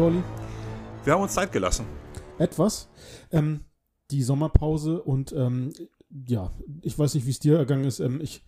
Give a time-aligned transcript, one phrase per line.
[0.00, 0.22] Hallo Olli.
[1.04, 1.84] Wir haben uns Zeit gelassen.
[2.38, 2.88] Etwas.
[3.32, 3.66] Ähm,
[4.10, 5.74] die Sommerpause und ähm,
[6.26, 8.00] ja, ich weiß nicht, wie es dir ergangen ist.
[8.00, 8.42] Ähm, ich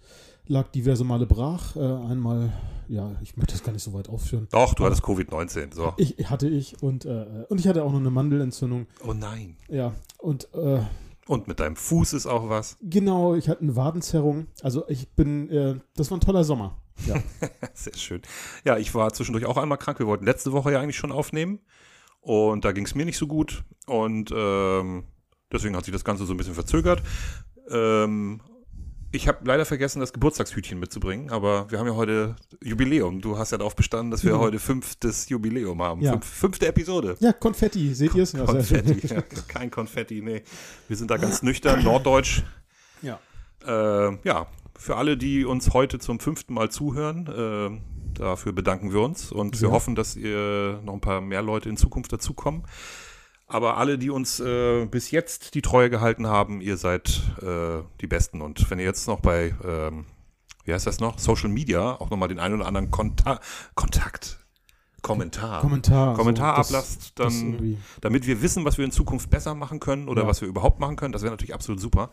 [0.47, 1.77] lag diverse Male brach.
[1.77, 2.55] Äh, einmal,
[2.89, 4.49] ja, ich möchte das gar nicht so weit aufführen.
[4.51, 5.93] Doch, du hattest Covid-19, so.
[5.99, 8.87] Ich hatte ich und, äh, und ich hatte auch noch eine Mandelentzündung.
[9.07, 9.59] Oh nein.
[9.69, 10.81] Ja, und äh,
[11.27, 12.79] Und mit deinem Fuß ist auch was.
[12.81, 14.47] genau, ich hatte eine Wadenzerrung.
[14.63, 16.82] Also ich bin, äh, das war ein toller Sommer.
[17.07, 17.17] Ja,
[17.75, 18.23] Sehr schön.
[18.65, 19.99] Ja, ich war zwischendurch auch einmal krank.
[19.99, 21.61] Wir wollten letzte Woche ja eigentlich schon aufnehmen.
[22.21, 23.65] Und da ging es mir nicht so gut.
[23.87, 25.05] Und ähm,
[25.53, 27.03] deswegen hat sich das Ganze so ein bisschen verzögert.
[27.71, 28.41] Ähm,
[29.15, 33.21] ich habe leider vergessen, das Geburtstagshütchen mitzubringen, aber wir haben ja heute Jubiläum.
[33.21, 34.39] Du hast ja darauf bestanden, dass wir Mhm.
[34.39, 36.01] heute fünftes Jubiläum haben.
[36.01, 36.13] Ja.
[36.13, 37.17] Fünf, fünfte Episode.
[37.21, 38.33] ja Konfetti, seht ihr es?
[38.33, 39.07] Konfetti.
[39.15, 40.43] Ja, kein Konfetti, nee.
[40.89, 42.43] Wir sind da ganz nüchtern, norddeutsch.
[43.03, 43.19] Ja.
[43.67, 44.47] Äh, ja,
[44.83, 49.61] für alle, die uns heute zum fünften Mal zuhören, äh, dafür bedanken wir uns und
[49.61, 49.75] wir Ja.
[49.75, 52.65] hoffen, dass ihr noch ein paar mehr Leute in Zukunft dazukommen.
[53.47, 58.07] Aber alle, die uns äh, bis jetzt die Treue gehalten haben, ihr seid äh, die
[58.07, 58.41] Besten.
[58.41, 60.07] Und wenn ihr jetzt noch bei, ähm,
[60.65, 63.41] wie heißt das noch, Social Media auch nochmal den einen oder anderen Konta
[63.75, 64.39] Kontakt,
[65.03, 66.15] Kommentar, Kommentar.
[66.15, 69.81] Kommentar so, das- ablasst, das dann damit wir wissen, was wir in Zukunft besser machen
[69.81, 70.29] können oder Ja.
[70.29, 71.13] was wir überhaupt machen können.
[71.13, 72.11] Das wäre natürlich absolut super.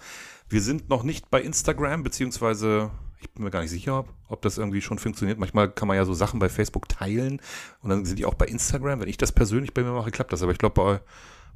[0.49, 2.89] Wir sind noch nicht bei Instagram, beziehungsweise
[3.21, 5.37] ich bin mir gar nicht sicher, ob, ob das irgendwie schon funktioniert.
[5.39, 7.41] Manchmal kann man ja so Sachen bei Facebook teilen
[7.81, 9.01] und dann sind die auch bei Instagram.
[9.01, 10.41] Wenn ich das persönlich bei mir mache, klappt das.
[10.41, 11.01] Aber ich glaube, bei,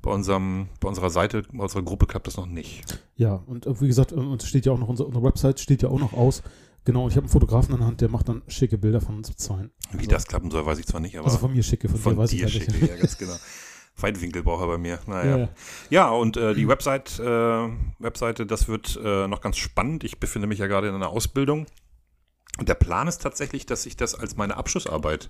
[0.01, 3.01] bei, unserem, bei unserer Seite, bei unserer Gruppe klappt das noch nicht.
[3.15, 5.99] Ja, und wie gesagt, uns steht ja auch noch, unsere, unsere Website steht ja auch
[5.99, 6.43] noch aus.
[6.85, 9.33] Genau, ich habe einen Fotografen an der Hand, der macht dann schicke Bilder von uns
[9.37, 9.69] zwei.
[9.91, 11.99] Wie Also- das klappen soll, weiß ich zwar nicht, aber Also von mir schicke, von,
[11.99, 12.89] von dir weiß dir ich schicke, nicht.
[12.89, 13.35] ja, ganz genau.
[13.97, 14.99] Weitwinkel braucht er bei mir.
[15.05, 15.29] Naja.
[15.31, 15.49] Ja, ja.
[15.91, 17.23] Ja, und äh, die Website, äh,
[17.99, 20.03] Webseite, das wird äh, noch ganz spannend.
[20.03, 21.67] Ich befinde mich ja gerade in einer Ausbildung.
[22.57, 25.29] Und der Plan ist tatsächlich, dass ich das als meine Abschlussarbeit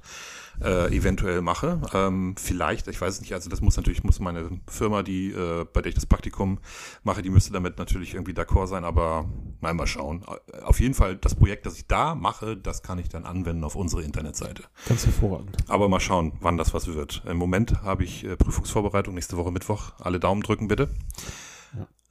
[0.61, 1.81] äh, eventuell mache.
[1.93, 5.65] Ähm, vielleicht, ich weiß es nicht, also das muss natürlich, muss meine Firma, die, äh,
[5.71, 6.59] bei der ich das Praktikum
[7.03, 9.25] mache, die müsste damit natürlich irgendwie d'accord sein, aber
[9.61, 10.23] mal, mal schauen.
[10.51, 13.63] Äh, Auf jeden Fall, das Projekt, das ich da mache, das kann ich dann anwenden
[13.63, 14.63] auf unsere Internetseite.
[14.87, 15.57] Ganz hervorragend.
[15.67, 17.23] Aber mal schauen, wann das was wird.
[17.25, 19.93] Im Moment habe ich äh, Prüfungsvorbereitung nächste Woche Mittwoch.
[19.99, 20.89] Alle Daumen drücken bitte.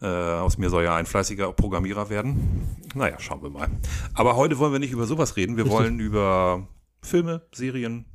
[0.01, 2.77] Äh, aus mir soll ja ein fleißiger Programmierer werden.
[2.95, 3.69] Naja, schauen wir mal.
[4.15, 5.57] Aber heute wollen wir nicht über sowas reden.
[5.57, 5.79] Wir Richtig.
[5.79, 6.67] wollen über
[7.03, 8.07] Filme, Serien.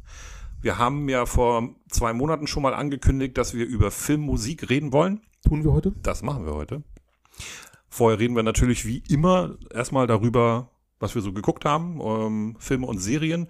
[0.62, 5.22] Wir haben ja vor zwei Monaten schon mal angekündigt, dass wir über Filmmusik reden wollen.
[5.48, 5.94] Tun wir heute?
[6.02, 6.84] Das machen wir heute.
[7.90, 12.88] Vorher reden wir natürlich wie immer erstmal darüber, was wir so geguckt haben, ähm, Filme
[12.88, 13.48] und Serien.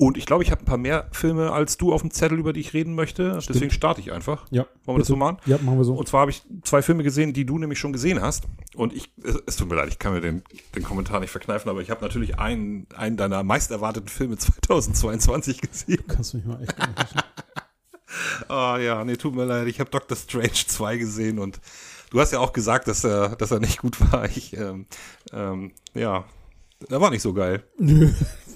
[0.00, 2.54] Und ich glaube, ich habe ein paar mehr Filme als du auf dem Zettel, über
[2.54, 3.38] die ich reden möchte.
[3.42, 3.54] Stimmt.
[3.54, 4.46] Deswegen starte ich einfach.
[4.50, 4.64] Ja.
[4.86, 5.36] Wollen wir das so machen?
[5.44, 5.92] Ja, machen wir so.
[5.92, 8.44] Und zwar habe ich zwei Filme gesehen, die du nämlich schon gesehen hast.
[8.74, 9.12] Und ich,
[9.46, 10.42] es, tut mir leid, ich kann mir den,
[10.74, 15.60] den Kommentar nicht verkneifen, aber ich habe natürlich einen, einen deiner meist erwarteten Filme 2022
[15.60, 16.02] gesehen.
[16.08, 16.74] Kannst du mich mal echt.
[18.48, 19.68] Ah ja, nee, tut mir leid.
[19.68, 21.60] Ich habe Doctor Strange 2 gesehen und
[22.10, 24.24] du hast ja auch gesagt, dass er, dass er nicht gut war.
[24.24, 24.86] Ich, ähm,
[25.32, 26.24] ähm, ja,
[26.88, 27.62] er war nicht so geil.
[27.78, 28.10] Nö.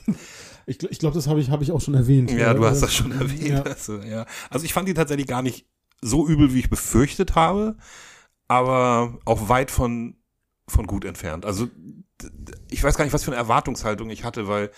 [0.67, 2.31] Ich, ich glaube, das habe ich, hab ich auch schon erwähnt.
[2.31, 3.49] Ja, du Äh, hast das schon erwähnt.
[3.49, 3.63] Ja.
[3.63, 4.27] Also, ja.
[4.51, 5.67] also ich fand ihn tatsächlich gar nicht
[6.01, 7.77] so übel, wie ich befürchtet habe,
[8.49, 10.17] aber auch weit von,
[10.69, 11.45] von gut entfernt.
[11.47, 11.69] Also
[12.71, 14.71] ich weiß gar nicht, was für eine Erwartungshaltung ich hatte, weil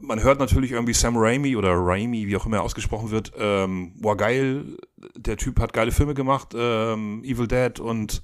[0.00, 3.94] man hört natürlich irgendwie Sam Raimi oder Raimi, wie auch immer er ausgesprochen wird, ähm,
[4.00, 4.76] boah, geil,
[5.16, 8.20] der Typ hat geile Filme gemacht, ähm, Evil Dead und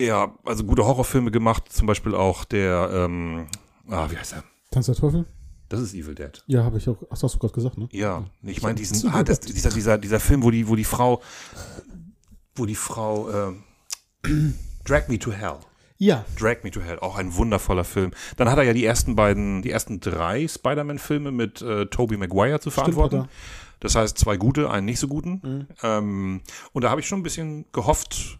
[0.00, 3.46] ja, also gute Horrorfilme gemacht, zum Beispiel auch der, ähm,
[3.88, 4.44] ah, wie heißt er?
[4.74, 5.26] Tanz der Teufel?
[5.68, 6.42] Das ist Evil Dead.
[6.46, 7.02] Ja, habe ich auch.
[7.10, 7.88] Ach, hast du gerade gesagt, ne?
[7.90, 11.22] Ja, ich meine diesen, ah, das, dieser, dieser, dieser Film, wo die, wo die Frau,
[12.54, 13.64] wo die Frau, ähm,
[14.84, 15.56] Drag Me to Hell.
[15.96, 16.24] Ja.
[16.38, 18.10] Drag Me to Hell, auch ein wundervoller Film.
[18.36, 22.60] Dann hat er ja die ersten beiden, die ersten drei Spider-Man-Filme mit äh, Tobey Maguire
[22.60, 23.22] zu verantworten.
[23.22, 23.28] hat
[23.80, 25.40] Das heißt, zwei gute, einen nicht so guten.
[25.42, 25.66] Mhm.
[25.82, 26.40] Ähm,
[26.72, 28.38] und da habe ich schon ein bisschen gehofft,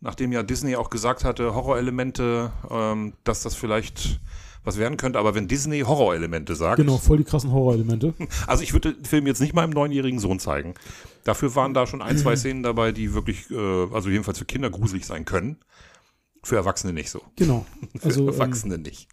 [0.00, 4.20] nachdem ja Disney auch gesagt hatte, Horrorelemente, ähm, dass das vielleicht
[4.66, 5.18] was werden könnte.
[5.18, 8.14] Aber wenn Disney Horrorelemente sagt, Genau, voll die krassen Horrorelemente.
[8.46, 10.74] also ich würde den Film jetzt nicht meinem neunjährigen Sohn zeigen.
[11.24, 14.70] Dafür waren da schon ein, zwei Szenen dabei, die wirklich, äh, also jedenfalls für Kinder
[14.70, 15.58] gruselig sein können.
[16.42, 17.22] Für Erwachsene nicht so.
[17.36, 17.64] Genau.
[17.98, 19.08] Für Also, ähm, Erwachsene nicht.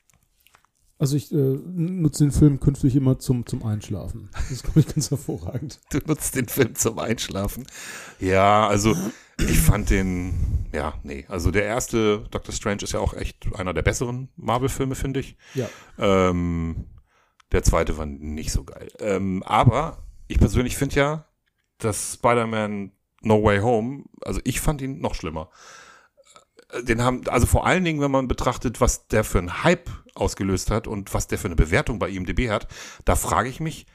[1.00, 4.30] also ich äh, nutze den Film künftig immer zum, zum Einschlafen.
[4.34, 5.80] Das ist, glaube ich, ganz hervorragend.
[5.92, 7.66] Du nutzt den Film zum Einschlafen.
[8.20, 8.96] Ja, also
[9.50, 10.34] ich fand den,
[10.74, 11.26] ja, nee.
[11.28, 15.38] Also der erste Doctor Strange ist ja auch echt einer der besseren Marvel-Filme, finde ich.
[15.54, 15.70] Ja.
[15.98, 16.88] Ähm,
[17.52, 18.90] der zweite war nicht so geil.
[19.00, 21.26] Ähm, aber ich persönlich finde ja,
[21.78, 22.92] dass Spider-Man
[23.22, 25.50] No Way Home, also ich fand ihn noch schlimmer.
[26.82, 30.72] Den haben, also vor allen Dingen, wenn man betrachtet, was der für einen Hype ausgelöst
[30.72, 32.68] hat und was der für eine Bewertung bei IMDb hat,
[33.06, 33.86] da frage ich mich,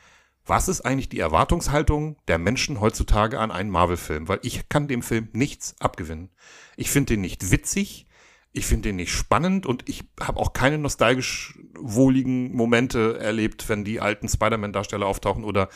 [0.49, 4.29] was ist eigentlich die Erwartungshaltung der Menschen heutzutage an einen Marvel-Film?
[4.29, 6.31] Weil ich kann dem Film nichts abgewinnen.
[6.77, 8.07] Ich finde den nicht witzig,
[8.53, 13.85] ich finde den nicht spannend und ich habe auch keine nostalgisch wohligen Momente erlebt, wenn
[13.85, 15.69] die alten Spider-Man-Darsteller auftauchen oder,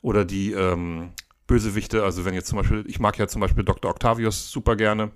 [0.00, 1.12] oder die ähm,
[1.46, 2.04] Bösewichte.
[2.04, 3.90] Also wenn jetzt zum Beispiel, ich mag ja zum Beispiel Dr.
[3.90, 5.10] Octavius super gerne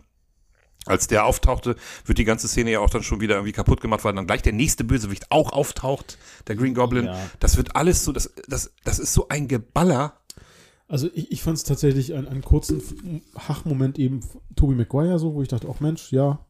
[0.87, 4.05] als der auftauchte, wird die ganze Szene ja auch dann schon wieder irgendwie kaputt gemacht,
[4.05, 7.07] weil dann gleich der nächste Bösewicht auch auftaucht, der Green Goblin.
[7.07, 7.19] Ja.
[7.41, 10.21] Das wird alles so, das, das, das ist so ein Geballer.
[10.87, 14.21] Also ich, ich fand es tatsächlich einen, einen kurzen Hachmoment eben
[14.57, 16.45] Tobey Maguire so, wo ich dachte, auch Mensch, ja,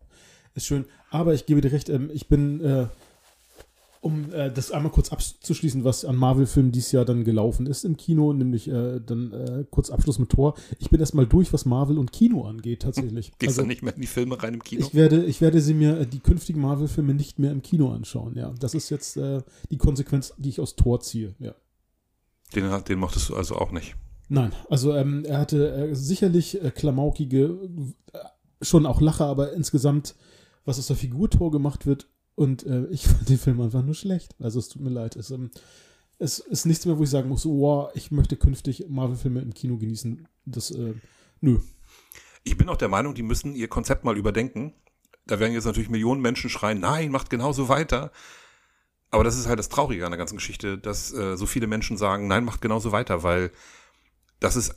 [0.55, 0.87] ist schön.
[1.11, 2.87] Aber ich gebe dir recht, ähm, ich bin äh,
[4.05, 7.97] um äh, das einmal kurz abzuschließen, was an Marvel-Filmen dieses Jahr dann gelaufen ist im
[7.97, 10.55] Kino, nämlich äh, dann äh, kurz Abschluss mit Tor.
[10.79, 13.33] Ich bin erstmal durch, was Marvel und Kino angeht, tatsächlich.
[13.39, 14.85] Gehst also, du nicht mehr in die Filme rein im Kino?
[14.87, 18.37] Ich werde, ich werde sie mir, äh, die künftigen Marvel-Filme nicht mehr im Kino anschauen,
[18.37, 18.53] ja.
[18.61, 19.41] Das ist jetzt äh,
[19.71, 21.55] die Konsequenz, die ich aus Tor ziehe, ja.
[22.55, 23.97] Den, den mochtest du also auch nicht?
[24.29, 27.59] Nein, also ähm, er hatte äh, sicherlich klamaukige,
[28.61, 30.15] schon auch Lacher, aber insgesamt,
[30.67, 33.95] was aus der Figur Tor gemacht wird, und äh, ich fand den Film einfach nur
[33.95, 34.35] schlecht.
[34.41, 35.17] Also es tut mir leid.
[35.17, 35.51] Es, ähm,
[36.19, 39.77] es ist nichts mehr, wo ich sagen muss, wow, ich möchte künftig Marvel-Filme im Kino
[39.77, 40.27] genießen.
[40.45, 40.95] Das, äh,
[41.41, 41.61] nö.
[42.45, 44.75] Ich bin auch der Meinung, die müssen ihr Konzept mal überdenken.
[45.27, 48.13] Da werden jetzt natürlich Millionen Menschen schreien, nein, macht genauso weiter.
[49.11, 51.97] Aber das ist halt das Traurige an der ganzen Geschichte, dass äh, so viele Menschen
[51.97, 53.53] sagen, nein, macht genauso weiter, weil
[54.41, 54.75] das ist,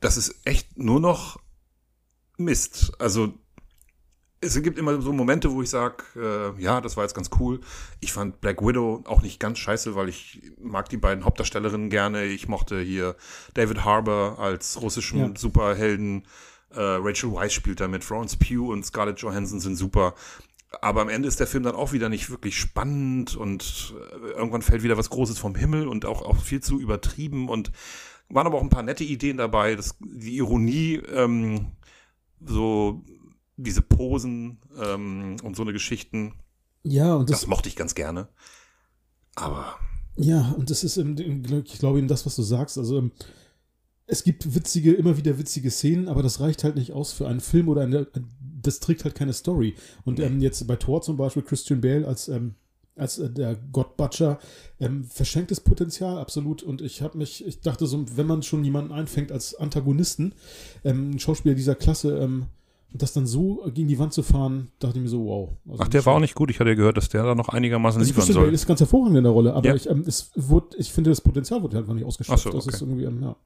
[0.00, 1.38] das ist echt nur noch
[2.36, 2.92] Mist.
[2.98, 3.34] Also
[4.44, 7.60] es gibt immer so Momente, wo ich sage, äh, ja, das war jetzt ganz cool.
[8.00, 12.24] Ich fand Black Widow auch nicht ganz scheiße, weil ich mag die beiden Hauptdarstellerinnen gerne.
[12.24, 13.16] Ich mochte hier
[13.54, 15.30] David Harbour als russischen ja.
[15.36, 16.26] Superhelden.
[16.70, 18.04] Äh, Rachel Weisz spielt damit.
[18.04, 20.14] Florence Pugh und Scarlett Johansson sind super.
[20.80, 24.62] Aber am Ende ist der Film dann auch wieder nicht wirklich spannend und äh, irgendwann
[24.62, 27.70] fällt wieder was Großes vom Himmel und auch, auch viel zu übertrieben und
[28.28, 29.76] waren aber auch ein paar nette Ideen dabei.
[29.76, 31.72] Das, die Ironie, ähm,
[32.44, 33.04] so
[33.56, 36.34] diese Posen ähm, und so eine Geschichten.
[36.82, 38.28] Ja, und das, das mochte ich ganz gerne.
[39.34, 39.76] Aber.
[40.16, 42.78] Ja, und das ist, ich glaube eben das, was du sagst.
[42.78, 43.12] Also, ähm,
[44.06, 47.40] es gibt witzige, immer wieder witzige Szenen, aber das reicht halt nicht aus für einen
[47.40, 48.06] Film oder eine,
[48.40, 49.74] das trägt halt keine Story.
[50.04, 50.24] Und nee.
[50.24, 52.54] ähm, jetzt bei Thor zum Beispiel Christian Bale als, ähm,
[52.96, 54.38] als äh, der God Butcher
[54.78, 56.62] ähm, verschenktes Potenzial, absolut.
[56.62, 60.34] Und ich habe mich, ich dachte so, wenn man schon jemanden einfängt als Antagonisten,
[60.84, 62.46] ähm, ein Schauspieler dieser Klasse, ähm,
[62.96, 65.50] das dann so gegen die Wand zu fahren, dachte ich mir so, wow.
[65.68, 66.50] Also Ach, der war auch nicht gut.
[66.50, 68.54] Ich hatte ja gehört, dass der da noch einigermaßen also liefern soll.
[68.54, 69.74] ist ganz hervorragend in der Rolle, aber ja.
[69.74, 72.44] ich, ähm, es wurde, ich finde, das Potenzial wurde einfach nicht ausgeschöpft.
[72.44, 72.58] So, okay.
[72.64, 73.36] Das ist irgendwie, ähm, ja.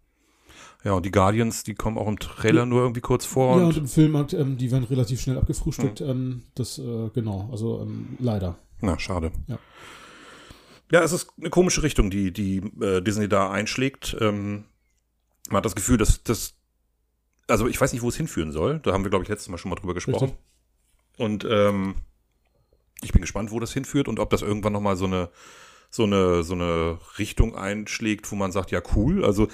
[0.85, 2.67] Ja, und die Guardians, die kommen auch im Trailer ja.
[2.67, 3.59] nur irgendwie kurz vor.
[3.59, 6.01] Ja, und, im Film, ähm, die werden relativ schnell abgefrühstückt.
[6.01, 6.43] Hm.
[6.55, 8.59] das, äh, genau, also ähm, leider.
[8.81, 9.33] Na, schade.
[9.47, 9.59] Ja.
[10.91, 14.17] Ja, es ist eine komische Richtung, die, die äh, Disney da einschlägt.
[14.21, 14.65] Ähm,
[15.49, 16.55] man hat das Gefühl, dass, dass
[17.49, 18.79] also ich weiß nicht, wo es hinführen soll.
[18.81, 20.31] Da haben wir, glaube ich, letztes Mal schon mal drüber gesprochen.
[20.31, 20.39] Richtig.
[21.19, 21.97] Und ähm,
[23.03, 25.31] ich bin gespannt, wo das hinführt und ob das irgendwann nochmal so eine,
[25.91, 29.25] so eine, so eine Richtung einschlägt, wo man sagt, ja, cool.
[29.25, 29.49] Also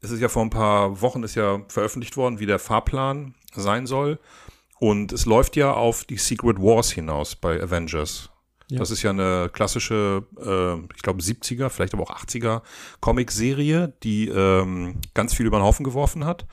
[0.00, 3.86] es ist ja vor ein paar Wochen ist ja veröffentlicht worden, wie der Fahrplan sein
[3.86, 4.18] soll.
[4.78, 8.30] Und es läuft ja auf die Secret Wars hinaus bei Avengers.
[8.70, 8.78] Ja.
[8.78, 12.62] Das ist ja eine klassische, äh, ich glaube 70er, vielleicht aber auch 80er
[13.00, 16.46] Comic-Serie, die ähm, ganz viel über den Haufen geworfen hat.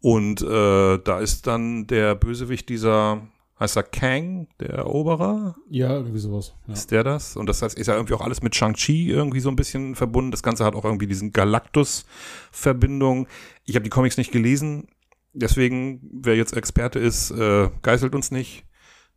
[0.00, 3.22] Und äh, da ist dann der Bösewicht dieser,
[3.58, 5.56] heißt er Kang, der Eroberer?
[5.68, 6.54] Ja, irgendwie sowas.
[6.66, 6.72] Ja.
[6.72, 7.36] Ist der das?
[7.36, 10.30] Und das heißt, ist ja irgendwie auch alles mit Shang-Chi irgendwie so ein bisschen verbunden.
[10.30, 13.28] Das Ganze hat auch irgendwie diesen Galactus-Verbindung.
[13.66, 14.88] Ich habe die Comics nicht gelesen,
[15.32, 18.64] deswegen, wer jetzt Experte ist, äh, geißelt uns nicht.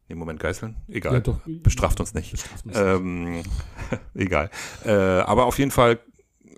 [0.10, 0.76] Nee, Moment, geißeln?
[0.90, 1.14] Egal.
[1.14, 1.40] Ja, doch.
[1.46, 2.32] Bestraft uns nicht.
[2.32, 3.44] Bestraft uns ähm,
[4.14, 4.50] egal.
[4.86, 6.00] Äh, aber auf jeden Fall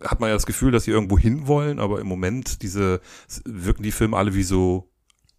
[0.01, 3.01] hat man ja das Gefühl, dass sie irgendwo hinwollen, aber im Moment diese
[3.45, 4.89] wirken die Filme alle wie so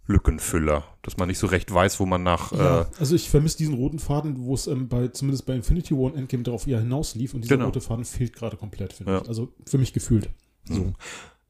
[0.09, 2.53] Lückenfüller, dass man nicht so recht weiß, wo man nach.
[2.53, 5.95] Ja, äh, also ich vermisse diesen roten Faden, wo es ähm, bei zumindest bei Infinity
[5.95, 7.67] War und Endgame darauf eher hinauslief und dieser genau.
[7.67, 9.23] rote Faden fehlt gerade komplett, finde ja.
[9.23, 9.29] ich.
[9.29, 10.31] Also für mich gefühlt.
[10.65, 10.75] So.
[10.75, 10.95] Mhm.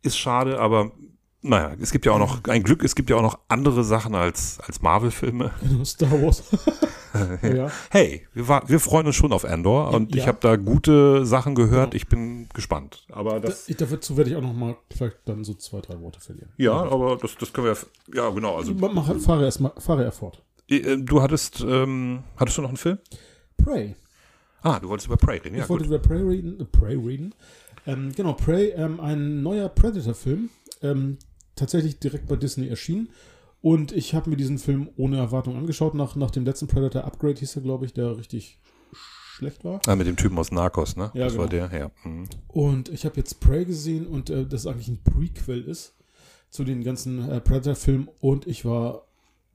[0.02, 0.92] Ist schade, aber
[1.42, 4.14] naja, es gibt ja auch noch, ein Glück, es gibt ja auch noch andere Sachen
[4.14, 5.52] als, als Marvel-Filme.
[5.84, 6.42] Star Wars.
[7.42, 7.70] ja.
[7.90, 10.22] Hey, wir, war, wir freuen uns schon auf Endor und ja.
[10.22, 11.92] ich habe da gute Sachen gehört.
[11.92, 11.96] Genau.
[11.96, 13.06] Ich bin gespannt.
[13.12, 13.66] Aber das.
[13.66, 16.50] Da, dazu werde ich auch noch mal vielleicht dann so zwei, drei Worte verlieren.
[16.56, 17.76] Ja, aber das, das können wir
[18.14, 18.56] ja, genau.
[18.56, 20.42] Also, Mach, fahre erstmal, fahre er fort.
[20.68, 22.98] Äh, du hattest, ähm, hattest du noch einen Film?
[23.56, 23.94] Prey.
[24.62, 25.56] Ah, du wolltest über Prey reden.
[25.56, 26.60] Ja, ich wollte über Prey reden.
[26.60, 27.34] Äh, Prey reden.
[27.86, 30.50] Ähm, genau, Prey, ähm, ein neuer Predator-Film,
[30.90, 31.18] ähm,
[31.54, 33.08] tatsächlich direkt bei Disney erschienen.
[33.62, 35.94] Und ich habe mir diesen Film ohne Erwartung angeschaut.
[35.94, 38.60] Nach, nach dem letzten Predator Upgrade hieß er, glaube ich, der richtig
[38.92, 39.80] schlecht war.
[39.86, 41.10] Ah, mit dem Typen aus Narcos, ne?
[41.14, 41.68] Ja, das war genau.
[41.68, 41.90] der, ja.
[42.04, 42.28] Mhm.
[42.48, 45.94] Und ich habe jetzt Prey gesehen und äh, das eigentlich ein Prequel ist
[46.50, 49.06] zu den ganzen äh, Predator-Filmen und ich war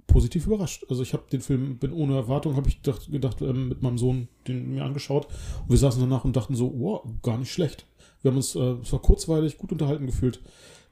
[0.07, 0.85] positiv überrascht.
[0.89, 3.97] Also ich habe den Film, bin ohne Erwartung, habe ich gedacht, gedacht ähm, mit meinem
[3.97, 5.27] Sohn den mir angeschaut
[5.63, 7.85] und wir saßen danach und dachten so, wow, gar nicht schlecht.
[8.21, 10.41] Wir haben uns, äh, es war kurzweilig, gut unterhalten gefühlt.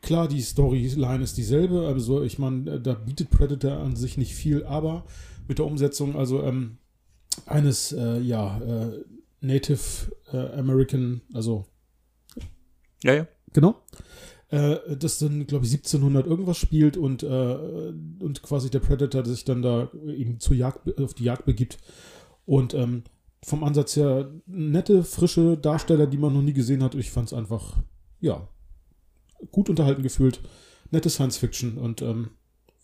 [0.01, 4.63] Klar, die Storyline ist dieselbe, also ich meine, da bietet Predator an sich nicht viel,
[4.63, 5.05] aber
[5.47, 6.77] mit der Umsetzung, also ähm,
[7.45, 9.03] eines, äh, ja, äh,
[9.41, 11.65] Native äh, American, also
[13.03, 13.27] Ja, ja.
[13.53, 13.81] Genau.
[14.49, 19.43] Äh, das dann, glaube ich, 1700 irgendwas spielt und, äh, und quasi der Predator sich
[19.43, 21.77] dann da eben zur Jagd, auf die Jagd begibt.
[22.45, 23.03] Und ähm,
[23.43, 26.95] vom Ansatz her nette, frische Darsteller, die man noch nie gesehen hat.
[26.95, 27.77] Ich fand es einfach,
[28.19, 28.47] ja,
[29.51, 30.41] gut unterhalten gefühlt.
[30.91, 32.29] Nette Science Fiction und ähm,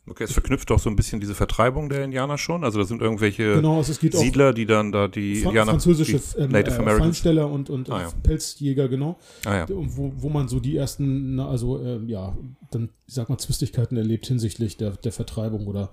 [0.07, 2.63] Okay, es verknüpft doch so ein bisschen diese Vertreibung der Indianer schon.
[2.63, 6.41] Also da sind irgendwelche genau, also Siedler, die dann da die Fra Indianer, französische die
[6.41, 6.97] ähm, Native äh.
[6.97, 8.11] Feinsteller und, und Ah, ja.
[8.21, 9.17] Pelzjäger, genau.
[9.45, 9.65] Ah ja.
[9.67, 12.37] wo, wo man so die ersten, also ähm, ja,
[12.69, 15.89] dann, ich sag mal, Zwistigkeiten erlebt hinsichtlich der, der Vertreibung oder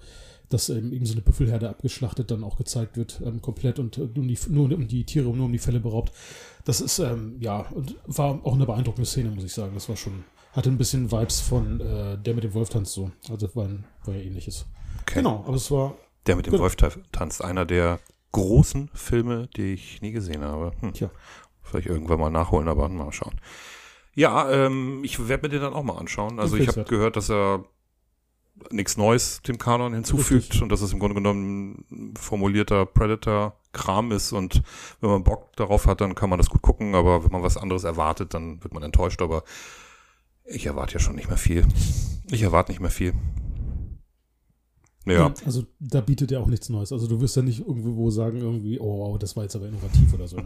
[0.50, 4.02] dass ähm, eben so eine Büffelherde abgeschlachtet dann auch gezeigt wird, ähm, komplett und äh,
[4.02, 6.12] um die, nur um die Tiere, nur um die Fälle beraubt.
[6.66, 9.72] Das ist, ähm, ja, und war auch eine beeindruckende Szene, muss ich sagen.
[9.72, 13.10] Das war schon, hatte ein bisschen Vibes von äh, der mit dem Wolf tanzt so.
[13.30, 14.66] Also war, ein, war ja ähnliches.
[15.02, 15.16] Okay.
[15.16, 15.94] Genau, aber es war,
[16.26, 16.62] Der mit dem Genau.
[16.62, 17.98] Wolf ta- tanzt, einer der
[18.32, 20.72] großen Filme, die ich nie gesehen habe.
[20.80, 20.92] Hm.
[20.94, 21.10] Tja.
[21.62, 23.40] Vielleicht irgendwann mal nachholen, aber mal schauen.
[24.14, 26.38] Ja, ähm, ich werde mir den dann auch mal anschauen.
[26.38, 27.64] Also ich habe gehört, dass er
[28.70, 30.62] nichts Neues dem Kanon hinzufügt Richtig.
[30.62, 34.62] und dass es im Grunde genommen ein formulierter Predator-Kram ist und
[35.00, 37.56] wenn man Bock darauf hat, dann kann man das gut gucken, aber wenn man was
[37.56, 39.42] anderes erwartet, dann wird man enttäuscht, aber
[40.44, 41.66] ich erwarte ja schon nicht mehr viel.
[42.30, 43.12] Ich erwarte nicht mehr viel.
[45.06, 45.34] Ja.
[45.44, 46.92] Also da bietet er auch nichts Neues.
[46.92, 50.14] Also du wirst ja nicht irgendwo sagen, irgendwie, oh wow, das war jetzt aber innovativ
[50.14, 50.36] oder so.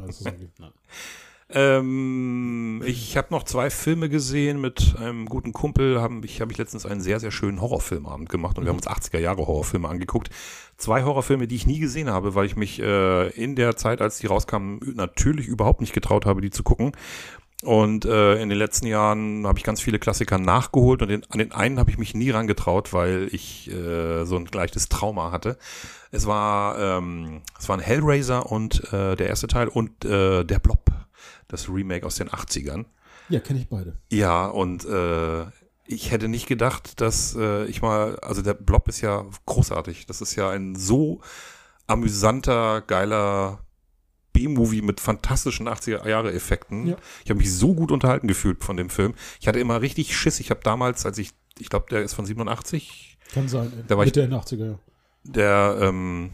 [1.48, 6.00] Ähm, ich habe noch zwei Filme gesehen mit einem guten Kumpel.
[6.00, 8.88] Haben, ich habe ich letztens einen sehr, sehr schönen Horrorfilmabend gemacht und wir haben uns
[8.88, 10.30] 80er Jahre Horrorfilme angeguckt.
[10.76, 14.18] Zwei Horrorfilme, die ich nie gesehen habe, weil ich mich äh, in der Zeit, als
[14.18, 16.92] die rauskamen, natürlich überhaupt nicht getraut habe, die zu gucken.
[17.66, 21.38] Und äh, in den letzten Jahren habe ich ganz viele Klassiker nachgeholt und den, an
[21.38, 25.58] den einen habe ich mich nie rangetraut, weil ich äh, so ein leichtes Trauma hatte.
[26.12, 30.92] Es war ähm, es waren Hellraiser und äh, der erste Teil und äh, der Blob,
[31.49, 32.85] das Remake aus den 80ern.
[33.28, 33.96] Ja, kenne ich beide.
[34.12, 35.46] Ja, und äh,
[35.87, 40.06] ich hätte nicht gedacht, dass äh, ich mal, also der Blob ist ja großartig.
[40.06, 41.20] Das ist ja ein so
[41.88, 43.65] amüsanter, geiler
[44.37, 46.87] B-Movie mit fantastischen 80er-Jahre-Effekten.
[46.87, 46.97] Ja.
[47.25, 49.14] Ich habe mich so gut unterhalten gefühlt von dem Film.
[49.40, 50.40] Ich hatte immer richtig Schiss.
[50.40, 53.73] Ich habe damals, als ich, ich glaube, der ist von 87, Kann sein.
[53.88, 54.78] Da war ich- Mitte der 80er, ja.
[55.25, 56.31] der, ähm,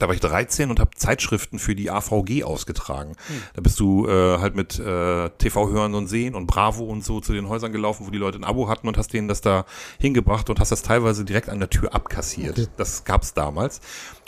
[0.00, 3.12] da war ich 13 und habe Zeitschriften für die AVG ausgetragen.
[3.54, 7.20] Da bist du äh, halt mit äh, TV hören und sehen und Bravo und so
[7.20, 9.66] zu den Häusern gelaufen, wo die Leute ein Abo hatten und hast denen das da
[9.98, 12.58] hingebracht und hast das teilweise direkt an der Tür abkassiert.
[12.58, 12.68] Okay.
[12.78, 13.80] Das gab's damals.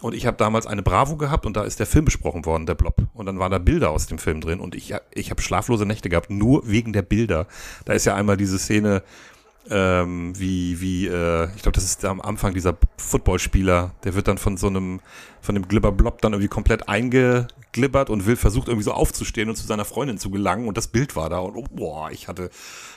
[0.02, 2.74] Und ich habe damals eine Bravo gehabt und da ist der Film besprochen worden, der
[2.74, 2.96] Blob.
[3.14, 6.10] Und dann waren da Bilder aus dem Film drin und ich, ich habe schlaflose Nächte
[6.10, 7.46] gehabt, nur wegen der Bilder.
[7.86, 9.02] Da ist ja einmal diese Szene,
[9.70, 14.38] ähm, wie, wie, äh, ich glaube, das ist am Anfang dieser Footballspieler, der wird dann
[14.38, 15.00] von so einem,
[15.40, 19.66] von dem Glibber-Blob dann irgendwie komplett eingeglibbert und will versucht irgendwie so aufzustehen und zu
[19.66, 22.50] seiner Freundin zu gelangen und das Bild war da und oh, boah, ich hatte,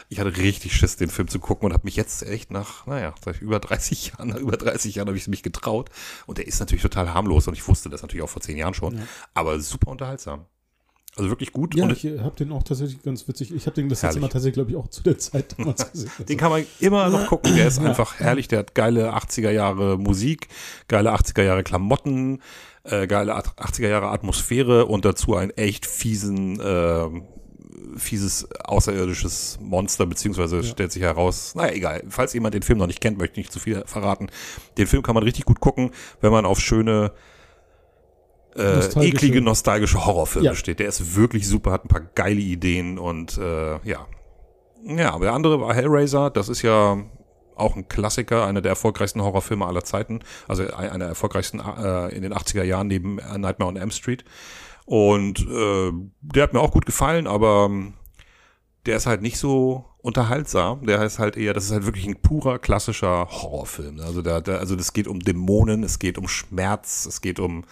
[0.09, 3.13] ich hatte richtig Schiss, den Film zu gucken und habe mich jetzt echt nach, naja,
[3.23, 5.89] seit über 30 Jahren, nach über 30 Jahren habe ich mich getraut
[6.25, 8.73] und der ist natürlich total harmlos und ich wusste das natürlich auch vor zehn Jahren
[8.73, 9.03] schon, Ja.
[9.33, 10.45] aber super unterhaltsam.
[11.17, 13.53] Also wirklich gut Ja, und ich habe den auch tatsächlich ganz witzig.
[13.55, 16.11] Ich habe den das letzte Mal tatsächlich, glaube ich, auch zu der Zeit damals gesehen.
[16.27, 17.55] Den kann man immer noch gucken.
[17.55, 17.85] Der ist Ja.
[17.89, 18.47] einfach herrlich.
[18.49, 20.49] Der hat geile 80er Jahre Musik,
[20.89, 22.41] geile 80er Jahre Klamotten,
[22.83, 27.07] äh, geile 80er Jahre Atmosphäre und dazu einen echt fiesen, äh,
[27.97, 30.63] fieses außerirdisches Monster, beziehungsweise Ja.
[30.63, 32.03] stellt sich heraus, naja, egal.
[32.09, 34.27] Falls jemand den Film noch nicht kennt, möchte ich nicht zu viel verraten.
[34.77, 37.11] Den Film kann man richtig gut gucken, wenn man auf schöne
[38.55, 40.55] äh, Nostalgische- eklige, nostalgische Horrorfilme Ja.
[40.55, 40.79] steht.
[40.79, 44.07] Der ist wirklich super, hat ein paar geile Ideen und äh, ja,
[44.85, 46.29] ja, aber der andere war Hellraiser.
[46.29, 46.97] Das ist ja
[47.55, 50.19] auch ein Klassiker, einer der erfolgreichsten Horrorfilme aller Zeiten.
[50.47, 53.91] Also ein- einer der erfolgreichsten äh, in den 80er Jahren neben äh, Nightmare on Elm
[53.91, 54.23] Street.
[54.85, 57.93] Und äh, der hat mir auch gut gefallen, aber ähm,
[58.85, 60.85] der ist halt nicht so unterhaltsam.
[60.85, 63.99] Der heißt halt eher, das ist halt wirklich ein purer klassischer Horrorfilm.
[64.01, 67.63] Also da, da also das geht um Dämonen, es geht um Schmerz, es geht um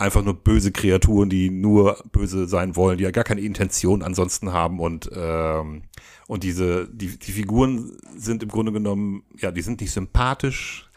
[0.00, 4.52] einfach nur böse Kreaturen, die nur böse sein wollen, die ja gar keine Intention ansonsten
[4.52, 5.82] haben und ähm,
[6.26, 10.90] und diese die die Figuren sind im Grunde genommen ja die sind nicht sympathisch,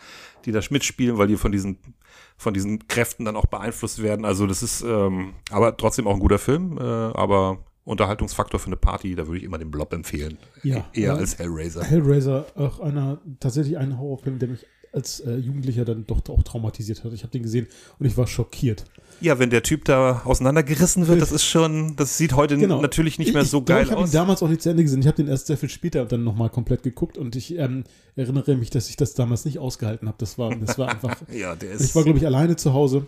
[0.45, 1.77] die da mitspielen, weil die von diesen
[2.37, 4.25] von diesen Kräften dann auch beeinflusst werden.
[4.25, 8.77] Also das ist ähm, aber trotzdem auch ein guter Film, äh, aber Unterhaltungsfaktor für eine
[8.77, 10.37] Party, da würde ich immer den Blob empfehlen.
[10.63, 11.83] Ja, Eher äh, als Hellraiser.
[11.83, 17.03] Hellraiser, auch einer, tatsächlich ein Horrorfilm, der mich als äh, Jugendlicher dann doch auch traumatisiert
[17.03, 17.11] hat.
[17.13, 17.67] Ich habe den gesehen
[17.99, 18.85] und ich war schockiert.
[19.21, 22.81] Ja, wenn der Typ da auseinandergerissen wird, das ist schon, das sieht heute Genau.
[22.81, 24.11] natürlich nicht Ich- mehr so ich glaub, geil Ich habe ihn aus.
[24.11, 24.99] damals auch nicht zu Ende gesehen.
[25.01, 27.83] Ich habe den erst sehr viel später dann nochmal komplett geguckt und ich ähm,
[28.15, 30.17] erinnere mich, dass ich das damals nicht ausgehalten habe.
[30.19, 31.15] Das war, das war einfach.
[31.31, 31.81] Ja, der ist.
[31.81, 33.05] ich war, glaube ich, alleine zu Hause.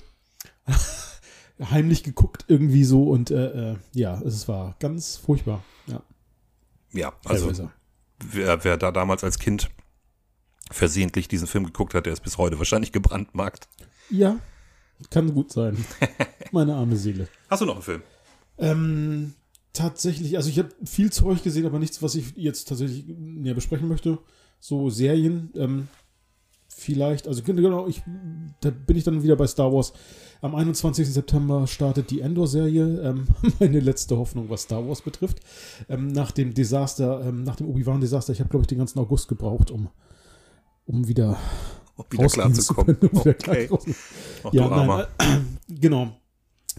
[1.71, 5.63] Heimlich geguckt irgendwie so und äh, äh, ja, es war ganz furchtbar.
[5.87, 6.01] Ja,
[6.91, 7.69] ja, also
[8.31, 9.69] wer, wer da damals als Kind
[10.71, 13.67] versehentlich diesen Film geguckt hat, der ist bis heute wahrscheinlich gebrandmarkt.
[14.09, 14.39] Ja,
[15.09, 15.77] kann gut sein.
[16.51, 17.27] Meine arme Seele.
[17.49, 18.01] Hast du noch einen Film?
[18.57, 19.33] Ähm,
[19.73, 23.87] tatsächlich, also ich habe viel Zeug gesehen, aber nichts, was ich jetzt tatsächlich näher besprechen
[23.87, 24.17] möchte.
[24.59, 25.87] So Serien, ähm,
[26.75, 28.01] vielleicht, also genau, ich,
[28.61, 29.93] da bin ich dann wieder bei Star Wars.
[30.41, 31.11] Am 21.
[31.11, 33.27] September startet die Endor-Serie, ähm,
[33.59, 35.39] meine letzte Hoffnung, was Star Wars betrifft.
[35.89, 39.27] Ähm, nach dem Desaster, ähm, nach dem Obi-Wan-Desaster, ich habe, glaube ich, den ganzen August
[39.27, 39.89] gebraucht, um,
[40.85, 41.37] um wieder
[41.95, 42.99] Um wieder rausgehen klar zu kommen.
[42.99, 43.95] können, um klar Okay.
[44.43, 45.39] Ach, ja, nein, äh,
[45.79, 46.11] genau.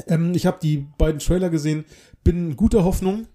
[0.07, 1.85] Ähm, ich habe die beiden Trailer gesehen,
[2.23, 3.27] bin guter Hoffnung,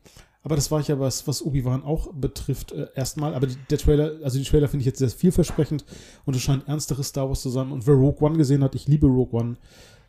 [0.44, 3.34] aber das war ich ja was, was Obi-Wan auch betrifft, äh, erstmal.
[3.34, 5.86] Aber die, der Trailer, also die Trailer finde ich jetzt sehr vielversprechend
[6.26, 7.72] und es scheint ernsteres Star Wars zu sein.
[7.72, 9.58] Und wer Rogue One gesehen hat, ich liebe Rogue One.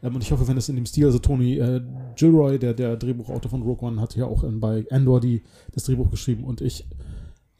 [0.02, 1.82] Ähm, und ich hoffe, wenn es in dem Stil, also Tony äh,
[2.16, 5.42] Gilroy, der, der Drehbuchautor von Rogue One, hat ja auch ähm, bei Andor die,
[5.72, 6.86] das Drehbuch geschrieben und ich,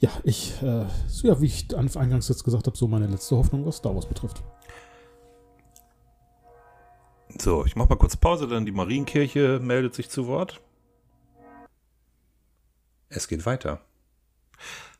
[0.02, 3.36] ja, ich, äh, so, ja, wie ich an- eingangs jetzt gesagt habe, so meine letzte
[3.36, 4.42] Hoffnung, was Star Wars betrifft.
[7.40, 10.60] So, ich mach mal kurz Pause, dann die Marienkirche meldet sich zu Wort.
[13.08, 13.80] Es geht weiter.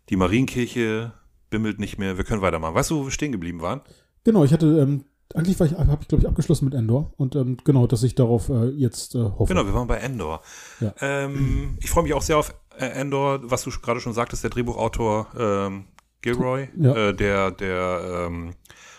[0.09, 1.13] Die Marienkirche
[1.51, 2.75] bimmelt nicht mehr, wir können weitermachen.
[2.77, 3.81] Weißt du, wo wir stehen geblieben waren?
[4.23, 7.35] Genau, ich hatte, ähm, eigentlich war ich, habe ich glaube ich abgeschlossen mit Endor und
[7.35, 9.53] ähm, genau, dass ich darauf äh, jetzt äh, hoffe.
[9.53, 10.43] Genau, wir waren bei Endor.
[10.81, 10.95] Ja.
[11.01, 15.29] Ähm, ich freue mich auch sehr auf Endor, was du gerade schon sagtest, der Drehbuchautor
[15.39, 15.85] ähm,
[16.23, 17.09] Gilroy, Ja.
[17.09, 18.55] äh, der, der ähm,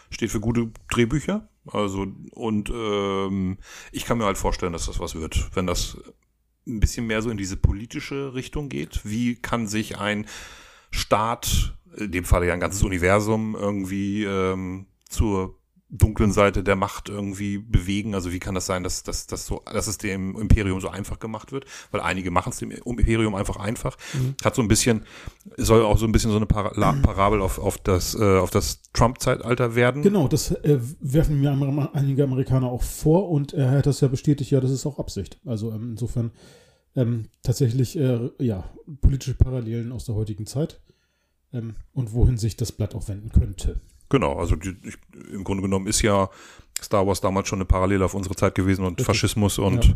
[0.10, 1.48] steht für gute Drehbücher.
[1.72, 3.58] Also, und ähm,
[3.92, 5.98] ich kann mir halt vorstellen, dass das was wird, wenn das
[6.68, 9.02] ein bisschen mehr so in diese politische Richtung geht.
[9.04, 10.26] Wie kann sich ein
[10.92, 15.58] Staat, in dem Falle ja ein ganzes Universum, irgendwie ähm, zur
[15.94, 18.16] dunklen Seite der Macht irgendwie bewegen?
[18.16, 21.20] Also wie kann das sein, dass, dass, dass, so, dass es dem Imperium so einfach
[21.20, 21.66] gemacht wird?
[21.92, 23.98] Weil einige machen es dem Imperium einfach einfach.
[24.14, 24.36] Mhm.
[24.44, 25.06] Hat so ein bisschen,
[25.58, 26.70] soll auch so ein bisschen so eine Para
[27.02, 30.02] Parabel auf, auf das, äh, auf das Trump-Zeitalter werden.
[30.02, 31.52] Genau, das äh, werfen mir
[31.94, 35.40] einige Amerikaner auch vor und er hat das ja bestätigt, ja, das ist auch Absicht.
[35.46, 36.32] Also ähm, insofern
[36.96, 38.70] ähm, tatsächlich, äh, ja,
[39.02, 40.82] politische Parallelen aus der heutigen Zeit
[41.54, 43.80] ähm, und wohin sich das Blatt auch wenden könnte.
[44.10, 44.98] Genau, also die, ich,
[45.32, 46.30] im Grunde genommen ist ja
[46.82, 49.06] Star Wars damals schon eine Parallele auf unsere Zeit gewesen und Richtig.
[49.06, 49.94] Faschismus und Ja.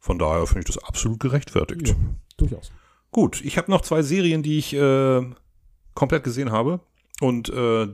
[0.00, 1.88] von daher finde ich das absolut gerechtfertigt.
[1.88, 1.94] Ja,
[2.36, 2.72] durchaus.
[3.10, 5.22] Gut, ich habe noch zwei Serien, die ich äh,
[5.94, 6.80] komplett gesehen habe
[7.20, 7.86] und äh,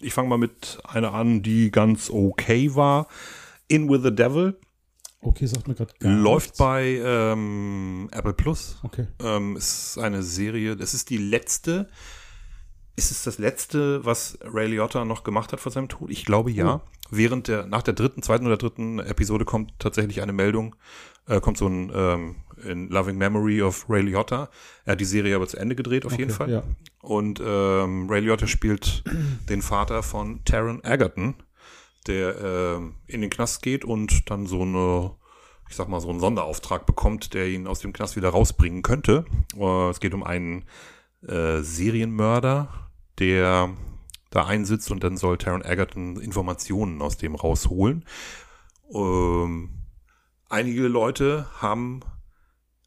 [0.00, 3.06] ich fange mal mit einer an, die ganz okay war.
[3.68, 4.58] In with the Devil
[5.20, 6.58] Okay, sagt mir gerade läuft nichts.
[6.58, 8.76] bei ähm, Apple Plus.
[8.82, 9.06] Okay.
[9.22, 11.88] Ähm, ist eine Serie, das ist die letzte.
[12.96, 16.10] Ist es das letzte, was Ray Liotta noch gemacht hat vor seinem Tod?
[16.10, 16.80] Ich glaube ja.
[17.10, 20.74] Während der, nach der dritten, zweiten oder dritten Episode kommt tatsächlich eine Meldung,
[21.26, 24.48] äh, kommt so ein ähm, in Loving Memory of Ray Liotta.
[24.84, 26.50] Er hat die Serie aber zu Ende gedreht, auf okay, jeden Fall.
[26.50, 26.62] Ja.
[27.02, 29.04] Und ähm, Ray Liotta spielt
[29.48, 31.34] den Vater von Taron Egerton,
[32.06, 35.12] der ähm, in den Knast geht und dann so eine,
[35.68, 39.24] ich sag mal, so einen Sonderauftrag bekommt, der ihn aus dem Knast wieder rausbringen könnte.
[39.56, 40.64] Äh, es geht um einen
[41.26, 42.83] äh, Serienmörder,
[43.18, 43.74] der
[44.30, 48.04] da einsitzt und dann soll Taron Egerton Informationen aus dem rausholen.
[48.92, 49.70] Ähm,
[50.48, 52.00] einige Leute haben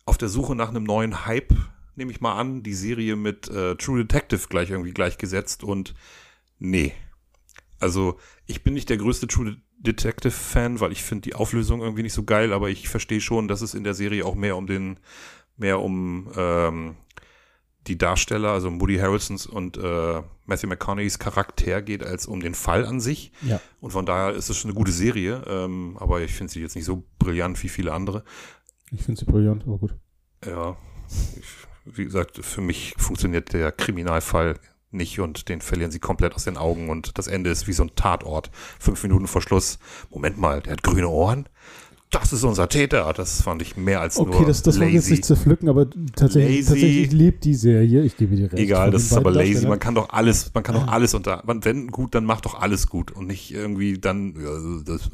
[0.06, 1.54] auf der Suche nach einem neuen Hype,
[1.96, 5.96] nehme ich mal an, die Serie mit äh, True Detective gleich irgendwie gleichgesetzt und
[6.60, 6.94] nee.
[7.80, 12.04] Also ich bin nicht der größte True Detective Fan, weil ich finde die Auflösung irgendwie
[12.04, 14.66] nicht so geil, aber ich verstehe schon, dass es in der Serie auch mehr um
[14.66, 15.00] den,
[15.56, 16.96] mehr um ähm,
[17.88, 22.86] die Darsteller, also Woody Harrelsons und äh, Matthew McConaughey's Charakter geht, als um den Fall
[22.86, 23.32] an sich.
[23.42, 23.60] Ja.
[23.80, 26.76] Und von daher ist es schon eine gute Serie, ähm, aber ich finde sie jetzt
[26.76, 28.24] nicht so brillant wie viele andere.
[28.92, 29.96] Ich finde sie brillant, aber gut.
[30.46, 30.78] Ja,
[31.36, 34.60] ich, wie gesagt, für mich funktioniert der Kriminalfall
[34.92, 37.84] nicht und den verlieren sie komplett aus den Augen und das Ende ist wie so
[37.84, 38.50] ein Tatort.
[38.80, 39.80] Fünf Minuten vor Schluss.
[40.10, 41.50] Moment mal, der hat grüne Ohren?
[42.10, 43.12] Das ist unser Täter.
[43.14, 44.96] Das fand ich mehr als Okay, nur das, das war lazy.
[44.96, 48.04] jetzt nicht zu pflücken, aber tatsächlich, tatsächlich lebt die Serie.
[48.04, 48.60] Ich gebe dir recht.
[48.62, 49.68] Egal, das ist aber lazy.
[49.68, 52.56] Man kann doch alles, man kann doch alles unter, man, wenn gut, dann macht doch
[52.60, 55.10] alles gut und nicht irgendwie dann, ja, das,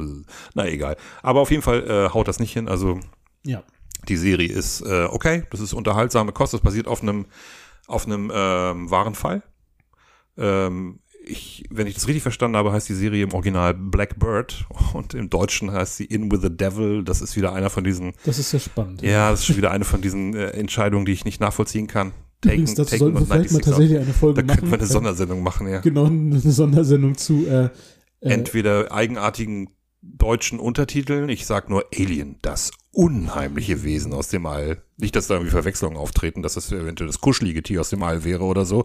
[0.53, 0.97] na egal.
[1.21, 2.67] Aber auf jeden Fall äh, haut das nicht hin.
[2.67, 2.99] Also
[3.45, 3.63] Ja.
[4.07, 7.25] die Serie ist äh, okay, das ist unterhaltsame Kost, das basiert auf einem
[7.87, 9.43] auf einem ähm, wahren Fall.
[10.37, 15.13] Ähm, ich, wenn ich das richtig verstanden habe, heißt die Serie im Original Blackbird und
[15.13, 17.03] im Deutschen heißt sie In with the Devil.
[17.03, 19.01] Das ist wieder einer von diesen, Das ist ja spannend.
[19.01, 22.11] ja, das ist schon wieder eine von diesen äh, Entscheidungen, die ich nicht nachvollziehen kann.
[22.43, 24.55] Übrigens, dazu sollten wir vielleicht mal 96 tatsächlich eine Folge Da machen.
[24.59, 25.79] könnten wir eine Sondersendung machen, ja.
[25.79, 27.45] Genau, eine Sondersendung zu.
[27.47, 27.69] Äh, äh,
[28.19, 29.69] Entweder eigenartigen
[30.01, 34.81] deutschen Untertiteln, ich sag nur Alien, das unheimliche Wesen aus dem All.
[34.97, 38.25] Nicht, dass da irgendwie Verwechslungen auftreten, dass das eventuell das kuschelige Tier aus dem All
[38.25, 38.83] wäre oder so.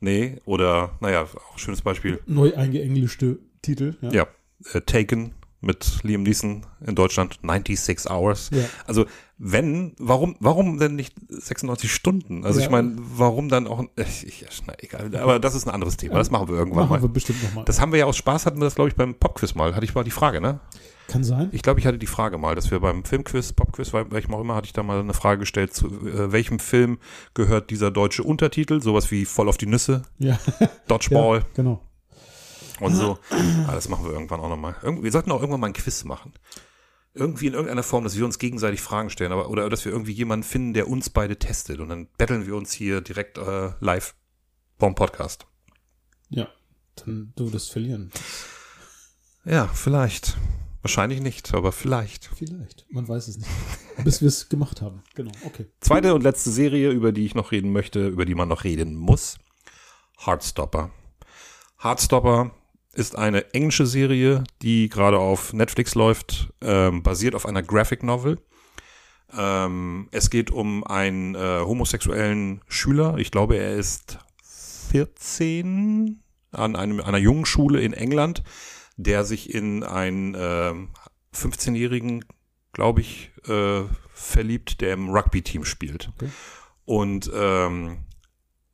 [0.00, 2.20] Nee, oder, naja, auch ein schönes Beispiel.
[2.26, 3.96] neu eingeenglischte Titel.
[4.00, 4.10] Ja.
[4.12, 4.26] Ja,
[4.72, 8.50] äh, Taken mit Liam Neeson in Deutschland, 96 Hours.
[8.52, 8.62] Ja.
[8.86, 9.06] Also,
[9.38, 12.44] wenn, warum, warum denn nicht 96 Stunden?
[12.44, 12.66] Also, Ja.
[12.66, 16.14] ich meine, warum dann auch, ich, ich, na, egal, aber das ist ein anderes Thema,
[16.14, 17.02] das machen wir irgendwann Machen mal.
[17.02, 17.64] wir bestimmt nochmal.
[17.64, 19.74] Das haben wir ja aus Spaß, hatten wir das, glaube ich, beim Popquiz mal.
[19.74, 20.60] Hatte ich mal die Frage, ne?
[21.08, 21.48] Kann sein.
[21.52, 24.54] Ich glaube, ich hatte die Frage mal, dass wir beim Filmquiz, Popquiz, welchem auch immer,
[24.54, 26.98] hatte ich da mal eine Frage gestellt, zu äh, welchem Film
[27.32, 30.38] gehört dieser deutsche Untertitel, sowas wie Voll auf die Nüsse, Ja,
[30.86, 31.82] Dodgeball ja genau.
[32.80, 33.18] und so.
[33.66, 34.76] Ah, das machen wir irgendwann auch nochmal.
[34.82, 36.34] Wir sollten auch irgendwann mal ein Quiz machen.
[37.14, 40.12] Irgendwie in irgendeiner Form, dass wir uns gegenseitig Fragen stellen, aber oder dass wir irgendwie
[40.12, 44.14] jemanden finden, der uns beide testet und dann betteln wir uns hier direkt äh, live
[44.78, 45.46] vom Podcast.
[46.28, 46.48] Ja,
[46.96, 48.12] dann du das verlieren.
[49.46, 50.36] Ja, vielleicht.
[50.88, 52.30] Wahrscheinlich nicht, aber vielleicht.
[52.34, 52.86] Vielleicht.
[52.90, 53.50] Man weiß es nicht.
[54.04, 55.02] Bis wir es gemacht haben.
[55.14, 55.66] Genau, okay.
[55.80, 58.94] Zweite und letzte Serie, über die ich noch reden möchte, über die man noch reden
[58.96, 59.36] muss.
[60.24, 60.90] Heartstopper.
[61.82, 62.52] Heartstopper
[62.94, 68.38] ist eine englische Serie, die gerade auf Netflix läuft, ähm, basiert auf einer Graphic Novel.
[69.36, 73.18] Ähm, es geht um einen äh, homosexuellen Schüler.
[73.18, 74.20] Ich glaube, er ist
[74.90, 76.22] 14
[76.52, 78.42] an einem, einer jungen Schule in England,
[78.98, 80.90] der sich in einen ähm,
[81.34, 82.24] 15-jährigen,
[82.72, 83.82] glaube ich, äh,
[84.12, 86.10] verliebt, der im Rugby-Team spielt.
[86.16, 86.28] Okay.
[86.84, 87.98] Und ähm,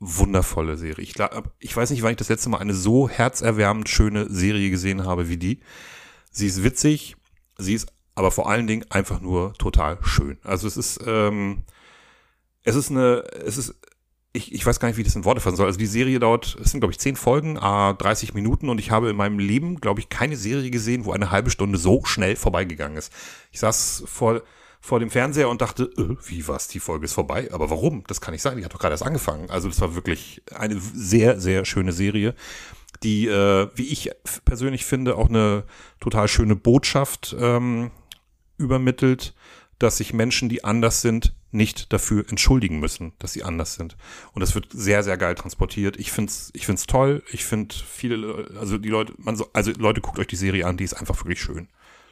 [0.00, 1.04] wundervolle Serie.
[1.04, 4.70] Ich, glaub, ich weiß nicht, wann ich das letzte Mal eine so herzerwärmend schöne Serie
[4.70, 5.60] gesehen habe wie die.
[6.30, 7.16] Sie ist witzig,
[7.58, 10.38] sie ist aber vor allen Dingen einfach nur total schön.
[10.42, 11.64] Also es ist, ähm,
[12.62, 13.74] es ist eine, es ist,
[14.36, 15.66] ich, ich weiß gar nicht, wie ich das in Worte fassen soll.
[15.66, 18.90] Also die Serie dauert, es sind glaube ich zehn Folgen, ah, 30 Minuten und ich
[18.90, 22.34] habe in meinem Leben, glaube ich, keine Serie gesehen, wo eine halbe Stunde so schnell
[22.34, 23.12] vorbeigegangen ist.
[23.52, 24.42] Ich saß vor,
[24.80, 27.48] vor dem Fernseher und dachte, äh, wie was, die Folge ist vorbei?
[27.52, 28.02] Aber warum?
[28.08, 29.48] Das kann nicht sein, die hat doch gerade erst angefangen.
[29.50, 32.34] Also das war wirklich eine sehr, sehr schöne Serie,
[33.04, 34.10] die, äh, wie ich
[34.44, 35.62] persönlich finde, auch eine
[36.00, 37.92] total schöne Botschaft ähm,
[38.58, 39.32] übermittelt,
[39.78, 43.96] dass sich Menschen, die anders sind, nicht dafür entschuldigen müssen, dass sie anders sind.
[44.32, 45.96] Und das wird sehr, sehr geil transportiert.
[45.98, 47.22] Ich find's, ich find's toll.
[47.30, 50.66] Ich find viele, Le- also die Leute, man so, also Leute, guckt euch die Serie
[50.66, 51.68] an, die ist einfach wirklich schön.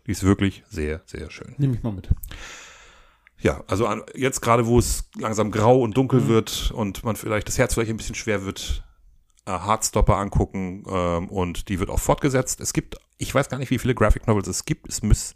[0.07, 1.55] Die ist wirklich sehr, sehr schön.
[1.59, 2.09] Nehme ich mal mit.
[3.39, 7.49] Ja, also an, jetzt gerade, wo es langsam grau und dunkel wird und man vielleicht
[7.49, 8.85] das Herz vielleicht ein bisschen schwer wird,
[9.47, 12.61] äh, Hardstopper angucken ähm, und die wird auch fortgesetzt.
[12.61, 14.89] Es gibt, ich weiß gar nicht, wie viele Graphic Novels es gibt.
[14.89, 15.35] Es muss,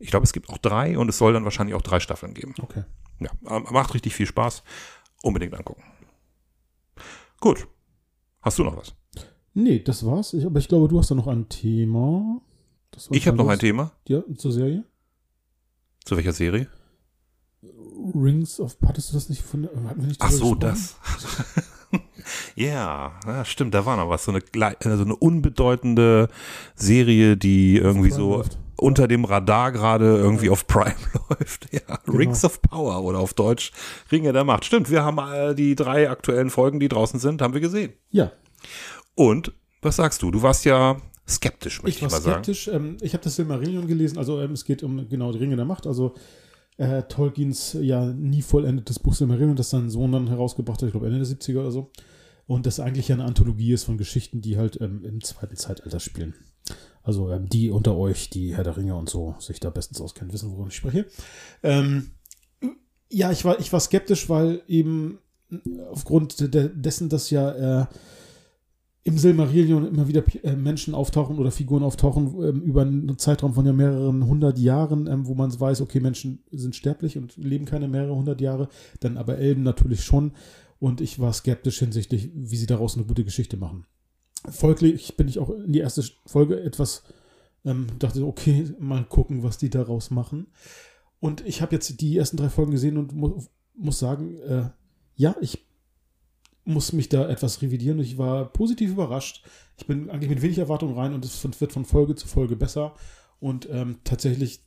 [0.00, 2.54] ich glaube, es gibt auch drei und es soll dann wahrscheinlich auch drei Staffeln geben.
[2.60, 2.82] Okay.
[3.20, 3.30] Ja,
[3.70, 4.62] macht richtig viel Spaß.
[5.22, 5.82] Unbedingt angucken.
[7.40, 7.66] Gut.
[8.42, 8.94] Hast du noch was?
[9.54, 10.32] Nee, das war's.
[10.34, 12.40] Ich, aber ich glaube, du hast da noch ein Thema.
[13.10, 13.58] Ich habe noch ein.
[13.58, 13.92] Thema.
[14.08, 14.84] Ja, zur Serie.
[16.04, 16.68] Zu welcher Serie?
[18.14, 20.60] Rings of, hattest du das nicht von, hatten wir nicht Ach so, gesprochen?
[20.60, 20.96] das.
[22.56, 24.24] ja, ja, stimmt, da war noch was.
[24.24, 26.28] So eine, klei- also eine unbedeutende
[26.74, 28.58] Serie, die irgendwie so läuft.
[28.76, 30.94] Unter dem Radar gerade irgendwie auf Prime
[31.30, 31.72] läuft.
[31.72, 32.18] Ja, Genau.
[32.18, 33.72] Rings of Power oder auf Deutsch
[34.12, 34.64] Ringe der Macht.
[34.64, 37.92] Stimmt, wir haben äh, die drei aktuellen Folgen, die draußen sind, haben wir gesehen.
[38.10, 38.32] Ja,
[39.14, 40.30] Und, was sagst du?
[40.30, 40.96] Du warst ja
[41.28, 42.44] skeptisch, möchte ich ich, war mal sagen.
[42.44, 42.68] skeptisch.
[42.68, 45.64] Ähm, ich habe das Silmarillion gelesen, also ähm, es geht um genau die Ringe der
[45.64, 46.14] Macht, also
[46.76, 51.06] äh, Tolkiens ja nie vollendetes Buch Silmarillion, das sein Sohn dann herausgebracht hat, ich glaube
[51.06, 51.90] Ende der 70er oder so.
[52.46, 55.98] Und das eigentlich ja eine Anthologie ist von Geschichten, die halt ähm, im zweiten Zeitalter
[56.00, 56.34] spielen.
[57.04, 60.32] Also ähm, die unter euch, die Herr der Ringe und so sich da bestens auskennen,
[60.32, 61.06] wissen, worüber ich spreche.
[61.62, 62.10] Ähm,
[63.10, 65.18] ja, ich war, ich war skeptisch, weil eben
[65.90, 67.86] aufgrund de dessen, dass ja äh,
[69.04, 73.66] im Silmarillion immer wieder äh, Menschen auftauchen oder Figuren auftauchen ähm, über einen Zeitraum von
[73.66, 77.86] ja mehreren hundert Jahren, ähm, wo man weiß, okay, Menschen sind sterblich und leben keine
[77.86, 78.68] mehrere hundert Jahre,
[79.00, 80.32] dann aber Elben natürlich schon.
[80.80, 83.86] Und ich war skeptisch hinsichtlich, wie sie daraus eine gute Geschichte machen.
[84.48, 87.02] Folglich bin ich auch in die erste Folge etwas
[87.66, 90.48] Ähm, dachte, okay, mal gucken, was die daraus machen.
[91.18, 93.42] Und ich habe jetzt die ersten drei Folgen gesehen und mu
[93.76, 94.68] muss sagen, äh,
[95.16, 95.66] ja, ich
[96.64, 97.98] muss mich da etwas revidieren.
[97.98, 99.44] Ich war positiv überrascht.
[99.78, 102.94] Ich bin eigentlich mit wenig Erwartung rein und es wird von Folge zu Folge besser.
[103.40, 104.60] Und ähm, tatsächlich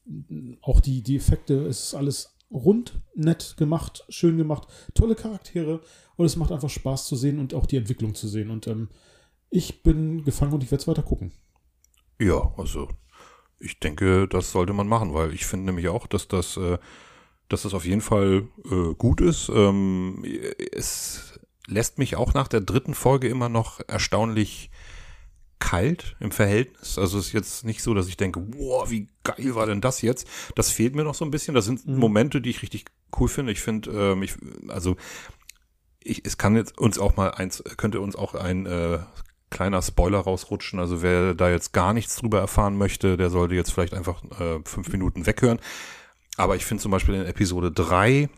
[0.61, 5.81] auch die, die Effekte, es ist alles rund, nett gemacht, schön gemacht, tolle Charaktere
[6.15, 8.49] und es macht einfach Spaß zu sehen und auch die Entwicklung zu sehen.
[8.49, 8.89] Und ähm,
[9.49, 11.31] ich bin gefangen und ich werde es weiter gucken.
[12.19, 12.89] Ja, also
[13.59, 16.77] ich denke, das sollte man machen, weil ich finde nämlich auch, dass das, äh,
[17.49, 19.49] dass das auf jeden Fall äh, gut ist.
[19.49, 20.23] Ähm,
[20.71, 24.69] es lässt mich auch nach der dritten Folge immer noch erstaunlich
[25.59, 26.97] kalt im Verhältnis.
[26.97, 30.01] Also es ist jetzt nicht so, dass ich denke, wow, wie geil war denn das
[30.01, 30.27] jetzt?
[30.55, 31.55] Das fehlt mir noch so ein bisschen.
[31.55, 31.97] Das sind mhm.
[31.97, 32.85] Momente, die ich richtig
[33.19, 33.51] cool finde.
[33.51, 34.35] Ich finde, ähm, ich,
[34.67, 34.95] also
[36.03, 38.99] ich, es kann jetzt uns auch mal eins, könnte uns auch ein äh,
[39.49, 40.79] kleiner Spoiler rausrutschen.
[40.79, 44.59] Also wer da jetzt gar nichts drüber erfahren möchte, der sollte jetzt vielleicht einfach äh,
[44.63, 45.59] fünf Minuten weghören.
[46.37, 48.29] Aber ich finde zum Beispiel in Episode drei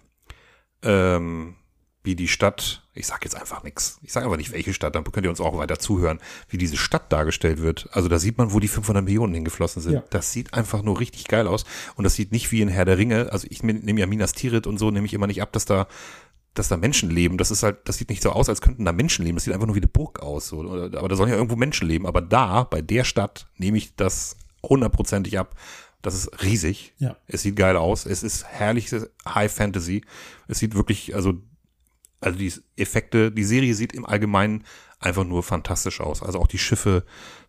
[0.83, 1.55] ähm,
[2.03, 5.03] wie die Stadt, ich sage jetzt einfach nichts, ich sage einfach nicht welche Stadt, dann
[5.03, 7.89] könnt ihr uns auch weiter zuhören, wie diese Stadt dargestellt wird.
[7.91, 9.93] Also da sieht man, wo die 500 Millionen hingeflossen sind.
[9.93, 10.03] Ja.
[10.09, 12.97] Das sieht einfach nur richtig geil aus und das sieht nicht wie in Herr der
[12.97, 15.65] Ringe, also ich nehme ja Minas Tirith und so, nehme ich immer nicht ab, dass
[15.65, 15.87] da
[16.53, 18.91] dass da Menschen leben, das ist halt, das sieht nicht so aus, als könnten da
[18.91, 19.35] Menschen leben.
[19.35, 20.47] Das sieht einfach nur wie eine Burg aus.
[20.47, 20.62] So.
[20.62, 22.05] Aber da sollen ja irgendwo Menschen leben.
[22.05, 25.55] Aber da, bei der Stadt, nehme ich das hundertprozentig ab.
[26.01, 26.93] Das ist riesig.
[26.97, 27.17] Ja.
[27.27, 28.05] Es sieht geil aus.
[28.05, 30.03] Es ist herrliche High Fantasy.
[30.47, 31.41] Es sieht wirklich, also
[32.21, 34.65] also die Effekte, die Serie sieht im Allgemeinen
[34.99, 36.21] einfach nur fantastisch aus.
[36.21, 37.05] Also auch die Schiffe,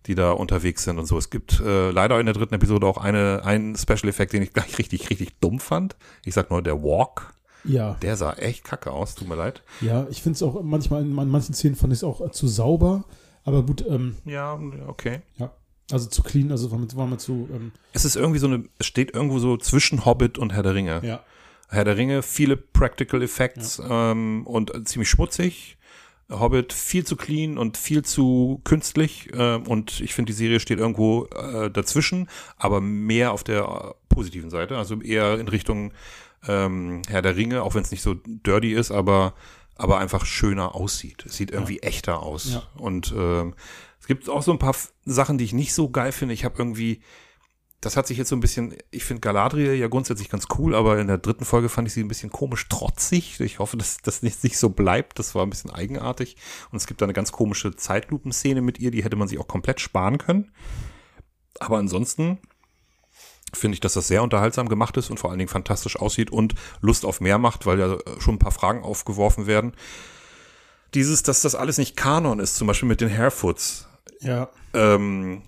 [0.07, 1.19] die da unterwegs sind und so.
[1.19, 4.79] Es gibt äh, leider in der dritten Episode auch eine, einen Special-Effekt, den ich gleich
[4.79, 5.97] richtig, richtig dumm fand.
[6.25, 7.35] Ich sag nur der Walk.
[7.65, 7.95] Ja.
[8.03, 9.63] Der sah echt kacke aus, tut mir leid.
[9.81, 13.05] Ja, ich finde es auch manchmal, in manchen Szenen fand ich es auch zu sauber.
[13.45, 15.21] Aber gut, ähm, Ja, okay.
[15.39, 15.53] Ja.
[15.93, 17.49] Also zu clean, also war mir, war mir zu.
[17.53, 20.75] Ähm, es ist irgendwie so eine, es steht irgendwo so zwischen Hobbit und Herr der
[20.75, 21.01] Ringe.
[21.05, 21.25] Ja.
[21.69, 24.13] Herr der Ringe, viele Practical Effects ja.
[24.13, 25.79] ähm, und ziemlich schmutzig.
[26.31, 30.79] Hobbit viel zu clean und viel zu künstlich äh, und ich finde die Serie steht
[30.79, 35.93] irgendwo äh, dazwischen, aber mehr auf der positiven Seite, also eher in Richtung
[36.47, 39.35] ähm, Herr der Ringe, auch wenn es nicht so dirty ist, aber
[39.77, 41.25] aber einfach schöner aussieht.
[41.25, 41.85] Es sieht irgendwie ja.
[41.85, 42.63] echter aus ja.
[42.77, 43.55] und ähm,
[43.99, 44.77] es gibt auch so ein paar
[45.07, 46.35] Sachen, die ich nicht so geil finde.
[46.35, 47.01] Ich habe irgendwie
[47.81, 50.99] das hat sich jetzt so ein bisschen, ich finde Galadriel ja grundsätzlich ganz cool, aber
[50.99, 53.41] in der dritten Folge fand ich sie ein bisschen komisch trotzig.
[53.41, 55.19] Ich hoffe, dass das nicht, nicht so bleibt.
[55.19, 56.37] Das war ein bisschen eigenartig.
[56.71, 59.49] Und es gibt da eine ganz komische Zeitlupenszene mit ihr, die hätte man sich auch
[59.49, 60.53] komplett sparen können.
[61.59, 62.39] Aber ansonsten
[63.53, 66.55] finde ich, dass das sehr unterhaltsam gemacht ist und vor allen Dingen fantastisch aussieht und
[66.81, 69.73] Lust auf mehr macht, weil ja schon ein paar Fragen aufgeworfen werden.
[70.95, 73.89] Dieses, dass das alles nicht Kanon ist, zum Beispiel mit den Harefoots.
[74.21, 74.49] Ja.
[74.75, 75.43] Ähm,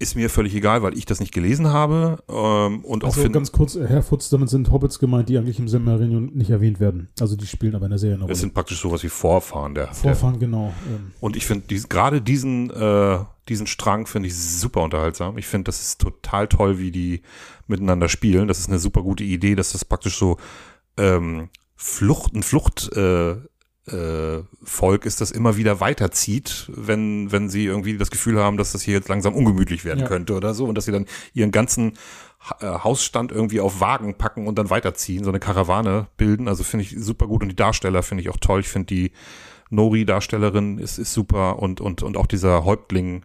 [0.00, 2.22] ist mir völlig egal, weil ich das nicht gelesen habe.
[2.26, 5.68] Ähm, und also auch ganz kurz, Herr Futz, damit sind Hobbits gemeint, die eigentlich im
[5.68, 7.10] Silmarillion nicht erwähnt werden.
[7.20, 8.32] Also die spielen aber in der Serie eine Rolle.
[8.32, 9.92] Es sind praktisch sowas wie Vorfahren der.
[9.92, 10.72] Vorfahren, der, genau.
[10.88, 11.12] Ähm.
[11.20, 13.18] Und ich finde dies, gerade diesen, äh,
[13.50, 15.36] diesen Strang finde ich super unterhaltsam.
[15.36, 17.22] Ich finde, das ist total toll, wie die
[17.66, 18.48] miteinander spielen.
[18.48, 20.38] Das ist eine super gute Idee, dass das praktisch so
[20.96, 23.36] ähm, Flucht, ein Flucht, äh,
[23.86, 28.72] äh, Volk ist, das immer wieder weiterzieht, wenn, wenn sie irgendwie das Gefühl haben, dass
[28.72, 30.06] das hier jetzt langsam ungemütlich werden ja.
[30.06, 31.94] könnte oder so und dass sie dann ihren ganzen
[32.60, 36.46] äh, Hausstand irgendwie auf Wagen packen und dann weiterziehen, so eine Karawane bilden.
[36.46, 38.60] Also finde ich super gut und die Darsteller finde ich auch toll.
[38.60, 39.12] Ich finde die
[39.70, 43.24] Nori-Darstellerin ist, ist super und, und, und auch dieser Häuptling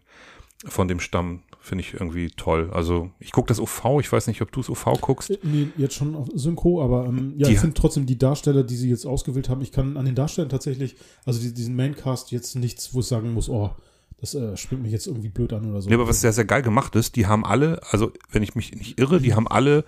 [0.65, 2.69] von dem Stamm Finde ich irgendwie toll.
[2.71, 5.31] Also ich gucke das OV, ich weiß nicht, ob du es OV guckst.
[5.31, 8.63] Äh, nee, jetzt schon auf Synchro, aber ähm, ja, die, ich finde trotzdem die Darsteller,
[8.63, 12.31] die sie jetzt ausgewählt haben, ich kann an den Darstellern tatsächlich, also die, diesen Maincast
[12.31, 13.71] jetzt nichts, wo ich sagen muss, oh,
[14.17, 15.89] das äh, spielt mich jetzt irgendwie blöd an oder so.
[15.89, 18.75] Nee, aber was sehr, sehr geil gemacht ist, die haben alle, also wenn ich mich
[18.75, 19.85] nicht irre, die haben alle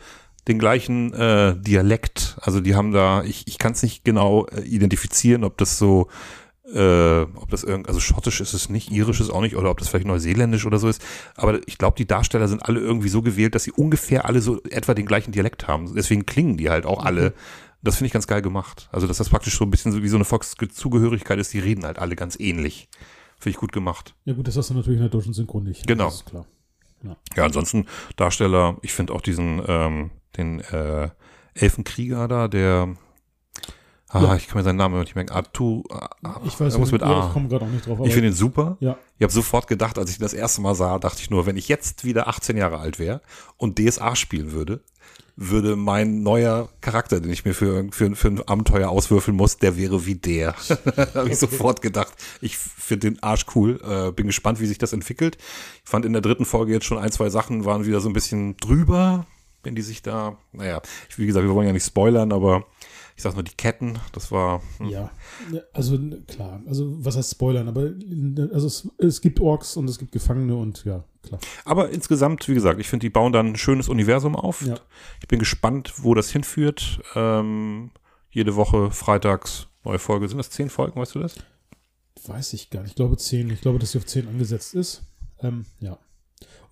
[0.48, 2.40] den gleichen äh, Dialekt.
[2.42, 6.08] Also die haben da, ich, ich kann es nicht genau äh, identifizieren, ob das so
[6.74, 9.80] äh, ob das irgend, also schottisch ist es nicht, irisch ist auch nicht, oder ob
[9.80, 11.02] das vielleicht neuseeländisch oder so ist.
[11.36, 14.62] Aber ich glaube, die Darsteller sind alle irgendwie so gewählt, dass sie ungefähr alle so
[14.64, 15.94] etwa den gleichen Dialekt haben.
[15.96, 17.34] Deswegen klingen die halt auch alle.
[17.82, 18.90] Das finde ich ganz geil gemacht.
[18.92, 21.86] Also, dass das praktisch so ein bisschen so wie so eine Volkszugehörigkeit ist, die reden
[21.86, 22.90] halt alle ganz ähnlich.
[23.40, 24.16] Finde ich gut gemacht.
[24.26, 25.88] Ja, gut, das hast du natürlich in der deutschen Synchron nicht.
[25.88, 26.06] Genau.
[26.06, 26.46] Das ist klar.
[27.04, 31.10] Ja, ja ansonsten Darsteller, ich finde auch diesen, ähm, den äh,
[31.54, 32.96] Elfenkrieger da, der
[34.10, 34.36] Ah, Ja.
[34.36, 35.32] ich kann mir seinen Namen nicht merken.
[35.34, 36.10] Artu, ah,
[36.46, 37.28] Ich weiß irgendwas mit ja, A.
[37.28, 38.00] ich komme gerade auch nicht drauf.
[38.04, 38.78] Ich finde ihn super.
[38.80, 41.46] ja, Ich habe sofort gedacht, als ich ihn das erste Mal sah, dachte ich nur,
[41.46, 43.22] wenn ich jetzt wieder 18 Jahre alt wäre
[43.58, 44.82] und DSA spielen würde,
[45.40, 49.78] würde mein neuer Charakter, den ich mir für, für, für ein Abenteuer auswürfeln muss, der
[49.78, 50.56] wäre wie der.
[50.96, 53.80] da habe ich sofort gedacht, ich finde den Arsch cool.
[53.88, 55.38] Äh, bin gespannt, wie sich das entwickelt.
[55.84, 58.14] Ich fand in der dritten Folge jetzt schon ein, zwei Sachen waren wieder so ein
[58.14, 59.28] bisschen drüber,
[59.64, 62.66] wenn die sich da, naja, ich, wie gesagt, wir wollen ja nicht spoilern, aber
[63.18, 65.10] ich sag nur die Ketten, das war, hm, ja.
[65.74, 67.92] Also klar, also was heißt Spoilern, aber
[68.54, 71.40] also es, es gibt Orks und es gibt Gefangene und ja, klar.
[71.66, 74.62] Aber insgesamt, wie gesagt, ich finde, die bauen dann ein schönes Universum auf.
[74.62, 74.76] Ja.
[75.20, 77.02] Ich bin gespannt, wo das hinführt.
[77.16, 77.90] Ähm,
[78.30, 80.28] jede Woche freitags neue Folge.
[80.28, 81.38] Sind das zehn Folgen, weißt du das?
[82.28, 82.92] Weiß ich gar nicht.
[82.92, 83.50] Ich glaube 10.
[83.50, 85.02] Ich glaube, dass sie auf 10 angesetzt ist.
[85.42, 85.98] Ähm, ja.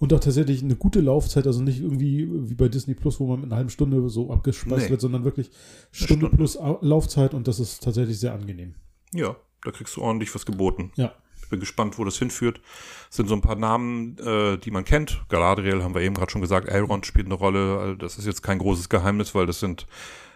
[0.06, 3.40] Und auch tatsächlich eine gute Laufzeit, also nicht irgendwie wie bei Disney Plus, wo man
[3.42, 4.90] mit einer halben Stunde so abgespeist Nee.
[4.92, 5.50] wird, sondern wirklich
[5.92, 6.38] Stunde, Stunde.
[6.38, 8.76] plus Au- Laufzeit und das ist tatsächlich sehr angenehm.
[9.14, 10.92] Ja, da kriegst du ordentlich was geboten.
[10.96, 11.14] Ja.
[11.42, 12.62] Ich bin gespannt, wo das hinführt.
[13.10, 15.24] Es sind so ein paar Namen, äh, die man kennt.
[15.30, 16.68] Galadriel haben wir eben gerade schon gesagt.
[16.70, 17.78] Elrond spielt eine Rolle.
[17.80, 19.88] Also Das ist jetzt kein großes Geheimnis, weil das sind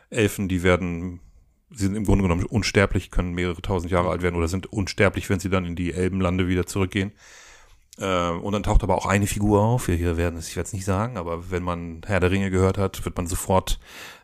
[0.10, 1.20] Elfen, die werden,
[1.72, 5.30] sie sind im Grunde genommen unsterblich, können mehrere tausend Jahre alt werden oder sind unsterblich,
[5.30, 7.12] wenn sie dann in die Elbenlande wieder zurückgehen.
[8.00, 9.88] Äh, und dann taucht aber auch eine Figur auf.
[9.88, 12.50] Wir hier werden es, ich werde es nicht sagen, aber wenn man Herr der Ringe
[12.50, 13.80] gehört hat, wird man sofort,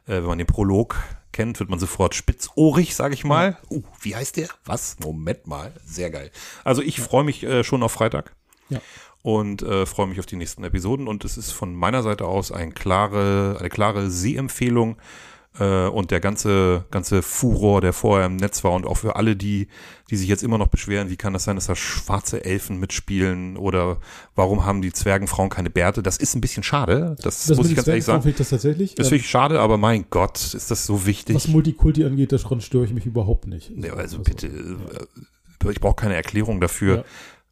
[0.08, 0.96] äh, wenn man den Prolog
[1.32, 3.58] kennt, wird man sofort spitzohrig, sage ich mal.
[3.70, 4.48] Uh, wie heißt der?
[4.64, 4.98] Was?
[5.00, 5.74] Moment mal.
[5.86, 6.32] Sehr geil.
[6.64, 8.34] Also ich freue mich äh, schon auf Freitag
[8.70, 8.80] Ja.
[9.22, 11.10] und äh, freue mich auf die nächsten Episoden.
[11.10, 14.96] Und es ist von meiner Seite aus ein klare, eine klare Sehempfehlung.
[15.60, 19.36] Äh, und der ganze, ganze Furor, der vorher im Netz war und auch für alle,
[19.36, 19.68] die,
[20.10, 23.56] die sich jetzt immer noch beschweren, wie kann das sein, dass da schwarze Elfen mitspielen
[23.56, 23.98] oder
[24.36, 26.04] warum haben die Zwergenfrauen keine Bärte?
[26.04, 27.16] Das ist ein bisschen schade.
[27.22, 28.28] Das, muss mit ich ganz ehrlich sagen.
[28.28, 28.96] ich das tatsächlich.
[28.96, 31.36] Das finde ich schade, aber mein Gott, ist das so wichtig.
[31.36, 33.72] was Multikulti angeht, daran störe ich mich überhaupt nicht.
[33.76, 37.04] Nee, also bitte, äh, ich brauche keine Erklärung dafür, Ja.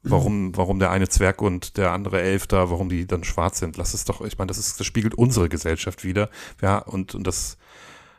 [0.03, 3.77] warum, warum der eine Zwerg und der andere Elf da, warum die dann schwarz sind.
[3.77, 6.29] Lass es doch, ich meine, das ist, das spiegelt unsere Gesellschaft wieder.
[6.61, 7.57] Ja, und, und das,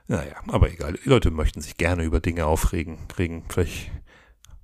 [0.08, 0.98] naja, aber egal.
[1.04, 3.44] Die Leute möchten sich gerne über Dinge aufregen, kriegen.
[3.48, 3.90] Vielleicht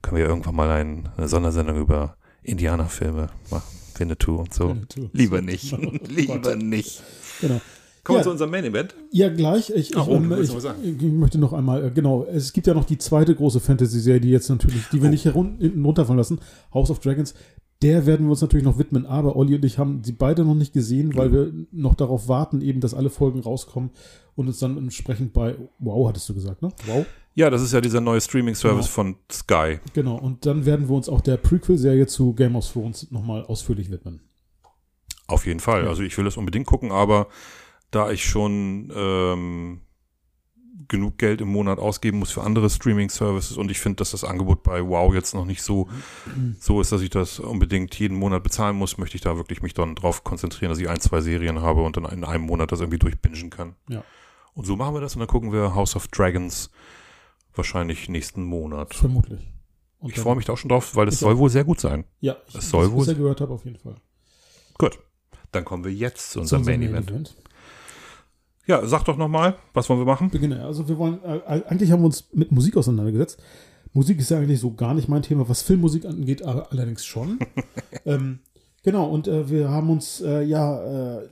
[0.03, 3.77] können wir irgendwann mal ein, eine Sondersendung über Indianerfilme machen.
[3.99, 4.71] Winnetou und so.
[4.71, 5.09] Winnetou.
[5.13, 5.73] Lieber nicht.
[5.79, 7.03] Oh Lieber nicht.
[7.41, 7.61] Genau.
[8.03, 8.25] Kommen wir Ja.
[8.25, 8.95] zu unserem Main Event.
[9.13, 9.69] Ja, gleich.
[9.71, 12.85] Ich, ich, oh, ähm, ich, ich möchte noch einmal, äh, genau, es gibt ja noch
[12.87, 15.11] die zweite große Fantasy-Serie, die jetzt natürlich, die wir Oh.
[15.11, 16.41] nicht herun- hinten runterfallen lassen,
[16.73, 17.35] House of Dragons.
[17.83, 20.55] Der werden wir uns natürlich noch widmen, aber Olli und ich haben sie beide noch
[20.55, 23.91] nicht gesehen, weil wir noch darauf warten, eben, dass alle Folgen rauskommen
[24.37, 26.69] und uns dann entsprechend bei Wow, hattest du gesagt, ne?
[26.87, 27.07] Wow.
[27.35, 28.95] Ja, das ist ja dieser neue Streaming-Service Genau.
[28.95, 29.79] von Sky.
[29.95, 33.91] Genau, und dann werden wir uns auch der Prequel-Serie zu Game of Thrones nochmal ausführlich
[33.91, 34.21] widmen.
[35.27, 35.85] Auf jeden Fall.
[35.85, 35.89] Ja.
[35.89, 37.29] Also ich will das unbedingt gucken, aber
[37.91, 39.81] da ich schon ähm,
[40.89, 44.63] genug Geld im Monat ausgeben muss für andere Streaming-Services und ich finde, dass das Angebot
[44.65, 45.89] bei Wow jetzt noch nicht so
[46.59, 49.73] so ist, dass ich das unbedingt jeden Monat bezahlen muss, möchte ich da wirklich mich
[49.75, 52.81] dann drauf konzentrieren, dass ich ein, zwei Serien habe und dann in einem Monat das
[52.81, 53.77] irgendwie durchbingen kann.
[53.89, 54.03] Ja.
[54.55, 56.71] Und so machen wir das und dann gucken wir House of Dragons
[57.55, 58.95] wahrscheinlich nächsten Monat.
[58.95, 59.41] Vermutlich.
[59.99, 62.05] Und Ich freue mich da auch schon drauf, weil es soll wohl sehr gut sein.
[62.21, 63.97] Ja, ich, Das soll was wohl- gehört habe, auf jeden Fall.
[64.79, 64.99] Gut.
[65.53, 67.37] Dann kommen wir jetzt zu unserem unserem Main Event.
[68.71, 70.31] Ja, sag doch nochmal, was wollen wir machen?
[70.31, 70.65] Beginne.
[70.65, 73.43] Also wir wollen, äh, eigentlich haben wir uns mit Musik auseinandergesetzt.
[73.93, 77.41] Musik ist ja eigentlich so gar nicht mein Thema, was Filmmusik angeht, aber allerdings schon.
[78.07, 78.39] ähm,
[78.85, 81.29] genau, und äh, wir haben uns, äh, ja, äh,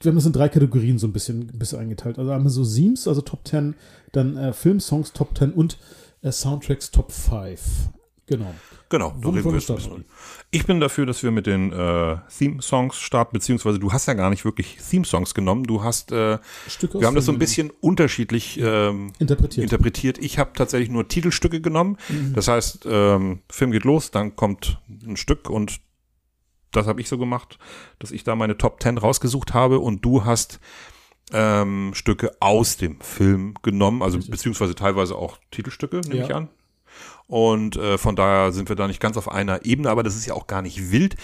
[0.00, 2.18] wir haben das in drei Kategorien so ein bisschen, ein bisschen eingeteilt.
[2.18, 3.76] Also einmal so Themes, also Top 10,
[4.10, 5.78] dann äh, Filmsongs Top 10 und
[6.22, 7.90] äh, Soundtracks Top 5.
[8.26, 8.52] Genau.
[8.88, 10.04] Genau, so reden wir bisschen.
[10.52, 14.30] Ich bin dafür, dass wir mit den äh, Theme-Songs starten, beziehungsweise du hast ja gar
[14.30, 15.64] nicht wirklich Theme-Songs genommen.
[15.64, 19.64] Du hast, äh, Stücke wir haben das so ein bisschen unterschiedlich ähm, interpretiert.
[19.64, 20.18] interpretiert.
[20.18, 21.98] Ich habe tatsächlich nur Titelstücke genommen.
[22.08, 22.34] Mhm.
[22.34, 25.80] Das heißt, ähm, Film geht los, dann kommt ein Stück und
[26.70, 27.58] das habe ich so gemacht,
[27.98, 30.60] dass ich da meine Top 10 rausgesucht habe und du hast
[31.32, 36.24] ähm, Stücke aus dem Film genommen, also beziehungsweise teilweise auch Titelstücke, nehme Ja.
[36.26, 36.48] ich an.
[37.26, 40.26] Und äh, von daher sind wir da nicht ganz auf einer Ebene, aber das ist
[40.26, 41.16] ja auch gar nicht wild.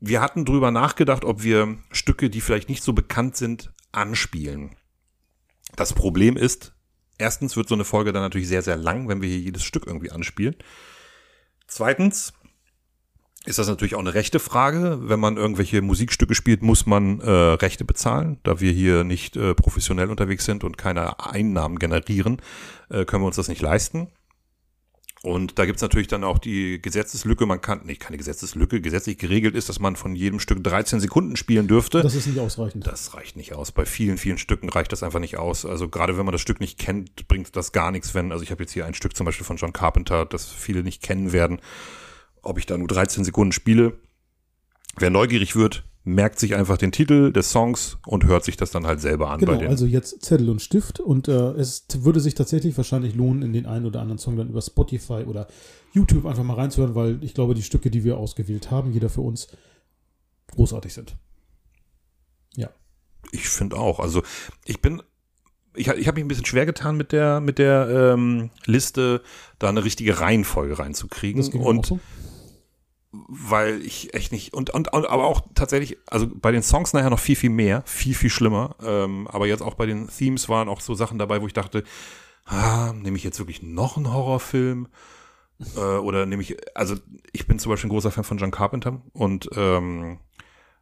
[0.00, 4.76] Wir hatten drüber nachgedacht, ob wir Stücke, die vielleicht nicht so bekannt sind, anspielen.
[5.76, 6.74] Das Problem ist,
[7.16, 9.86] erstens wird so eine Folge dann natürlich sehr, sehr lang, wenn wir hier jedes Stück
[9.86, 10.56] irgendwie anspielen.
[11.66, 12.34] Zweitens
[13.46, 15.00] ist das natürlich auch eine rechte Frage.
[15.02, 18.38] Wenn man irgendwelche Musikstücke spielt, muss man äh, Rechte bezahlen.
[18.42, 22.40] Da wir hier nicht äh, professionell unterwegs sind und keine Einnahmen generieren,
[22.90, 24.08] äh, können wir uns das nicht leisten.
[25.24, 29.54] Und da gibt's natürlich dann auch die Gesetzeslücke, man kann, nicht keine Gesetzeslücke, gesetzlich geregelt
[29.54, 32.02] ist, dass man von jedem Stück 13 Sekunden spielen dürfte.
[32.02, 32.86] Das ist nicht ausreichend.
[32.86, 33.72] Das reicht nicht aus.
[33.72, 35.64] Bei vielen, vielen Stücken reicht das einfach nicht aus.
[35.64, 38.50] Also gerade wenn man das Stück nicht kennt, bringt das gar nichts, wenn, also ich
[38.50, 41.58] habe jetzt hier ein Stück zum Beispiel von John Carpenter, das viele nicht kennen werden,
[42.42, 43.94] ob ich da nur 13 Sekunden spiele.
[44.98, 48.86] Wer neugierig wird, merkt sich einfach den Titel des Songs und hört sich das dann
[48.86, 49.40] halt selber an.
[49.40, 53.52] Genau, also jetzt Zettel und Stift und äh, es würde sich tatsächlich wahrscheinlich lohnen, in
[53.52, 55.48] den einen oder anderen Song dann über Spotify oder
[55.92, 59.22] YouTube einfach mal reinzuhören, weil ich glaube, die Stücke, die wir ausgewählt haben, jeder für
[59.22, 59.48] uns,
[60.52, 61.16] großartig sind.
[63.32, 64.00] Ich finde auch.
[64.00, 64.22] Also
[64.64, 65.02] ich bin,
[65.74, 69.22] ich, ich habe mich ein bisschen schwer getan mit der mit der ähm, Liste,
[69.58, 71.42] da eine richtige Reihenfolge reinzukriegen.
[71.54, 72.00] Und so.
[73.28, 77.10] Weil ich echt nicht und, und, und aber auch tatsächlich, also bei den Songs nachher
[77.10, 78.76] noch viel viel mehr, viel viel schlimmer.
[78.84, 81.84] Ähm, aber jetzt auch bei den Themes waren auch so Sachen dabei, wo ich dachte,
[82.44, 84.88] ah, nehme ich jetzt wirklich noch einen Horrorfilm?
[85.76, 86.96] äh, oder nehme ich, also
[87.32, 90.18] ich bin zum Beispiel ein großer Fan von John Carpenter und ähm,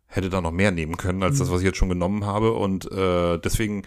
[0.07, 2.53] hätte da noch mehr nehmen können als das, was ich jetzt schon genommen habe.
[2.53, 3.83] Und äh, deswegen,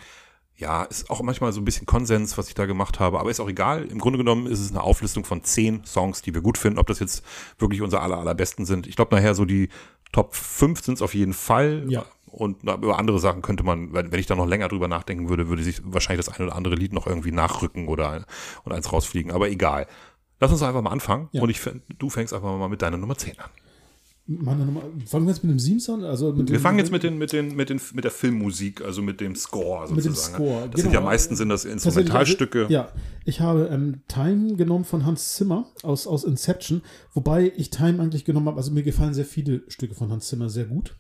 [0.58, 3.40] ja, ist auch manchmal so ein bisschen Konsens, was ich da gemacht habe, aber ist
[3.40, 3.86] auch egal.
[3.86, 6.80] Im Grunde genommen ist es eine Auflistung von zehn Songs, die wir gut finden.
[6.80, 7.26] Ob das jetzt
[7.60, 8.88] wirklich unsere aller, allerbesten sind.
[8.88, 9.70] Ich glaube, nachher so die
[10.14, 11.86] Top 5 sind es auf jeden Fall.
[11.90, 12.06] Ja.
[12.26, 15.30] Und na, über andere Sachen könnte man, wenn wenn ich da noch länger drüber nachdenken
[15.30, 18.26] würde, würde sich wahrscheinlich das eine oder andere Lied noch irgendwie nachrücken oder ein,
[18.64, 19.32] und eins rausfliegen.
[19.32, 19.88] Aber egal.
[20.40, 21.30] Lass uns einfach mal anfangen.
[21.32, 21.42] Ja.
[21.42, 21.62] Und ich,
[21.98, 23.50] du fängst einfach mal mit deiner Nummer 10 an.
[24.28, 26.04] Fangen wir jetzt mit dem Sims an?
[26.04, 29.04] Also mit Wir fangen jetzt mit, den, mit, den, mit, den, mit der Filmmusik, also
[29.04, 30.36] mit dem Score Mit dem sozusagen.
[30.44, 31.02] Score, Das sind genau.
[31.02, 32.62] ja meistens sind das Instrumentalstücke.
[32.62, 32.92] Also, ja,
[33.24, 36.82] ich habe ähm, Time genommen von Hans Zimmer aus, aus Inception,
[37.14, 38.58] wobei ich Time eigentlich genommen habe.
[38.58, 40.96] Also mir gefallen sehr viele Stücke von Hans Zimmer sehr gut.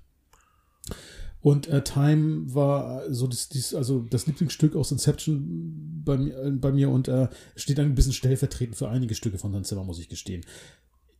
[1.41, 6.51] Und äh, Time war so das, dies, also das Lieblingsstück aus Inception bei mir, äh,
[6.51, 9.99] bei mir und äh, steht ein bisschen stellvertretend für einige Stücke von Hans Zimmer, muss
[9.99, 10.43] ich gestehen.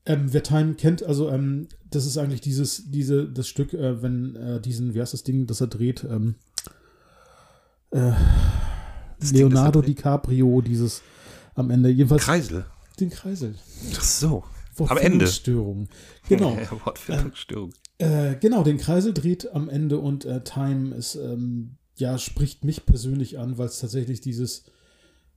[0.07, 4.35] Ähm, wer Time kennt, also ähm, das ist eigentlich dieses, diese, das Stück, äh, wenn
[4.35, 6.35] äh, diesen, wie heißt das Ding, das er dreht, ähm,
[7.91, 8.11] äh,
[9.21, 9.97] Ding, Leonardo dreht.
[9.97, 11.01] DiCaprio, dieses
[11.55, 12.65] am Ende, jedenfalls Kreisel.
[12.99, 13.55] den Kreisel.
[13.95, 14.43] Ach so.
[14.77, 15.25] Am Ende.
[15.25, 15.87] Wortfindungsstörung.
[16.27, 16.57] Genau.
[16.85, 17.73] Wortfindungsstörung.
[17.97, 22.85] Äh, genau, den Kreisel dreht am Ende und äh, Time ist, ähm, ja, spricht mich
[22.85, 24.65] persönlich an, weil es tatsächlich dieses,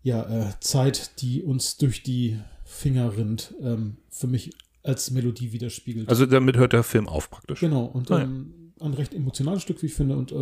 [0.03, 4.51] ja, äh, Zeit, die uns durch die Finger rinnt, ähm, für mich
[4.83, 6.09] als Melodie widerspiegelt.
[6.09, 7.61] Also damit hört der Film auf praktisch.
[7.61, 8.25] genau, und Ah, ja.
[8.25, 10.35] ähm, ein recht emotionales Stück, wie ich finde, und, äh,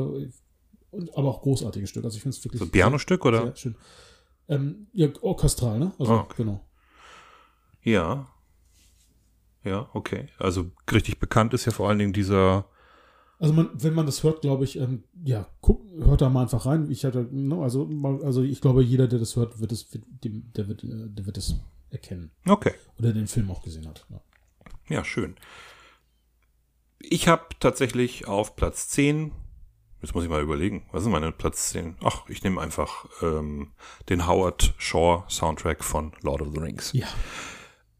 [0.91, 2.05] und aber auch großartiges Stück.
[2.05, 3.43] Also ich finde es wirklich So ein Pianostück oder?
[3.45, 3.77] sehr schön.
[4.49, 5.93] Ähm, ja, orchestral, ne?
[5.99, 6.35] Also, Ah, okay.
[6.37, 6.61] genau.
[7.83, 8.29] Ja.
[9.65, 10.29] Ja, okay.
[10.39, 12.67] Also richtig bekannt ist ja vor allen Dingen dieser.
[13.39, 16.65] Also man, wenn man das hört, glaube ich, ähm, ja, guck, hört da mal einfach
[16.67, 16.91] rein.
[16.91, 17.89] Ich hatte, ne, also,
[18.23, 21.27] also ich glaube, jeder, der das hört, wird es, wird, dem, der wird, äh, der
[21.27, 21.57] wird es
[21.97, 22.73] erkennen Okay.
[22.99, 24.07] oder den Film auch gesehen hat.
[24.09, 24.21] Ja.
[24.89, 25.37] Ja, schön.
[27.01, 29.33] Ich habe tatsächlich auf Platz 10,
[30.03, 31.97] jetzt muss ich mal überlegen, was ist meine Platz 10?
[32.03, 33.73] Ach, ich nehme einfach ähm,
[34.09, 36.93] den Howard Shaw Soundtrack von Lord of the Rings.
[36.93, 37.07] ja,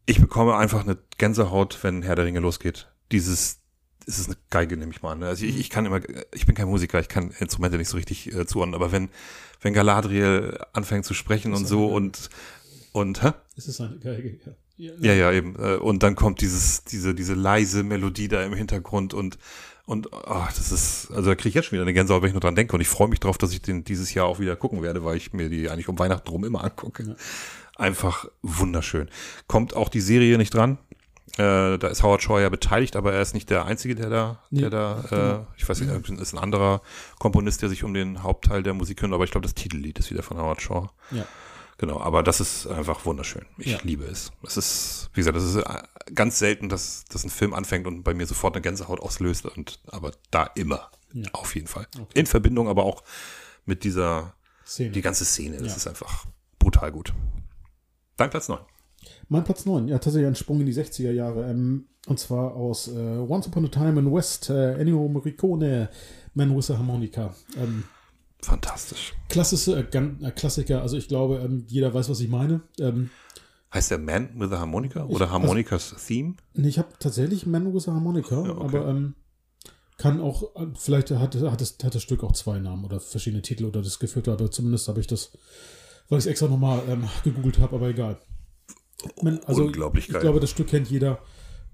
[0.05, 2.89] Ich bekomme einfach eine Gänsehaut, wenn Herr der Ringe losgeht.
[3.11, 3.59] Dieses,
[4.05, 5.23] es ist eine Geige, nehme ich mal an.
[5.23, 6.01] Also ich, ich kann immer,
[6.33, 9.09] ich bin kein Musiker, ich kann Instrumente nicht so richtig äh, zuordnen, aber wenn,
[9.61, 12.29] wenn Galadriel anfängt zu sprechen und so und,
[12.91, 13.31] und, hä?
[13.55, 14.39] es ist eine Geige.
[14.77, 15.55] Ja, ja, Ja, ja, eben.
[15.55, 19.37] Äh, Und dann kommt dieses, diese, diese leise Melodie da im Hintergrund und,
[19.85, 22.33] und ach, das ist, also da kriege ich jetzt schon wieder eine Gänsehaut, wenn ich
[22.33, 22.75] nur dran denke.
[22.75, 25.17] Und ich freue mich drauf, dass ich den dieses Jahr auch wieder gucken werde, weil
[25.17, 27.03] ich mir die eigentlich um Weihnachten rum immer angucke.
[27.03, 27.15] Ja.
[27.75, 29.09] Einfach wunderschön.
[29.47, 30.77] Kommt auch die Serie nicht dran.
[31.37, 34.43] Äh, da ist Howard Shaw ja beteiligt, aber er ist nicht der Einzige, der da,
[34.49, 35.33] Nee, der da, genau.
[35.33, 36.81] äh, ich weiß nicht, ist ein anderer
[37.19, 40.09] Komponist, der sich um den Hauptteil der Musik kümmert, aber ich glaube, das Titellied ist
[40.09, 40.89] wieder von Howard Shaw.
[41.11, 41.25] ja.
[41.79, 43.45] Genau, aber das ist einfach wunderschön.
[43.59, 43.79] Ich Ja.
[43.83, 44.31] liebe es.
[44.43, 48.03] Es ist, wie gesagt, das ist äh, ganz selten, dass, dass ein Film anfängt und
[48.03, 50.89] bei mir sofort eine Gänsehaut auslöst und aber da immer.
[51.13, 51.29] Ja.
[51.33, 51.87] Auf jeden Fall.
[51.95, 52.19] Okay.
[52.19, 53.03] In Verbindung aber auch
[53.65, 54.33] mit dieser,
[54.65, 54.89] Szene.
[54.91, 55.57] die ganze Szene.
[55.57, 55.75] Das Ja.
[55.75, 56.25] ist einfach
[56.57, 57.13] brutal gut.
[58.17, 58.59] Dein Platz 9.
[59.29, 61.47] Mein Platz 9, ja, tatsächlich ein Sprung in die 60er Jahre.
[61.49, 65.89] Ähm, und zwar aus äh, Once Upon a Time in West, äh, Ennio Morricone,
[66.33, 67.35] Man with a Harmonica.
[67.55, 67.83] Ähm,
[68.41, 69.13] Fantastisch.
[69.29, 72.61] klassische, äh, äh, Klassiker, also ich glaube, ähm, jeder weiß, was ich meine.
[72.79, 73.09] Ähm,
[73.73, 76.35] Heißt der Man with a Harmonica Ich- oder also- Harmonicas Theme?
[76.53, 78.77] Nee, ich habe tatsächlich Man with a Harmonica, Ja, okay.
[78.77, 79.15] aber ähm,
[79.97, 83.41] kann auch, äh, vielleicht hat, hat, das, hat das Stück auch zwei Namen oder verschiedene
[83.41, 85.31] Titel oder das geführt, aber zumindest habe ich das,
[86.07, 88.19] weil ich es extra nochmal ähm, gegoogelt habe, aber egal.
[89.21, 90.21] Man, also, Unglaublich ich geil.
[90.21, 91.19] glaube, das Stück kennt jeder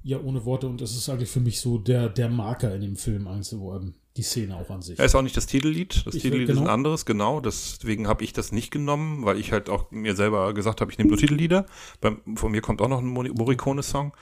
[0.01, 2.95] ja ohne Worte und es ist eigentlich für mich so der, der Marker in dem
[2.95, 4.99] Film, wo, ähm, die Szene auch an sich.
[4.99, 6.05] Er ist auch nicht das Titellied.
[6.05, 6.67] Das Ich- Titellied ist genau.
[6.67, 7.39] ein anderes, genau.
[7.39, 10.97] Deswegen habe ich das nicht genommen, weil ich halt auch mir selber gesagt habe, ich
[10.97, 11.65] nehme nur Titellieder.
[11.99, 14.13] Beim, von mir kommt auch noch ein Morricone-Song.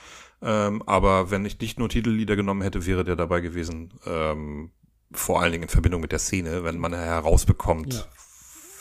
[0.42, 3.94] Ähm, aber wenn ich nicht nur Titellieder genommen hätte, wäre der dabei gewesen.
[4.06, 4.72] Ähm,
[5.12, 8.06] vor allen Dingen in Verbindung mit der Szene, wenn man herausbekommt, Ja.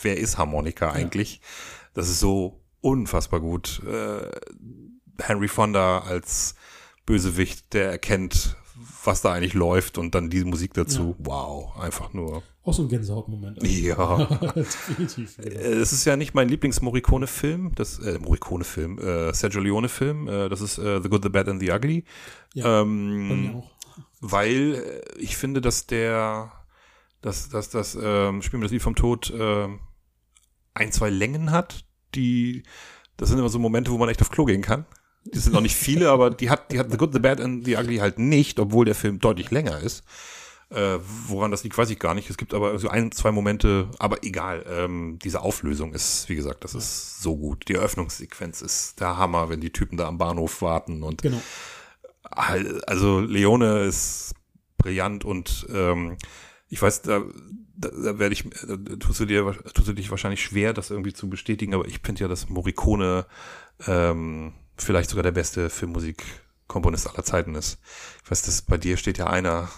[0.02, 1.40] wer ist Harmonika eigentlich.
[1.92, 3.82] Das ist so unfassbar gut.
[3.84, 4.30] Äh,
[5.20, 6.54] Henry Fonda als
[7.04, 8.56] Bösewicht, der erkennt,
[9.04, 11.14] was da eigentlich läuft und dann diese Musik dazu.
[11.18, 12.42] Wow, einfach nur.
[12.62, 13.58] Auch so ein Gänsehautmoment.
[13.66, 14.24] Ja.
[14.54, 15.38] Definitiv.
[15.38, 15.44] Ja.
[15.44, 20.28] Äh, Es ist ja nicht mein Lieblings-Morricone-Film, das äh, Morricone-Film, äh, Sergio Leone-Film.
[20.28, 22.04] Äh, das ist äh, The Good, the Bad and the Ugly.
[22.54, 23.70] Ja, ähm, auch.
[24.20, 26.52] weil äh, ich finde, dass der,
[27.22, 29.80] dass, dass das ähm, Spiel mir das Lied vom Tod ähm,
[30.74, 31.84] ein, zwei Längen hat,
[32.14, 32.62] die,
[33.16, 34.84] das sind immer so Momente, wo man echt auf Klo gehen kann.
[35.24, 37.64] Die sind noch nicht viele, aber die hat, die hat The Good, the Bad and
[37.64, 40.02] the Ugly halt nicht, obwohl der Film deutlich länger ist.
[40.70, 42.30] Äh, woran das liegt, weiß ich gar nicht.
[42.30, 44.64] Es gibt aber so ein, zwei Momente, aber egal.
[44.68, 47.68] Ähm, diese Auflösung ist, wie gesagt, das ist so gut.
[47.68, 51.40] Die Eröffnungssequenz ist der Hammer, wenn die Typen da am Bahnhof warten und Genau.
[52.22, 54.34] Also Leone ist
[54.78, 56.16] brillant und ähm,
[56.68, 57.22] ich weiß, da,
[57.76, 59.44] da, da werde ich, da tust du dir,
[59.74, 63.26] tust du dich wahrscheinlich schwer, das irgendwie zu bestätigen, aber ich finde ja, dass Morricone
[63.88, 67.78] ähm, vielleicht sogar der beste Filmmusikkomponist aller Zeiten ist.
[68.24, 69.68] Ich weiß, dass bei dir steht ja einer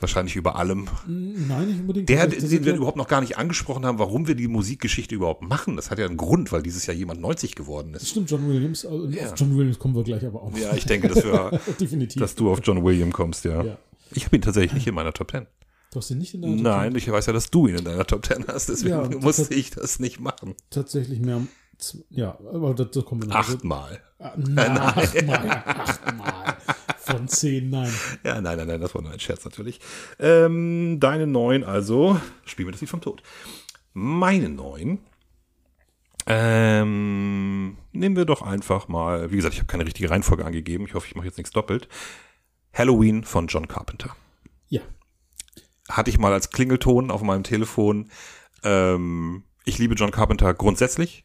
[0.00, 0.88] wahrscheinlich über allem.
[1.06, 2.08] Nein, nicht unbedingt.
[2.08, 4.48] Der, Das- das den wir ja- überhaupt noch gar nicht angesprochen haben, warum wir die
[4.48, 5.76] Musikgeschichte überhaupt machen.
[5.76, 8.08] Das hat ja einen Grund, weil dieses Jahr jemand 90 geworden ist.
[8.08, 8.84] Stimmt, John Williams.
[8.84, 9.26] äh, Ja.
[9.32, 10.56] Auf John Williams kommen wir gleich aber auch.
[10.56, 11.60] Ja, ich denke, dass, wir,
[12.16, 13.62] dass du auf John William kommst, ja.
[13.62, 13.78] ja.
[14.12, 15.46] Ich habe ihn tatsächlich nicht in meiner Top 10.
[15.92, 16.98] Du hast ihn nicht in deiner Top Nein, 10?
[16.98, 19.50] ich weiß ja, dass du ihn in deiner Top 10 hast, deswegen Ja, musste das-
[19.50, 20.54] ich das nicht machen.
[20.70, 21.42] Tatsächlich mehr.
[22.10, 23.36] Ja, aber dazu kommen wir noch.
[23.36, 24.00] Achtmal.
[24.18, 25.62] Ah, Nein, achtmal.
[25.64, 26.56] Achtmal.
[26.98, 27.92] Von zehn, nein.
[28.22, 29.80] Ja, nein, nein, nein, das war nur ein Scherz natürlich.
[30.18, 33.22] Ähm, deine neun, also, spielen wir das Lied vom Tod.
[33.94, 34.98] Meine neun,
[36.26, 40.92] ähm, nehmen wir doch einfach mal, wie gesagt, ich habe keine richtige Reihenfolge angegeben, ich
[40.94, 41.88] hoffe, ich mache jetzt nichts doppelt.
[42.74, 44.14] Halloween von John Carpenter.
[44.68, 44.82] Ja.
[45.88, 48.10] hatte ich mal als Klingelton auf meinem Telefon.
[48.62, 51.24] Ähm, ich liebe John Carpenter grundsätzlich.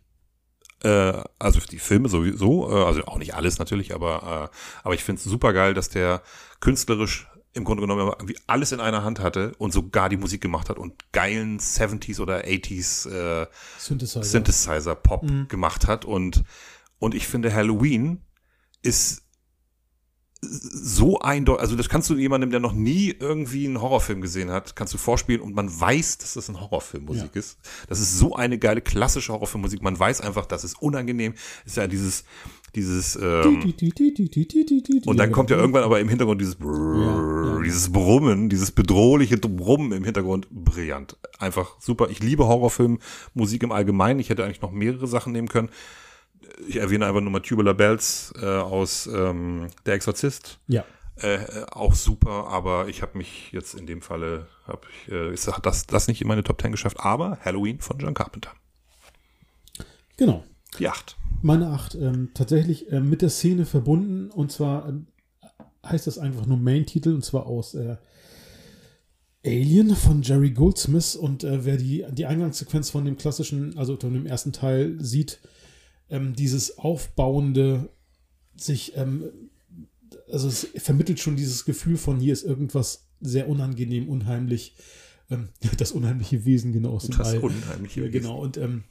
[0.84, 5.04] Äh, also die Filme sowieso, äh, also auch nicht alles natürlich, aber, äh, aber ich
[5.04, 6.22] finde es super geil, dass der
[6.60, 10.70] künstlerisch im Grunde genommen irgendwie alles in einer Hand hatte und sogar die Musik gemacht
[10.70, 14.24] hat und geilen 70s oder 80s äh, Synthesizer.
[14.24, 16.04] Synthesizer-Pop gemacht hat.
[16.04, 16.44] Und,
[17.00, 18.22] und ich finde, Halloween
[18.82, 19.23] ist
[20.50, 24.76] so eindeutig, also das kannst du jemandem, der noch nie irgendwie einen Horrorfilm gesehen hat,
[24.76, 27.40] kannst du vorspielen und man weiß, dass das ein Horrorfilmmusik Ja.
[27.40, 27.58] ist.
[27.88, 29.82] Das ist so eine geile klassische Horrorfilmmusik.
[29.82, 31.34] Man weiß einfach, das ist unangenehm.
[31.66, 32.24] Ist ja dieses,
[32.76, 33.74] dieses, ähm,
[35.06, 37.62] und dann kommt ja irgendwann aber im Hintergrund dieses, ja.
[37.64, 40.48] dieses Brummen, dieses bedrohliche Brummen im Hintergrund.
[40.50, 41.18] Brillant.
[41.40, 42.10] Einfach super.
[42.10, 44.20] Ich liebe Horrorfilmmusik im Allgemeinen.
[44.20, 45.70] Ich hätte eigentlich noch mehrere Sachen nehmen können.
[46.68, 50.60] Ich erwähne einfach nur mal Tubular Bells äh, aus ähm, Der Exorzist.
[50.68, 50.86] Ja.
[51.16, 55.32] Äh, äh, auch super, aber ich habe mich jetzt in dem Falle, hab ich, äh,
[55.32, 58.52] ist, hat das, das nicht in meine Top 10 geschafft, aber Halloween von John Carpenter.
[60.18, 60.44] Genau.
[60.80, 61.18] Die 8.
[61.44, 65.08] Meine acht, ähm, tatsächlich ähm, mit der Szene verbunden und zwar ähm,
[65.86, 67.98] heißt das einfach nur Main-Titel und zwar aus äh,
[69.46, 74.14] Alien von Jerry Goldsmith und äh, wer die, die Eingangssequenz von dem klassischen, also von
[74.14, 75.42] dem ersten Teil sieht,
[76.10, 77.90] ähm, dieses aufbauende,
[78.56, 79.26] sich, ähm,
[80.32, 84.76] also es vermittelt schon dieses Gefühl von hier ist irgendwas sehr unangenehm, unheimlich,
[85.30, 87.40] ähm, das unheimliche Wesen genau aus dem Das All.
[87.40, 88.12] unheimliche Wesen.
[88.12, 88.40] genau.
[88.40, 88.84] Und, ähm,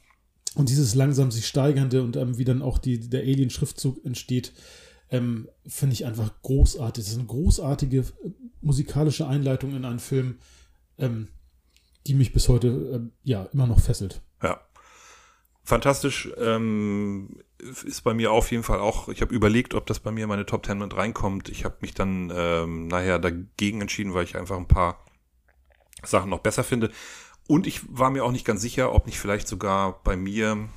[0.55, 4.53] und dieses langsam sich steigernde und ähm, wie dann auch die, der Alien-Schriftzug entsteht,
[5.09, 7.03] ähm, finde ich einfach großartig.
[7.03, 8.03] Das ist eine großartige äh,
[8.61, 10.37] musikalische Einleitung in einen Film,
[12.05, 14.21] die mich bis heute ähm, ja immer noch fesselt.
[14.41, 14.61] Ja.
[15.63, 16.29] Fantastisch.
[16.37, 17.39] Ähm,
[17.85, 20.29] ist bei mir auf jeden Fall auch, ich habe überlegt, ob das bei mir in
[20.29, 21.47] meine Top 10 mit reinkommt.
[21.49, 25.05] Ich habe mich dann ähm, nachher dagegen entschieden, weil ich einfach ein paar
[26.03, 26.91] Sachen noch besser finde.
[27.47, 30.69] Und ich war mir auch nicht ganz sicher, ob nicht vielleicht sogar bei mir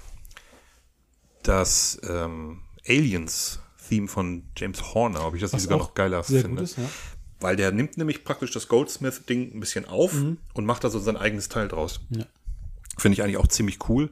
[1.42, 6.24] das ähm, Aliens-Theme von James Horner, ob ich das nicht Was sogar auch noch geiler
[6.24, 6.62] finde.
[6.62, 6.88] ist, ja.
[7.40, 10.12] Weil der nimmt nämlich praktisch das Goldsmith-Ding ein bisschen auf
[10.54, 12.00] und macht da so sein eigenes Teil draus.
[12.10, 12.24] Ja.
[12.96, 14.10] Finde ich eigentlich auch ziemlich cool.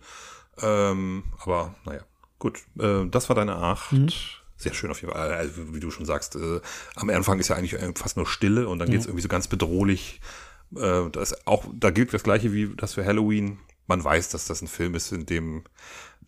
[0.61, 2.03] Ähm, aber naja,
[2.39, 2.61] gut.
[2.79, 3.91] Äh, das war deine Acht.
[4.57, 5.33] Sehr schön auf jeden Fall.
[5.33, 6.61] Also, wie du schon sagst, äh,
[6.95, 10.21] am Anfang ist ja eigentlich fast nur Stille und dann geht's irgendwie so ganz bedrohlich.
[10.75, 13.59] Äh, da, ist auch, da gilt das gleiche wie das für Halloween.
[13.87, 15.65] Man weiß, dass das ein Film ist, in dem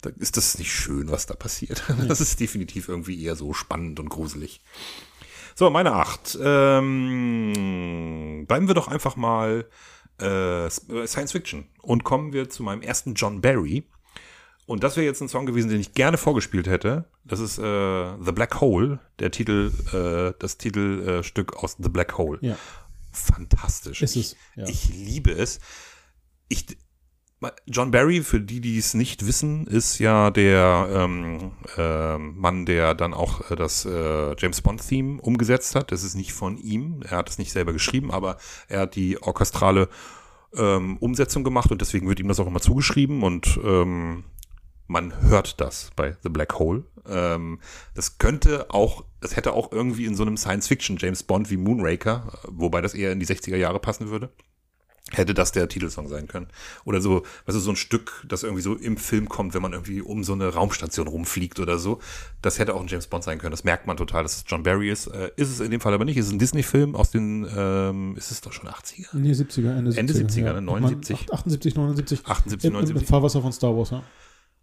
[0.02, 1.82] da ist das nicht schön, was da passiert.
[2.08, 4.60] Das ist definitiv irgendwie eher so spannend und gruselig.
[5.54, 6.36] So, meine acht.
[6.40, 7.54] Ähm,
[8.46, 9.64] bleiben wir doch einfach mal
[10.18, 13.84] äh, Science Fiction und kommen wir zu meinem ersten John Barry.
[14.66, 17.04] Und das wäre jetzt ein Song gewesen, den ich gerne vorgespielt hätte.
[17.24, 22.38] Das ist äh, The Black Hole, der Titel, äh, das Titelstück aus The Black Hole.
[22.42, 22.56] Ja.
[23.12, 24.02] Fantastisch.
[24.02, 24.66] Ist es, ja.
[24.66, 25.60] Ich liebe es.
[26.48, 26.66] Ich,
[27.66, 32.94] John Barry, für die, die es nicht wissen, ist ja der ähm, äh, Mann, der
[32.94, 35.92] dann auch äh, das äh, James Bond-Theme umgesetzt hat.
[35.92, 37.02] Das ist nicht von ihm.
[37.08, 38.36] Er hat es nicht selber geschrieben, aber
[38.68, 39.88] er hat die orchestrale
[40.56, 44.24] ähm, Umsetzung gemacht und deswegen wird ihm das auch immer zugeschrieben und ähm,
[44.86, 46.84] man hört das bei The Black Hole.
[47.08, 47.60] Ähm,
[47.94, 52.38] das könnte auch, das hätte auch irgendwie in so einem Science-Fiction James Bond wie Moonraker,
[52.48, 54.30] wobei das eher in die 60er Jahre passen würde,
[55.12, 56.48] hätte das der Titelsong sein können.
[56.84, 60.00] Oder so, also so ein Stück, das irgendwie so im Film kommt, wenn man irgendwie
[60.00, 62.00] um so eine Raumstation rumfliegt oder so.
[62.42, 63.52] Das hätte auch ein James Bond sein können.
[63.52, 65.06] Das merkt man total, dass es John Barry ist.
[65.06, 66.16] Äh, ist es in dem Fall aber nicht.
[66.16, 69.06] Es ist ein Disney-Film aus den, ähm, ist es doch schon 80er?
[69.12, 69.98] Nee, 70er, Ende 70er.
[69.98, 70.62] Ende 70er, ne?
[70.62, 71.32] 79?
[71.32, 72.26] 78, 79.
[72.26, 73.08] 78, Im, im 79.
[73.08, 74.02] Fahrwasser von Star Wars, ja.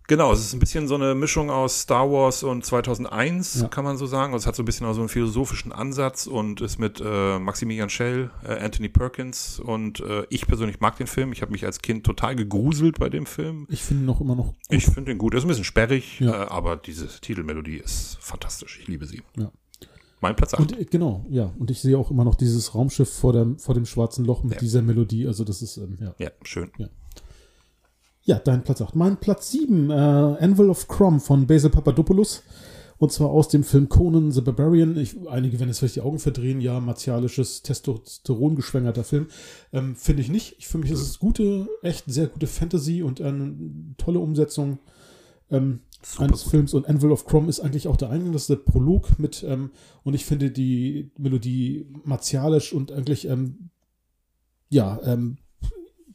[0.07, 3.67] Genau, es ist ein bisschen so eine Mischung aus Star Wars und 2001, Ja.
[3.69, 4.33] kann man so sagen.
[4.33, 7.39] Also es hat so ein bisschen auch so einen philosophischen Ansatz und ist mit äh,
[7.39, 11.31] Maximilian Schell, äh, Anthony Perkins und äh, ich persönlich mag den Film.
[11.31, 13.65] Ich habe mich als Kind total gegruselt bei dem Film.
[13.69, 14.55] Ich finde ihn noch immer noch gut.
[14.69, 15.33] Ich finde den gut.
[15.33, 16.43] Er ist ein bisschen sperrig, Ja.
[16.43, 18.79] äh, aber diese Titelmelodie ist fantastisch.
[18.81, 19.21] Ich liebe sie.
[19.37, 19.51] Ja.
[20.19, 20.59] Mein Platz 8.
[20.61, 21.53] Und äh, genau, ja.
[21.57, 24.53] Und ich sehe auch immer noch dieses Raumschiff vor dem, vor dem schwarzen Loch mit
[24.53, 24.59] Ja.
[24.59, 25.27] dieser Melodie.
[25.27, 26.13] Also das ist, ähm, ja.
[26.17, 26.71] Ja, schön.
[26.77, 26.87] Ja,
[28.25, 28.95] dein Platz 8.
[28.95, 32.43] Mein Platz 7, äh, Anvil of Crom von Basil Papadopoulos.
[32.97, 34.95] Und zwar aus dem Film Conan the Barbarian.
[34.97, 36.61] Ich, einige werden jetzt vielleicht die Augen verdrehen.
[36.61, 39.27] Ja, martialisches, Testosteron geschwängerter Film.
[39.73, 40.55] Ähm, Finde ich nicht.
[40.57, 43.55] Ich, für mich ist es gute, echt sehr gute Fantasy und eine
[43.97, 44.79] tolle Umsetzung
[45.51, 45.81] ähm,
[46.17, 46.51] eines gut.
[46.51, 46.73] Films.
[46.73, 48.31] Und Anvil of Crom ist eigentlich auch der Eingang.
[48.31, 49.71] Das ist der Prolog mit, ähm,
[50.03, 53.69] und ich finde die Melodie martialisch und eigentlich, ähm,
[54.69, 55.39] ja, ähm,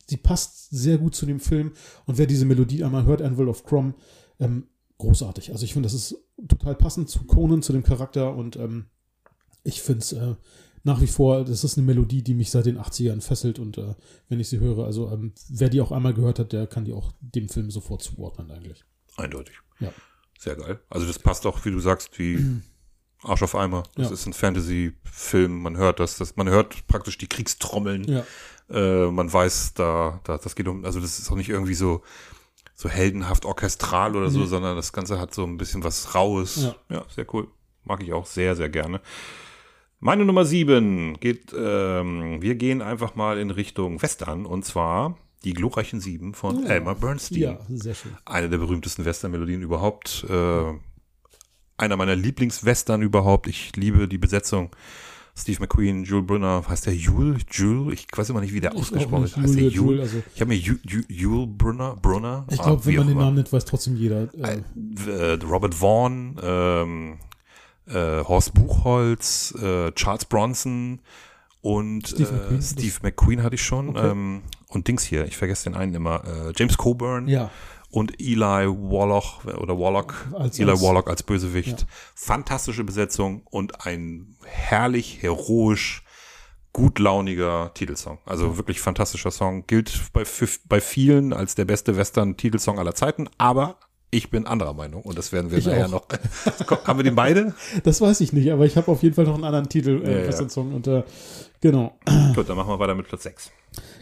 [0.09, 1.73] sie passt sehr gut zu dem Film.
[2.07, 3.95] Und wer diese Melodie einmal hört, Anvil of Crom,
[4.41, 5.53] ähm, großartig.
[5.53, 6.17] Also ich finde, das ist
[6.49, 8.35] total passend zu Conan, zu dem Charakter.
[8.35, 8.87] Und ähm,
[9.65, 10.35] ich finde es äh,
[10.85, 13.59] nach wie vor, das ist eine Melodie, die mich seit den 80ern fesselt.
[13.59, 13.95] Und äh,
[14.29, 16.93] wenn ich sie höre, also ähm, wer die auch einmal gehört hat, der kann die
[16.93, 18.85] auch dem Film sofort zuordnen eigentlich.
[19.17, 19.57] Eindeutig.
[19.81, 19.93] Ja.
[20.39, 20.81] Sehr geil.
[20.89, 22.39] Also das passt auch, wie du sagst, wie
[23.23, 23.83] Arsch auf Eimer.
[23.97, 24.15] Das Ja.
[24.15, 25.63] ist ein Fantasy-Film.
[25.63, 28.05] Man hört das, das, man hört praktisch die Kriegstrommeln.
[28.05, 28.25] Ja.
[28.71, 32.03] Äh, man weiß, da, da, das geht um, also das ist auch nicht irgendwie so,
[32.75, 34.47] so heldenhaft orchestral oder so, Nee.
[34.47, 36.63] sondern das Ganze hat so ein bisschen was Raues.
[36.63, 36.97] Ja.
[36.97, 37.49] ja, sehr cool.
[37.85, 39.01] Mag ich auch sehr, sehr gerne.
[40.01, 45.55] Meine Nummer sieben geht, ähm, wir gehen einfach mal in Richtung Western und zwar die
[45.55, 46.69] glorreichen Sieben von Ja.
[46.75, 48.13] Elmer Bernstein Ja, sehr schön.
[48.25, 50.25] eine der berühmtesten Western-Melodien überhaupt.
[50.29, 50.73] Äh,
[51.79, 53.47] einer meiner Lieblingswestern überhaupt.
[53.47, 54.71] Ich liebe die Besetzung.
[55.37, 57.43] Steve McQueen, Jules Brunner, heißt der Jules?
[57.53, 57.95] Jules?
[58.01, 59.37] Ich weiß immer nicht, wie der Ich ausgesprochen nicht.
[59.37, 59.69] Heißt der?
[59.69, 62.97] Jules, also Ich habe mir Ju- Ju- Jules Brunner, Brunner ich ah, glaube, wenn wie
[62.99, 63.19] man den.
[63.19, 64.29] Namen nennt, weiß trotzdem jeder.
[64.35, 64.63] Äh,
[65.09, 67.19] äh, Robert Vaughn, ähm,
[67.87, 70.99] äh, Horst Buchholz, äh, Charles Bronson
[71.61, 73.91] und Steve äh, McQueen, Steve McQueen hatte ich schon.
[73.91, 74.09] Okay.
[74.11, 77.51] Ähm, und Dings hier, ich vergesse den einen immer, äh, James Coburn ja,
[77.91, 78.37] und Eli
[78.69, 81.81] Warlock oder Warlock, Als- Eli als- Warlock als Bösewicht.
[81.81, 81.87] Ja.
[82.15, 86.03] Fantastische Besetzung und ein herrlich, heroisch,
[86.73, 88.19] gutlauniger Titelsong.
[88.27, 89.67] Also wirklich fantastischer Song.
[89.67, 90.25] Gilt bei,
[90.69, 93.77] bei vielen als der beste Western-Titelsong aller Zeiten, aber
[94.11, 95.91] ich bin anderer Meinung und das werden wir Ich nachher auch.
[95.91, 96.87] noch.
[96.87, 97.55] Haben wir den beide?
[97.85, 100.09] das weiß ich nicht, aber ich habe auf jeden Fall noch einen anderen Titel, Ja,
[100.09, 100.29] äh, ja.
[100.29, 100.75] Western-Song.
[100.75, 101.03] Und äh,
[101.61, 101.99] genau.
[102.35, 103.51] Gut, dann machen wir weiter mit Platz 6.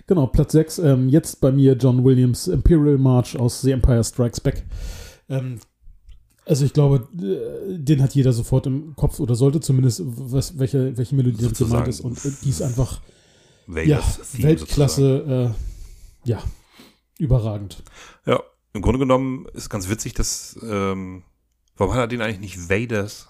[0.07, 0.79] Genau, Platz 6.
[0.79, 4.65] Ähm, jetzt bei mir John Williams Imperial March aus The Empire Strikes Back.
[5.29, 5.59] Ähm,
[6.45, 10.97] also ich glaube, äh, den hat jeder sofort im Kopf oder sollte zumindest, was, welche,
[10.97, 12.01] welche Melodie damit gemeint ist.
[12.01, 13.01] Und äh, die ist einfach
[13.67, 14.01] ja.
[14.39, 15.55] Weltklasse,
[16.25, 16.43] äh, ja,
[17.19, 17.83] überragend.
[18.27, 18.41] Ja,
[18.73, 21.25] im Grunde genommen ist ganz witzig, dass, ähm,
[21.77, 23.29] warum hat er den eigentlich nicht Vaders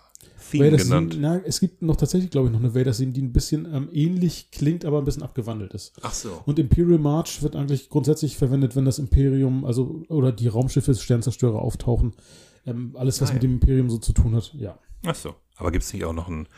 [0.51, 1.13] Theme Vader genannt?
[1.13, 3.67] Theme, na, es gibt noch tatsächlich, glaube ich, noch eine Vader Theme, die ein bisschen
[3.73, 5.93] ähm, ähnlich klingt, aber ein bisschen abgewandelt ist.
[6.03, 6.41] Ach so.
[6.47, 11.61] Und Imperial March wird eigentlich grundsätzlich verwendet, wenn das Imperium, also oder die Raumschiffe, Sternzerstörer
[11.61, 12.15] auftauchen.
[12.67, 13.49] Ähm, alles, was Ah, mit ja.
[13.49, 14.79] dem Imperium so zu tun hat, ja.
[15.05, 15.35] Ach so.
[15.57, 16.49] Aber gibt es nicht auch noch einen,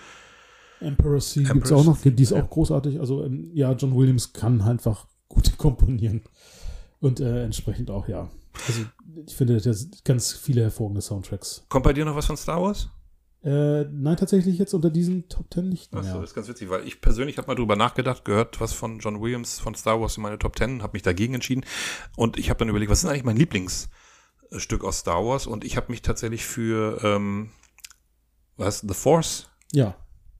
[0.81, 3.01] Emperor's Sea gibt es auch noch, die ist Sea, auch großartig.
[3.01, 6.23] Also ähm, ja, John Williams kann einfach gut komponieren.
[7.01, 8.31] Und äh, entsprechend auch, ja.
[8.67, 8.83] Also
[9.27, 11.65] ich finde, der hat ganz viele hervorragende Soundtracks.
[11.69, 12.89] kommt bei dir noch was von Star Wars?
[13.45, 16.03] Äh, nein, tatsächlich jetzt unter diesen Top Ten nicht mehr.
[16.03, 19.21] das ist ganz witzig, weil ich persönlich habe mal drüber nachgedacht, gehört was von John
[19.21, 21.65] Williams von Star Wars in meine Top Ten, habe mich dagegen entschieden.
[22.17, 25.47] Und ich habe dann überlegt, was ist eigentlich mein Lieblingsstück aus Star Wars?
[25.47, 27.51] Und ich habe mich tatsächlich für ähm,
[28.57, 28.81] was?
[28.81, 29.49] The Force?
[29.73, 29.97] Ja,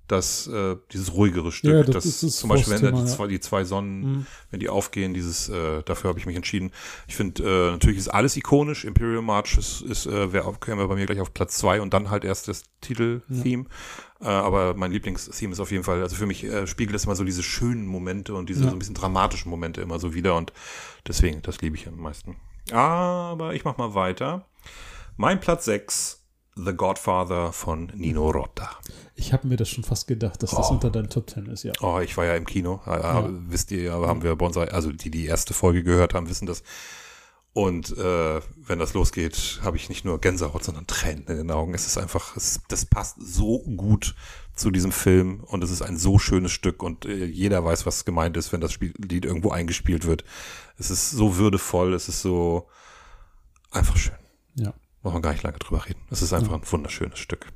[0.09, 1.71] das, äh, dieses ruhigere Stück.
[1.73, 3.07] Ja, das das ist das zum Beispiel, wenn da die ja.
[3.07, 4.27] zwei, die zwei Sonnen, Mhm.
[4.51, 6.73] wenn die aufgehen, dieses, äh, dafür habe ich mich entschieden.
[7.07, 8.85] Ich finde, äh, natürlich ist alles ikonisch.
[8.85, 12.11] Imperial March ist, ist äh, auf, käme bei mir gleich auf Platz zwei und dann
[12.11, 13.67] halt erst das Titel-Theme.
[14.21, 17.15] Äh, aber mein Lieblingstheme ist auf jeden Fall, also für mich äh, spiegelt es immer
[17.15, 18.71] so diese schönen Momente und diese Ja.
[18.71, 20.53] so ein bisschen dramatischen Momente immer so wieder und
[21.07, 22.37] deswegen, das liebe ich am meisten.
[22.73, 24.47] Aber ich mach mal weiter.
[25.17, 26.18] Mein Platz 6,
[26.65, 28.71] The Godfather von Nino Rota.
[29.15, 30.75] Ich habe mir das schon fast gedacht, dass das Oh.
[30.75, 31.73] unter deinen Top Ten ist, ja.
[31.81, 32.81] Oh, ich war ja im Kino.
[32.87, 33.29] Äh, Ja.
[33.49, 36.63] Wisst ihr haben wir unserer, also die die erste Folge gehört haben, wissen das.
[37.55, 41.75] Und äh, wenn das losgeht, habe ich nicht nur Gänsehaut, sondern Tränen in den Augen.
[41.75, 44.15] Es ist einfach, es, das passt so gut
[44.55, 48.05] zu diesem Film und es ist ein so schönes Stück und äh, jeder weiß, was
[48.05, 50.25] gemeint ist, wenn das Spiel, Lied irgendwo eingespielt wird.
[50.79, 52.69] Es ist so würdevoll, es ist so
[53.71, 54.15] einfach schön.
[54.55, 54.73] Ja.
[55.03, 56.01] Machen wir gar nicht lange drüber reden.
[56.11, 56.59] Es ist einfach ja.
[56.59, 57.53] ein wunderschönes Stück.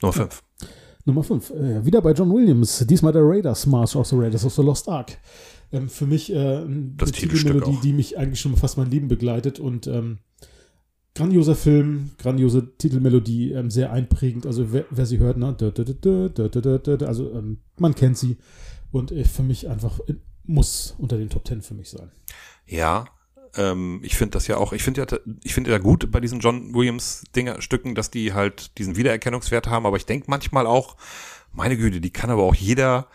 [0.00, 0.42] Nummer 5.
[0.60, 0.68] Ja.
[1.04, 1.50] Nummer 5.
[1.50, 2.84] Äh, wieder bei John Williams.
[2.86, 5.18] Diesmal der Raiders March of the Raiders of the Lost Ark.
[5.72, 9.86] Ähm, für mich äh, eine Titelmelodie, die mich eigentlich schon fast mein Leben begleitet und
[9.86, 10.18] ähm,
[11.14, 14.46] grandioser Film, grandiose Titelmelodie, ähm, sehr einprägend.
[14.46, 15.56] Also wer, wer sie hört, ne?
[17.06, 18.36] also ähm, man kennt sie
[18.92, 20.14] und äh, für mich einfach äh,
[20.44, 22.12] muss unter den Top Ten für mich sein.
[22.66, 23.06] Ja,
[23.56, 26.40] ähm, ich finde das ja auch, ich finde ja, ich finde ja gut bei diesen
[26.40, 30.96] John Williams Dinger, Stücken, dass die halt diesen Wiedererkennungswert haben, aber ich denke manchmal auch,
[31.52, 33.08] meine Güte, die kann aber auch jeder,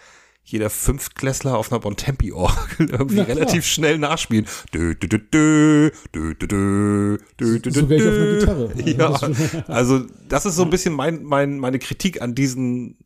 [0.44, 4.48] jeder Fünftklässler auf einer Bontempi-Orgel irgendwie Na, relativ schnell nachspielen.
[4.74, 8.72] Dö, dö, dö, dö, dö, dö, dö, dö, so ich auf einer Gitarre.
[9.68, 12.98] Also ja, also das ist so ein bisschen mein, mein, meine Kritik an diesen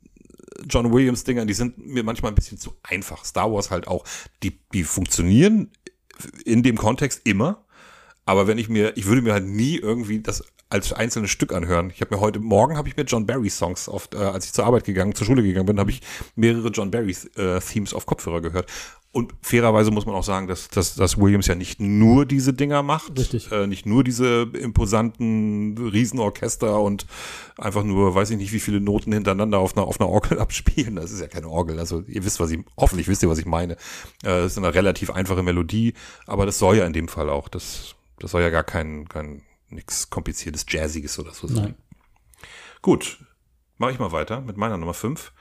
[0.70, 1.48] John Williams-Dingern.
[1.48, 3.26] Die sind mir manchmal ein bisschen zu einfach.
[3.26, 4.06] Star Wars halt auch.
[4.44, 5.70] Die, die funktionieren
[6.46, 7.66] in dem Kontext immer,
[8.26, 11.92] aber wenn ich mir, ich würde mir halt nie irgendwie das als einzelnes Stück anhören.
[11.94, 14.54] Ich habe mir heute Morgen habe ich mir John Barry Songs oft, äh, als ich
[14.54, 16.02] zur Arbeit gegangen, zur Schule gegangen bin, habe ich
[16.36, 18.70] mehrere John Barry äh, Themes auf Kopfhörer gehört.
[19.12, 22.84] Und fairerweise muss man auch sagen, dass, dass, dass Williams ja nicht nur diese Dinger
[22.84, 23.50] macht, Richtig.
[23.50, 27.06] äh, nicht nur diese imposanten Riesenorchester und
[27.58, 30.98] einfach nur, weiß ich nicht, wie viele Noten hintereinander auf einer, auf einer Orgel abspielen.
[30.98, 31.80] Das ist ja keine Orgel.
[31.80, 33.76] Also ihr wisst, was ich, hoffentlich wisst ihr, was ich meine.
[34.24, 35.94] Äh, das ist eine relativ einfache Melodie,
[36.28, 37.48] aber das soll ja in dem Fall auch.
[37.48, 39.44] Das, das soll ja gar kein, kein
[39.76, 41.56] nichts kompliziertes, Jazziges oder so sein.
[41.64, 41.76] Nein.
[42.82, 43.20] Gut,
[43.78, 45.32] mache ich mal weiter mit meiner Nummer 5.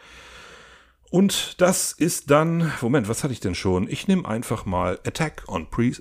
[1.10, 3.88] Und das ist dann, Moment, was hatte ich denn schon?
[3.88, 5.92] Ich nehme einfach mal Attack on Pre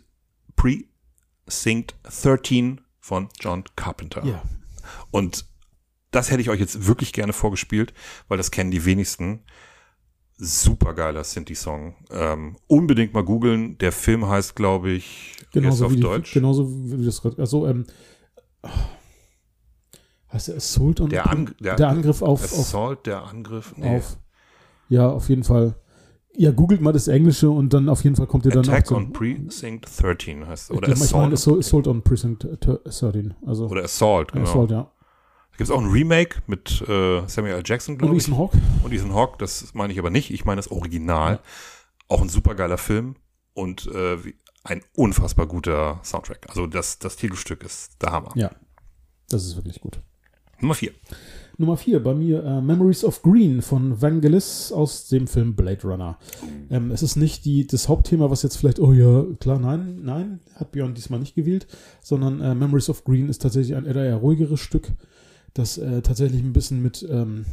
[0.55, 4.25] Precinct 13 von John Carpenter.
[4.25, 4.41] ja.
[5.11, 5.45] Und
[6.11, 7.93] das hätte ich euch jetzt wirklich gerne vorgespielt,
[8.27, 9.43] weil das kennen die wenigsten.
[10.37, 11.95] Supergeiler Sinti-Song.
[12.11, 13.77] Ähm, unbedingt mal googeln.
[13.77, 16.33] Der Film heißt, glaube ich, wie Genauso er wie, die, Deutsch.
[16.33, 17.37] genauso wie das gerade.
[17.39, 17.85] Also, ähm,
[20.31, 23.73] heißt der Assault on Der Ang- der- der Angriff auf, auf, Assault, der Angriff.
[23.77, 23.97] Nee.
[23.97, 24.17] auf.
[24.89, 25.75] Ja, auf jeden Fall.
[26.35, 28.97] Ja, googelt mal das Englische und dann auf jeden Fall kommt ihr dann Attack auch
[28.97, 30.75] on Precinct 13 heißt es.
[30.77, 31.33] Oder ich meine, Assault.
[31.33, 33.35] Assault, Assault on Precinct 13.
[33.45, 34.45] Also, Oder Assault, genau.
[34.49, 34.81] Assault, ja.
[35.51, 37.63] Da gibt es auch ein Remake mit äh, Samuel L.
[37.63, 38.23] Jackson, Und glaube ich.
[38.23, 38.57] Ethan Hawke?
[38.83, 40.31] Und Ethan Hawke, das meine ich aber nicht.
[40.31, 41.39] Ich meine das Original.
[42.07, 43.15] Auch ein supergeiler Film
[43.53, 46.47] und äh, wie- ein unfassbar guter Soundtrack.
[46.49, 48.31] Also das, das Titelstück ist der Hammer.
[48.35, 48.51] Ja,
[49.29, 49.99] das ist wirklich gut.
[50.59, 50.93] Nummer vier.
[51.57, 56.17] Nummer 4 bei mir äh, Memories of Green von Vangelis aus dem Film Blade Runner.
[56.69, 60.39] Ähm, es ist nicht die, das Hauptthema, was jetzt vielleicht, oh ja, klar, nein, nein,
[60.55, 61.67] hat Björn diesmal nicht gewählt,
[62.01, 64.91] sondern äh, Memories of Green ist tatsächlich ein eher ruhigeres Stück,
[65.53, 67.45] das äh, tatsächlich ein bisschen mit, ähm,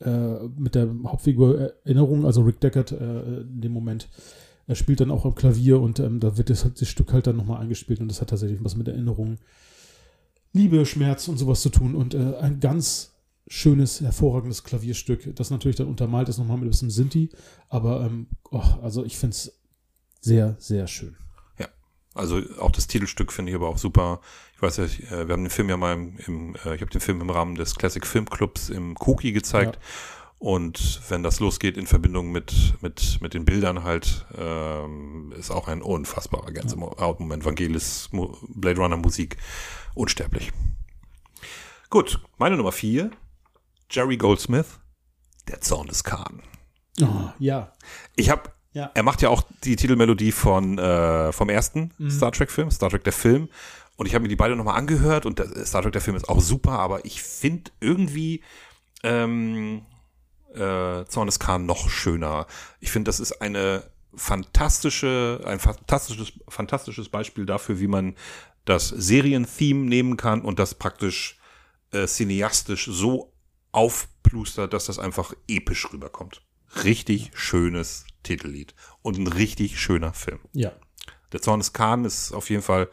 [0.00, 4.08] äh, mit der Hauptfigur Erinnerung, also Rick Deckard äh, in dem Moment,
[4.70, 7.36] er spielt dann auch am Klavier und ähm, da wird das, das Stück halt dann
[7.36, 9.38] nochmal eingespielt und das hat tatsächlich was mit Erinnerungen
[10.52, 13.12] Liebe, Schmerz und sowas zu tun und äh, ein ganz
[13.48, 17.30] schönes, hervorragendes Klavierstück, das natürlich dann untermalt ist nochmal mit ein bisschen Sinti,
[17.68, 19.60] aber ähm, oh, also ich finde es
[20.20, 21.16] sehr, sehr schön.
[22.14, 24.20] Also auch das Titelstück finde ich aber auch super.
[24.56, 26.90] Ich weiß ja, äh, wir haben den Film ja mal im, im äh, ich habe
[26.90, 29.76] den Film im Rahmen des Classic Film Clubs im Koki gezeigt.
[29.76, 29.82] Ja.
[30.40, 35.68] Und wenn das losgeht in Verbindung mit, mit, mit den Bildern halt, ähm, ist auch
[35.68, 37.44] ein unfassbarer Gänsehautmoment.
[37.44, 39.36] Vangelis Mu- Blade Runner Musik
[39.94, 40.50] unsterblich.
[41.90, 43.10] Gut, meine Nummer vier.
[43.90, 44.78] Jerry Goldsmith,
[45.46, 46.40] Der Zorn des Khan.
[47.02, 47.72] Oh, ja.
[48.16, 48.90] Ich habe, Ja.
[48.94, 52.10] er macht ja auch die Titelmelodie von äh, vom ersten Mhm.
[52.10, 53.50] Star Trek Film, Star Trek der Film.
[53.96, 56.30] Und ich habe mir die beide nochmal angehört und der, Star Trek der Film ist
[56.30, 58.42] auch super, aber ich finde irgendwie
[59.02, 59.82] ähm,
[60.54, 62.46] äh, Zorn des Khan noch schöner.
[62.80, 63.84] Ich finde, das ist eine
[64.14, 68.16] fantastische, ein fantastisches, fantastisches Beispiel dafür, wie man
[68.64, 71.38] das Serientheme nehmen kann und das praktisch
[71.92, 73.32] äh, cineastisch so
[73.72, 76.42] aufplustert, dass das einfach episch rüberkommt.
[76.84, 80.40] Richtig schönes Titellied und ein richtig schöner Film.
[80.52, 80.72] Ja.
[81.32, 82.88] Der Zorn des Khan ist auf jeden Fall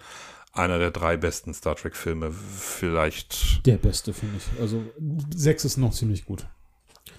[0.52, 2.32] einer der drei besten Star Trek Filme.
[2.32, 4.60] Vielleicht, Der beste, finde ich.
[4.60, 4.84] Also
[5.36, 6.48] sechs ist noch ziemlich gut.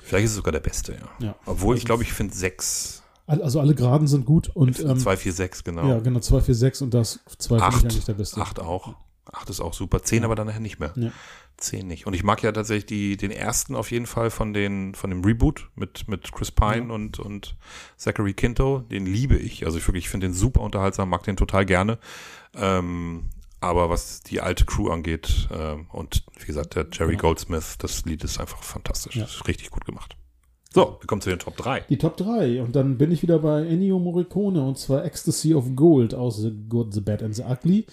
[0.09, 1.27] Vielleicht ist es sogar der beste, ja.
[1.27, 1.35] Ja.
[1.47, 5.17] Obwohl ich Also- glaube, ich finde sechs, Also alle Geraden sind gut und ähm, zwei,
[5.17, 5.87] vier, sechs, genau.
[5.87, 8.41] ja, genau, 2, 4, 6 und das 2 finde ich eigentlich der beste.
[8.41, 8.95] Acht auch.
[9.31, 10.03] Acht ist auch super.
[10.03, 10.93] Zehn aber dann nachher nicht mehr.
[10.97, 11.11] Ja.
[11.59, 12.07] Zehn nicht.
[12.07, 15.23] Und ich mag ja tatsächlich die, den ersten auf jeden Fall von den, von dem
[15.23, 16.95] Reboot mit, mit Chris Pine Ja.
[16.95, 17.55] und, und
[17.99, 18.79] Zachary Quinto.
[18.91, 19.67] Den liebe ich.
[19.67, 21.99] Also ich wirklich, ich finde den super unterhaltsam, mag den total gerne.
[22.55, 23.25] Ähm,
[23.61, 27.23] aber was die alte Crew angeht, ähm, und wie gesagt, der Jerry Genau.
[27.23, 29.17] Goldsmith, das Lied ist einfach fantastisch.
[29.17, 29.23] Ja.
[29.23, 30.17] Das ist richtig gut gemacht.
[30.73, 31.81] So, wir kommen zu den Top 3.
[31.89, 35.65] Die Top 3 und dann bin ich wieder bei Ennio Morricone und zwar Ecstasy of
[35.75, 37.87] Gold aus The Good, The Bad and The Ugly.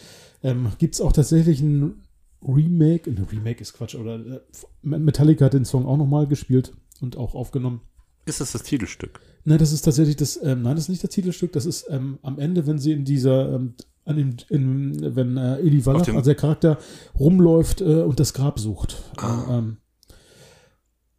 [0.44, 2.04] Ähm, Gibt es auch tatsächlich ein
[2.46, 4.40] Remake, ein Remake ist Quatsch, oder äh,
[4.84, 7.82] Metallica hat den Song auch nochmal gespielt und auch aufgenommen.
[8.26, 9.20] Ist das das Titelstück?
[9.46, 12.20] Nein, das ist tatsächlich das, ähm, nein, das ist nicht das Titelstück, das ist ähm,
[12.24, 16.22] am Ende, wenn sie in dieser, ähm, an dem, in, wenn äh, Eli Wallach, also
[16.22, 16.78] der Charakter,
[17.20, 19.04] rumläuft äh, und das Grab sucht.
[19.18, 19.58] Ah.
[19.58, 19.78] Ähm,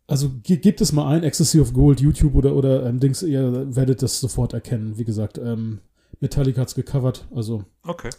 [0.06, 3.74] also ge gebt es mal ein, Ecstasy of Gold, YouTube oder, oder ähm, Dings, ihr
[3.74, 4.98] werdet das sofort erkennen.
[4.98, 5.80] Wie gesagt, ähm,
[6.20, 8.10] Metallica hat's gecovert, also Okay.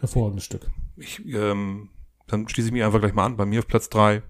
[0.00, 0.70] hervorragendes Stück.
[0.96, 1.88] Ich, ähm,
[2.26, 3.36] dann schließe ich mich einfach gleich mal an.
[3.36, 4.22] Bei mir auf Platz 3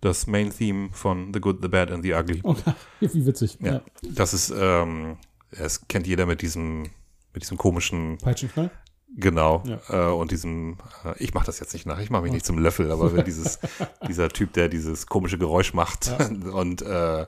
[0.00, 2.40] das Main Theme von The Good, The Bad and The Ugly.
[2.42, 3.58] Okay, wie witzig.
[3.60, 3.74] Ja.
[3.74, 3.82] Ja.
[4.02, 5.16] Das ist, ähm,
[5.56, 6.84] das kennt jeder mit diesem,
[7.32, 8.70] mit diesem komischen, Peitschenknall?
[9.16, 10.10] Genau, Ja.
[10.10, 12.58] äh, und diesem, äh, ich mache das jetzt nicht nach, ich mache mich nicht zum
[12.58, 13.58] Löffel, aber dieses,
[14.08, 16.26] dieser Typ, der dieses komische Geräusch macht Ja.
[16.52, 17.26] und, äh,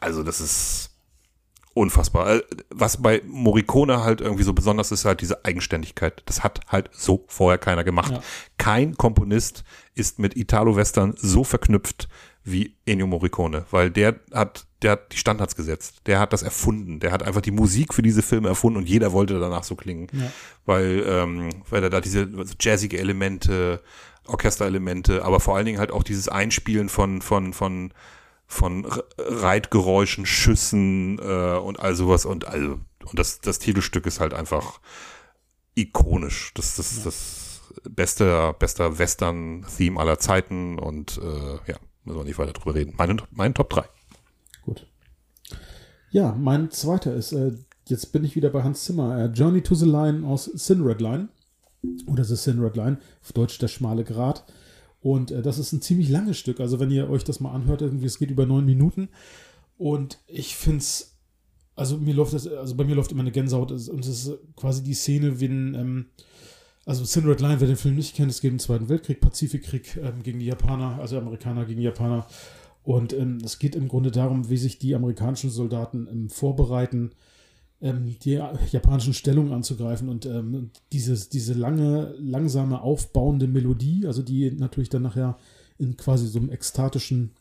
[0.00, 0.90] also das ist
[1.74, 2.36] unfassbar.
[2.36, 6.22] Äh, Was bei Morricone halt irgendwie so besonders ist, halt diese Eigenständigkeit.
[6.26, 8.12] Das hat halt so vorher keiner gemacht.
[8.12, 8.22] Ja.
[8.58, 9.64] Kein Komponist
[9.94, 12.08] ist mit Italo-Western so verknüpft
[12.44, 16.02] wie Ennio Morricone, weil der hat, der hat die Standards gesetzt.
[16.06, 16.98] Der hat das erfunden.
[16.98, 20.08] Der hat einfach die Musik für diese Filme erfunden und jeder wollte danach so klingen.
[20.12, 20.32] Ja.
[20.66, 22.28] Weil, ähm, weil er da diese
[22.60, 23.80] jazzige Elemente,
[24.26, 27.92] Orchesterelemente, aber vor allen Dingen halt auch dieses Einspielen von, von, von,
[28.52, 28.86] von
[29.18, 34.80] Reitgeräuschen, Schüssen äh, und all sowas und also und das, das Titelstück ist halt einfach
[35.74, 36.52] ikonisch.
[36.54, 37.04] Das das Ja.
[37.04, 42.94] das beste bester Western-Theme aller Zeiten und äh, ja, müssen wir nicht weiter drüber reden.
[42.96, 43.84] Mein, mein Top 3.
[44.64, 44.86] Gut.
[46.10, 47.52] Ja, mein zweiter ist, äh,
[47.88, 51.00] jetzt bin ich wieder bei Hans Zimmer, äh, Journey to the Line aus Sin Red
[51.00, 51.28] Line.
[52.06, 54.44] Oder The Sin Red Line, auf Deutsch der schmale Grat.
[55.02, 56.60] Und äh, das ist ein ziemlich langes Stück.
[56.60, 59.08] Also wenn ihr euch das mal anhört, irgendwie, es geht über neun Minuten.
[59.76, 61.18] Und ich finde es,
[61.74, 63.72] also mir läuft das, also bei mir läuft immer eine Gänsehaut.
[63.72, 66.06] Und es ist quasi die Szene, wenn, ähm,
[66.86, 69.96] also Sin Red Line, wer den Film nicht kennt, es geht im Zweiten Weltkrieg, Pazifikkrieg
[69.96, 72.26] ähm, gegen die Japaner, also Amerikaner gegen Japaner.
[72.84, 77.12] Und ähm, es geht im Grunde darum, wie sich die amerikanischen Soldaten ähm, vorbereiten,
[77.82, 84.50] ähm, die japanischen Stellungen anzugreifen und ähm, dieses, diese lange, langsame, aufbauende Melodie, also die
[84.52, 85.36] natürlich dann nachher
[85.78, 87.32] in quasi so einem ekstatischen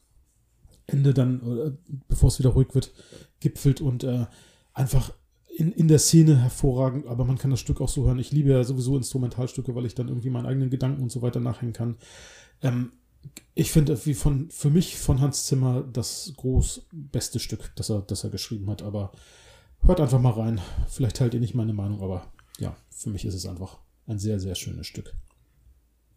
[0.88, 1.72] Ende dann, äh,
[2.08, 2.92] bevor es wieder ruhig wird,
[3.40, 4.26] gipfelt und äh,
[4.74, 5.14] einfach
[5.56, 8.20] in, in der Szene hervorragend, aber man kann das Stück auch so hören.
[8.20, 11.40] Ich liebe ja sowieso Instrumentalstücke, weil ich dann irgendwie meinen eigenen Gedanken und so weiter
[11.40, 11.98] nachhängen kann.
[12.64, 12.94] Ähm,
[13.54, 18.02] ich finde, wie von, für mich von Hans Zimmer das groß beste Stück, das er,
[18.02, 19.12] das er geschrieben hat, aber
[19.86, 20.62] hört einfach mal rein.
[20.90, 22.26] Vielleicht teilt ihr nicht meine Meinung, aber
[22.60, 23.78] ja, für mich ist es einfach
[24.08, 25.14] ein sehr, sehr schönes Stück.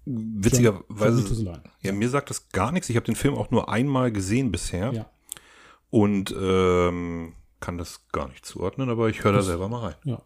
[0.06, 2.90] Witzigerweise, ja, mir sagt das gar nichts.
[2.90, 5.10] Ich habe den Film auch nur einmal gesehen bisher Ja,
[5.88, 9.94] und ähm, kann das gar nicht zuordnen, aber ich höre da selber mal rein.
[10.04, 10.20] ja.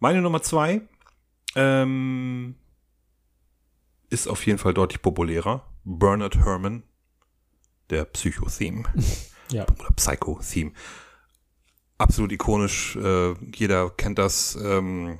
[0.00, 0.82] Meine Nummer zwei
[1.56, 2.54] ähm,
[4.10, 5.66] ist auf jeden Fall deutlich populärer.
[5.84, 6.84] Bernard Herrmann,
[7.90, 8.84] der Psycho-Theme
[9.52, 10.72] Ja, oder Psycho-Theme.
[11.98, 12.96] Absolut ikonisch.
[12.96, 14.56] Äh, jeder kennt das.
[14.62, 15.18] Ähm,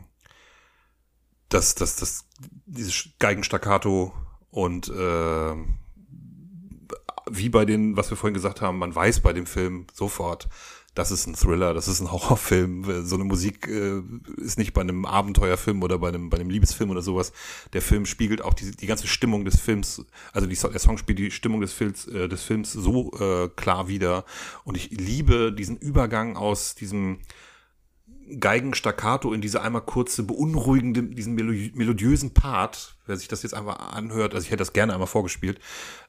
[1.49, 2.24] das, das, das,
[2.66, 4.12] dieses Geigenstaccato
[4.51, 5.55] und äh,
[7.31, 10.49] wie bei den, was wir vorhin gesagt haben, man weiß bei dem Film sofort,
[10.99, 13.07] das ist ein Thriller, das ist ein Horrorfilm.
[13.07, 14.03] So eine Musik äh,
[14.38, 17.32] ist nicht bei einem Abenteuerfilm oder bei einem, bei einem Liebesfilm oder sowas.
[17.72, 21.20] Der Film spiegelt auch die, die ganze Stimmung des Films, also die, der Song spielt
[21.20, 24.24] die Stimmung des Films, äh, des Films so äh, klar wider.
[24.64, 27.20] Und ich liebe diesen Übergang aus diesem
[28.40, 33.78] Geigenstaccato in diese einmal kurze, beunruhigende, diesen melo- melodiösen Part, wer sich das jetzt einfach
[33.78, 35.61] anhört, also ich hätte das gerne einmal vorgespielt,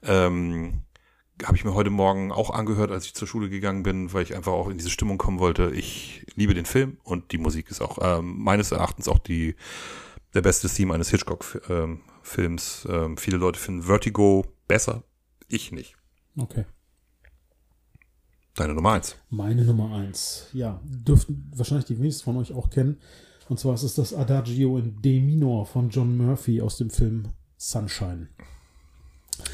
[0.04, 0.82] ähm,
[1.46, 4.36] habe ich mir heute Morgen auch angehört, als ich zur Schule gegangen bin, weil ich
[4.36, 5.72] einfach auch in diese Stimmung kommen wollte.
[5.72, 9.56] Ich liebe den Film und die Musik ist auch ähm, meines Erachtens auch die
[10.34, 12.88] der beste Theme eines Hitchcock-Films.
[12.90, 15.04] Ähm, viele Leute finden Vertigo besser,
[15.48, 15.96] ich nicht.
[16.38, 16.66] Okay.
[18.56, 19.16] Deine Nummer eins.
[19.30, 20.48] Meine Nummer eins.
[20.54, 23.00] Ja, dürften wahrscheinlich die wenigsten von euch auch kennen.
[23.48, 27.30] Und zwar ist es das Adagio in D Minor von John Murphy aus dem Film
[27.58, 28.28] Sunshine.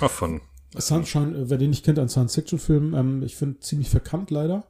[0.02, 0.42] Ach, von.
[0.78, 4.66] Sunshine, äh, wer den nicht kennt, ein Science-Fiction-Film, ähm, ich finde ziemlich verkannt leider.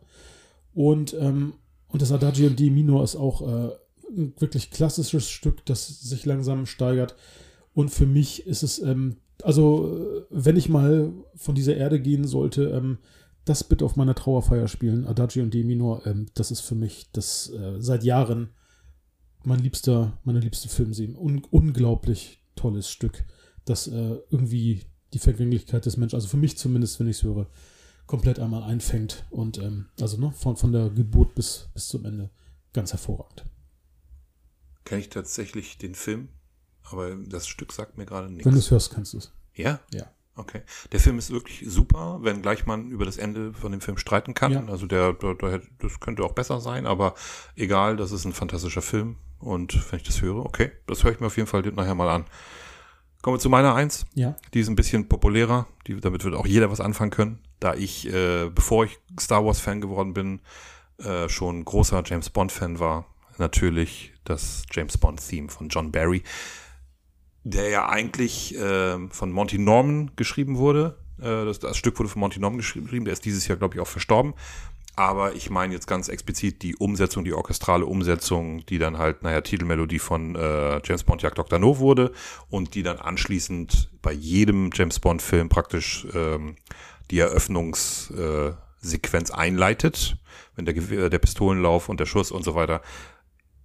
[0.74, 1.54] Und, ähm,
[1.88, 3.72] und das Adagio in D Minor ist auch äh,
[4.10, 7.16] ein wirklich klassisches Stück, das sich langsam steigert.
[7.74, 12.26] Und für mich ist es, ähm, also äh, wenn ich mal von dieser Erde gehen
[12.26, 12.98] sollte, ähm,
[13.46, 17.12] das bitte auf meiner Trauerfeier spielen, Adagio und D Minor, ähm, das ist für mich
[17.12, 18.50] das äh, seit Jahren
[19.44, 21.16] mein liebster, meine liebste Filmserie.
[21.16, 23.24] Un unglaublich tolles Stück,
[23.66, 24.82] das äh, irgendwie
[25.14, 27.48] die Vergänglichkeit des Menschen, also für mich zumindest, wenn ich es höre,
[28.08, 32.30] komplett einmal einfängt und ähm, also ne, von, von der Geburt bis, bis zum Ende
[32.74, 33.46] ganz hervorragend.
[34.84, 36.30] Kenne ich tatsächlich den Film,
[36.84, 38.46] aber das Stück sagt mir gerade nichts.
[38.46, 39.32] Wenn du es hörst, kannst du es.
[39.56, 39.80] Ja?
[39.92, 40.12] Ja.
[40.38, 40.62] Okay.
[40.92, 44.34] Der Film ist wirklich super, wenn gleich man über das Ende von dem Film streiten
[44.34, 44.52] kann.
[44.52, 44.66] Ja.
[44.66, 47.16] Also der, der, der, das könnte auch besser sein, aber
[47.56, 49.16] egal, das ist ein fantastischer Film.
[49.40, 52.10] Und wenn ich das höre, okay, das höre ich mir auf jeden Fall nachher mal
[52.10, 52.26] an.
[53.26, 54.06] Kommen wir zu meiner Eins.
[54.14, 54.36] Ja.
[54.54, 55.66] Die ist ein bisschen populärer.
[55.88, 57.40] Die, damit wird auch jeder was anfangen können.
[57.60, 60.42] Da ich, äh, bevor ich Star Wars Fan geworden bin,
[61.00, 63.08] äh, schon großer James Bond Fan war.
[63.40, 66.22] Natürlich das James Bond Theme von John Barry,
[67.44, 71.00] der ja eigentlich äh, von Monty Norman geschrieben wurde.
[71.18, 73.06] Äh, das, das Stück wurde von Monty Norman geschrieben.
[73.06, 74.36] Der ist dieses Jahr, glaube ich, auch verstorben.
[74.96, 79.42] Aber ich meine jetzt ganz explizit die Umsetzung, die orchestrale Umsetzung, die dann halt, naja,
[79.42, 81.60] Titelmelodie von äh, James Bond Jagd Dr.
[81.60, 82.14] No wurde
[82.50, 86.56] und die dann anschließend bei jedem James Bond Film praktisch ähm,
[87.12, 90.18] die Eröffnungssequenz äh, einleitet,
[90.56, 92.82] wenn der, Gewehr- der Pistolenlauf und der Schuss und so weiter.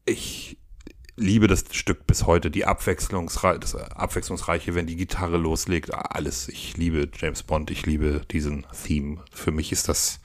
[0.07, 0.59] Ich
[1.16, 6.49] liebe das Stück bis heute, die Abwechslungsrei das Abwechslungsreiche, wenn die Gitarre loslegt, alles.
[6.49, 9.18] Ich liebe James Bond, ich liebe diesen Theme.
[9.33, 10.20] Für mich ist das.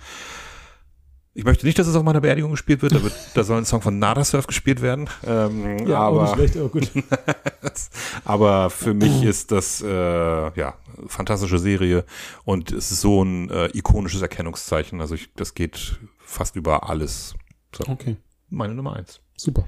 [1.37, 2.95] Ich möchte nicht, dass es auf meiner Beerdigung gespielt wird.
[2.95, 5.09] Da, wird, da soll ein Song von Nada Surf gespielt werden.
[5.27, 6.89] Ähm, Ja, auch nicht aber, schlecht, aber gut.
[8.23, 9.87] aber für mich ist das äh,
[10.57, 10.75] ja
[11.07, 12.05] fantastische Serie
[12.45, 15.01] und es ist so ein äh, ikonisches Erkennungszeichen.
[15.01, 17.35] Also ich, das geht fast über alles.
[17.75, 18.15] So, Okay,
[18.49, 19.19] meine Nummer eins.
[19.35, 19.67] super.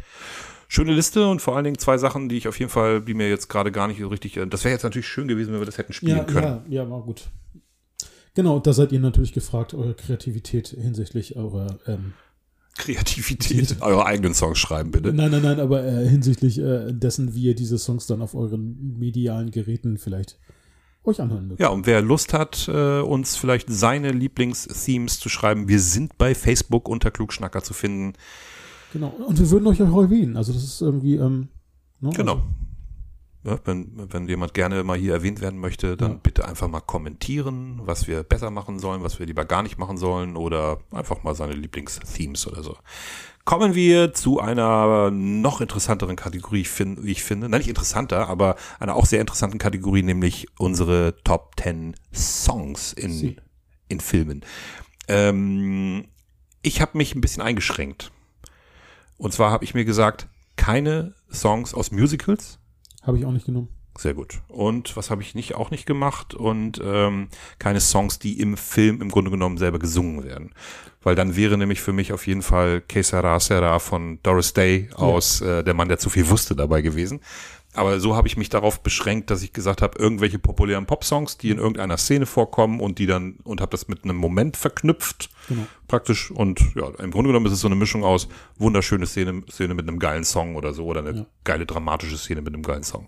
[0.69, 3.29] Schöne Liste und vor allen Dingen zwei Sachen, die ich auf jeden Fall, die mir
[3.29, 4.35] jetzt gerade gar nicht so richtig.
[4.37, 6.61] äh, Das wäre jetzt natürlich schön gewesen, wenn wir das hätten spielen Ja, können.
[6.69, 7.29] ja, ja, war gut.
[8.37, 12.13] Genau, da seid ihr natürlich gefragt, eure Kreativität hinsichtlich eurer ähm,
[12.75, 15.11] Kreativität, eure eigenen Songs schreiben, bitte.
[15.11, 18.95] Nein, nein, nein, aber äh, hinsichtlich äh, dessen, wie ihr diese Songs dann auf euren
[18.99, 20.37] medialen Geräten vielleicht
[21.03, 21.59] euch anhören mögt.
[21.59, 26.35] Ja, und wer Lust hat, äh, uns vielleicht seine Lieblingsthemes zu schreiben, wir sind bei
[26.35, 28.13] Facebook unter Klugschnacker zu finden.
[28.93, 29.07] Genau.
[29.07, 30.37] Und wir würden euch auch erwähnen.
[30.37, 31.47] Also das ist irgendwie, ähm,
[32.01, 32.11] ne?
[32.15, 32.33] Genau.
[32.33, 32.43] Also,
[33.43, 36.19] wenn, wenn jemand gerne mal hier erwähnt werden möchte, dann Ja.
[36.21, 39.97] bitte einfach mal kommentieren, was wir besser machen sollen, was wir lieber gar nicht machen
[39.97, 42.75] sollen oder einfach mal seine Lieblingsthemes oder so.
[43.45, 46.67] Kommen wir zu einer noch interessanteren Kategorie,
[46.99, 47.47] wie ich finde.
[47.47, 53.13] Nein, nicht interessanter, aber einer auch sehr interessanten Kategorie, nämlich unsere Top 10 Songs in,
[53.13, 53.37] Sie.
[53.87, 54.41] in Filmen.
[55.07, 56.09] Ähm,
[56.61, 58.11] ich habe mich ein bisschen eingeschränkt.
[59.17, 60.27] Und zwar habe ich mir gesagt,
[60.57, 62.59] keine Songs aus Musicals,
[63.03, 63.69] Habe ich auch nicht genommen.
[63.97, 64.41] sehr gut.
[64.47, 66.33] Und was habe ich nicht auch nicht gemacht?
[66.35, 70.53] Und ähm, keine Songs, die im Film im Grunde genommen selber gesungen werden.
[71.01, 74.89] Weil dann wäre nämlich für mich auf jeden Fall Que Sera Sera von Doris Day
[74.93, 77.21] aus äh, Der Mann, der zu viel wusste dabei gewesen.
[77.77, 81.49] Aber so habe ich mich darauf beschränkt, dass ich gesagt habe, irgendwelche populären Popsongs, die
[81.51, 85.63] in irgendeiner Szene vorkommen und die dann und habe das mit einem Moment verknüpft Genau.
[85.87, 89.73] praktisch und ja, im Grunde genommen ist es so eine Mischung aus wunderschöne Szene, Szene
[89.75, 91.25] mit einem geilen Song oder so oder eine Ja.
[91.43, 93.07] geile dramatische Szene mit einem geilen Song.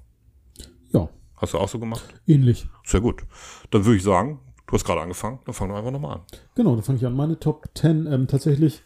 [0.94, 2.04] Ja, Hast du auch so gemacht?
[2.28, 2.68] ähnlich.
[2.86, 3.24] Sehr gut.
[3.72, 6.22] Dann würde ich sagen, du hast gerade angefangen, dann fangen wir einfach nochmal an.
[6.56, 7.16] Genau, da fange ich an.
[7.16, 8.84] Meine Top 10 ähm, tatsächlich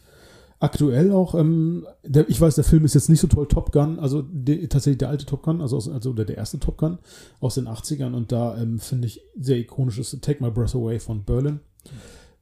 [0.60, 1.34] aktuell auch.
[1.34, 3.46] Ähm, der, ich weiß, der Film ist jetzt nicht so toll.
[3.48, 6.58] Top Gun, also der, tatsächlich der alte Top Gun, also, aus, also oder der erste
[6.58, 6.98] Top Gun
[7.40, 8.14] aus den 80ern.
[8.14, 11.60] Und da ähm, finde ich sehr ikonisch ist Take My Breath Away von Berlin.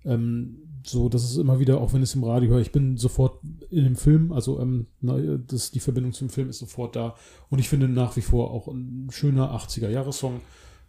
[0.04, 2.96] Ähm, so, das ist immer wieder, auch wenn ich es im Radio höre, ich bin
[2.96, 3.38] sofort
[3.70, 7.14] in dem Film, also ähm, na, das, die Verbindung zum Film ist sofort da.
[7.50, 10.40] Und ich finde nach wie vor auch ein schöner 80er-Jahres-Song.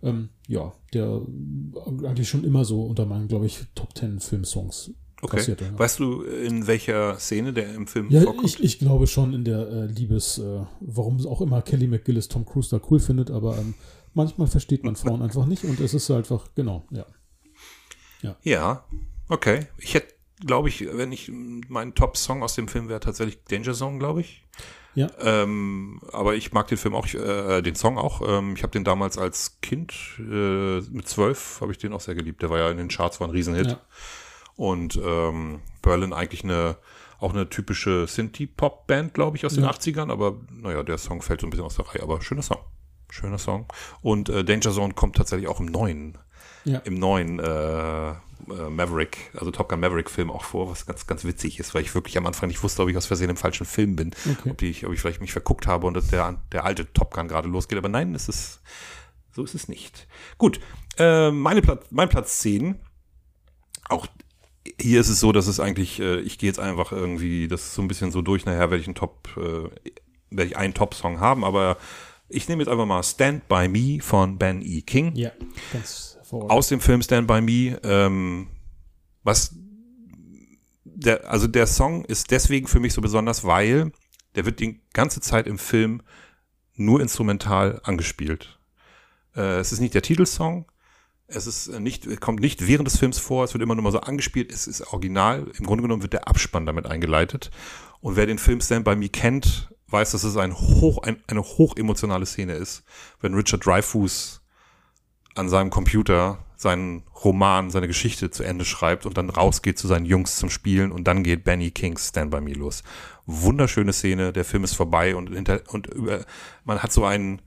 [0.01, 1.21] Ähm, ja, der
[2.03, 4.91] eigentlich schon immer so unter meinen, glaube ich, Top 10 Filmsongs
[5.23, 5.37] Okay.
[5.37, 5.61] passiert.
[5.61, 8.45] Ja, Weißt du, in welcher Szene der im Film ja vorkommt?
[8.45, 12.45] ich, ich glaube schon in der äh, Liebes, äh, warum auch immer Kelly McGillis Tom
[12.45, 13.73] Cruise da cool findet, aber ähm,
[14.13, 18.35] manchmal versteht man Frauen einfach nicht und es ist einfach, genau, ja.
[18.43, 18.83] ja,
[19.29, 19.67] okay.
[19.77, 20.13] Ich hätte,
[20.45, 21.31] glaube ich, wenn ich
[21.69, 24.43] mein Top-Song aus dem Film wäre tatsächlich Danger Zone, glaube ich.
[24.95, 25.09] Ja.
[25.19, 28.21] Ähm, aber ich mag den Film auch, äh, den Song auch.
[28.27, 32.15] Ähm, ich habe den damals als Kind äh, mit zwölf habe ich den auch sehr
[32.15, 32.41] geliebt.
[32.41, 33.67] Der war ja in den Charts war ein Riesenhit.
[33.67, 33.81] Ja.
[34.55, 36.77] Und ähm, Berlin eigentlich eine
[37.19, 39.71] auch eine typische Synthie-Pop-Band, glaube ich, aus den Ja.
[39.71, 40.11] 80ern.
[40.11, 42.03] Aber naja, der Song fällt so ein bisschen aus der Reihe.
[42.03, 42.57] Aber schöner Song.
[43.09, 43.65] Schöner Song.
[44.01, 46.17] Und äh, Danger Zone kommt tatsächlich auch im neuen
[46.65, 46.79] Ja.
[46.79, 48.15] im neuen äh, äh,
[48.69, 51.95] Maverick, also Top Gun Maverick Film auch vor, was ganz, ganz witzig ist, weil ich
[51.95, 54.11] wirklich am Anfang nicht wusste, ob ich aus Versehen im falschen Film bin.
[54.39, 54.49] Okay.
[54.51, 57.29] Ob, ich, ob ich vielleicht mich verguckt habe und dass der, der alte Top Gun
[57.29, 57.77] gerade losgeht.
[57.77, 58.59] Aber nein, es ist,
[59.31, 60.07] so ist es nicht.
[60.37, 60.59] Gut,
[60.97, 62.79] äh, meine Platz, mein Platz 10.
[63.87, 64.07] Auch
[64.79, 67.75] hier ist es so, dass es eigentlich, äh, ich gehe jetzt einfach irgendwie, das ist
[67.75, 69.69] so ein bisschen so durch, nachher werde ich einen Top, äh,
[70.29, 71.77] werde ich einen Top-Song haben, aber
[72.29, 74.81] ich nehme jetzt einfach mal Stand By Me von Ben E.
[74.81, 75.31] King Ja,
[75.71, 76.51] ganz hervorragend.
[76.51, 78.47] aus dem Film Stand By Me, ähm,
[79.23, 79.55] was
[80.85, 83.91] der, also der Song ist deswegen für mich so besonders, weil
[84.35, 86.01] der wird die ganze Zeit im Film
[86.75, 88.57] nur instrumental angespielt.
[89.35, 90.65] Äh, es ist nicht der Titelsong,
[91.33, 93.91] es ist äh, nicht, kommt nicht während des Films vor, es wird immer nur mal
[93.91, 95.51] so angespielt, es ist original.
[95.57, 97.51] Im Grunde genommen wird der Abspann damit eingeleitet.
[98.01, 101.41] Und wer den Film Stand By Me kennt, weiß, dass es ein hoch, ein, eine
[101.41, 102.83] hochemotionale Szene ist,
[103.21, 104.41] wenn Richard Dreyfuss
[105.35, 110.05] an seinem Computer seinen Roman, seine Geschichte zu Ende schreibt und dann rausgeht zu seinen
[110.05, 112.83] Jungs zum Spielen und dann geht Benny Kings Stand By Me los.
[113.25, 116.25] Wunderschöne Szene, der Film ist vorbei und, hinter, und über,
[116.63, 117.41] man hat so ein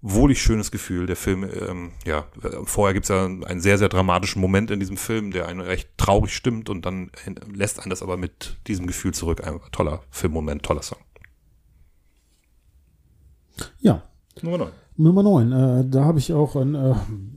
[0.00, 1.06] wohlig schönes Gefühl.
[1.06, 2.26] Der Film, ähm, ja,
[2.64, 6.34] vorher gibt's ja einen sehr, sehr dramatischen Moment in diesem Film, der einen recht traurig
[6.34, 7.10] stimmt und dann
[7.52, 9.46] lässt einen das aber mit diesem Gefühl zurück.
[9.46, 10.98] Ein toller Filmmoment, toller Song.
[13.80, 14.02] ja,
[14.42, 14.72] Nummer 9.
[14.96, 15.52] Nummer 9.
[15.52, 16.94] Äh, da habe ich auch einen, äh,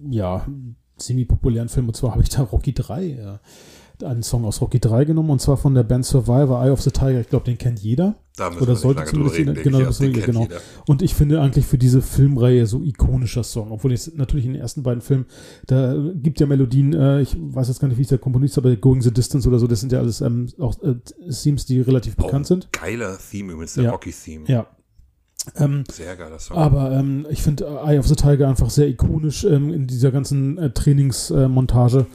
[0.10, 0.46] ja,
[0.98, 3.38] semi-populären Film, und zwar habe ich da Rocky 3, äh,
[4.04, 6.92] einen Song aus Rocky 3 genommen, und zwar von der Band Survivor, Eye of the
[6.92, 7.20] Tiger.
[7.22, 8.16] Ich glaube, den kennt jeder.
[8.38, 9.98] Da müssen Oder wir sollte zumindest reden, jeder- denke genau, ich.
[9.98, 10.42] den kennt genau.
[10.44, 10.56] jeder.
[10.88, 14.62] Und ich finde eigentlich für diese Filmreihe so ikonischer Song, obwohl jetzt natürlich in den
[14.62, 15.26] ersten beiden Filmen,
[15.68, 18.76] da gibt ja Melodien, äh, ich weiß jetzt gar nicht, wie es der Komponist, aber
[18.76, 20.96] Going the Distance oder so, das sind ja alles ähm, auch äh,
[21.32, 22.72] Themes, die relativ bekannt sind.
[22.72, 23.92] Geiler Theme übrigens, der Ja.
[23.92, 24.46] Rocky-Theme.
[24.48, 24.68] Ja.
[25.56, 26.56] Ähm, Sehr geiler Song.
[26.56, 30.12] aber ähm, ich finde äh, Eye of the Tiger einfach sehr ikonisch ähm, in dieser
[30.12, 32.00] ganzen äh, Trainingsmontage.
[32.02, 32.06] Äh.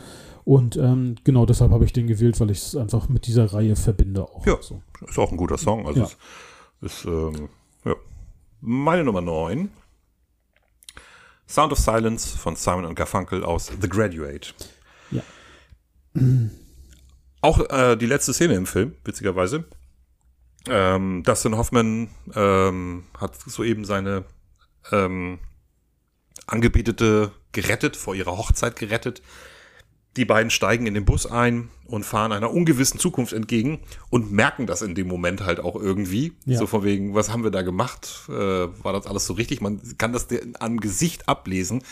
[0.46, 3.74] Und ähm, genau deshalb habe ich den gewählt, weil ich es einfach mit dieser Reihe
[3.74, 4.46] verbinde auch.
[4.46, 4.56] Ja.
[4.62, 4.80] So.
[5.04, 5.88] Ist auch ein guter Song.
[5.88, 6.06] Also Ja.
[6.06, 6.16] ist,
[6.82, 7.48] ist ähm,
[7.84, 7.96] ja.
[8.60, 9.70] Meine Nummer 9.
[11.48, 14.54] Sound of Silence von Simon und Garfunkel aus The Graduate.
[15.10, 15.22] Ja.
[17.40, 19.64] Auch äh, die letzte Szene im Film, witzigerweise.
[20.68, 24.24] Ähm, Dustin Hoffman ähm, hat soeben seine
[24.92, 25.40] ähm,
[26.46, 29.22] Angebetete gerettet, vor ihrer Hochzeit gerettet.
[30.16, 34.66] Die beiden steigen in den Bus ein und fahren einer ungewissen Zukunft entgegen und merken
[34.66, 36.32] das in dem Moment halt auch irgendwie.
[36.46, 36.58] Ja.
[36.58, 38.22] So von wegen, was haben wir da gemacht?
[38.28, 39.60] Äh, war das alles so richtig?
[39.60, 40.26] Man kann das
[40.58, 41.82] am Gesicht ablesen.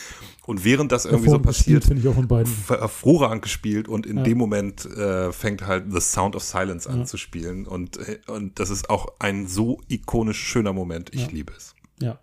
[0.47, 2.53] Und während das irgendwie so passiert, finde ich auch von beiden.
[2.69, 4.23] hervorragend gespielt und in Ja.
[4.25, 8.59] dem Moment äh, fängt halt The Sound of Silence an zu spielen und, äh, und
[8.59, 11.11] das ist auch ein so ikonisch schöner Moment.
[11.15, 11.29] Ich Ja.
[11.31, 11.75] liebe es.
[12.01, 12.19] Ja.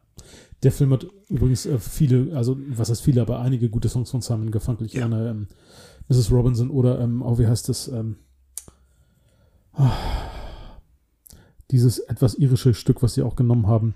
[0.64, 4.22] Der Film hat übrigens äh, viele, also was heißt viele, aber einige gute Songs von
[4.22, 4.86] Simon Garfunkel.
[4.86, 5.02] Ich Ja.
[5.02, 5.48] erinnere ähm,
[6.12, 6.32] Mrs.
[6.32, 7.88] Robinson oder, ähm, oh, wie heißt das?
[7.88, 8.18] Ähm,
[9.74, 9.92] ah,
[11.72, 13.96] dieses etwas irische Stück, was sie auch genommen haben.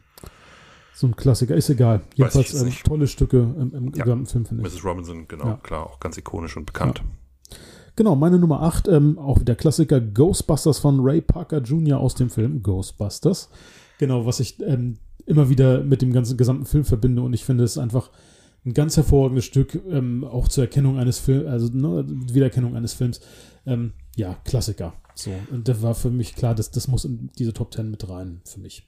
[0.94, 2.02] So ein Klassiker, ist egal.
[2.16, 4.06] Jedenfalls ähm, tolle Stücke im, im Ja.
[4.06, 4.74] gesamten Film, finde ich.
[4.74, 4.86] Mrs.
[4.86, 5.54] Robinson, genau, Ja.
[5.62, 7.04] klar, auch ganz ikonisch und bekannt.
[7.98, 12.00] Genau, meine Nummer 8, ähm, auch der Klassiker Ghostbusters von Ray Parker Jr.
[12.00, 13.50] aus dem Film Ghostbusters.
[13.98, 17.66] Genau, was ich ähm, immer wieder mit dem ganzen gesamten Film verbinde und ich finde
[17.66, 18.10] es ist einfach
[18.66, 23.22] ein ganz hervorragendes Stück, ähm, auch zur Erkennung eines Films, also ne, Wiedererkennung eines Films.
[23.66, 24.94] Ähm, ja, Klassiker.
[25.14, 28.08] So, und das war für mich klar, dass das muss in diese Top 10 mit
[28.10, 28.88] rein für mich.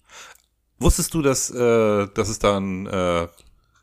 [0.80, 3.28] Wusstest du, dass, äh, dass es dann, äh,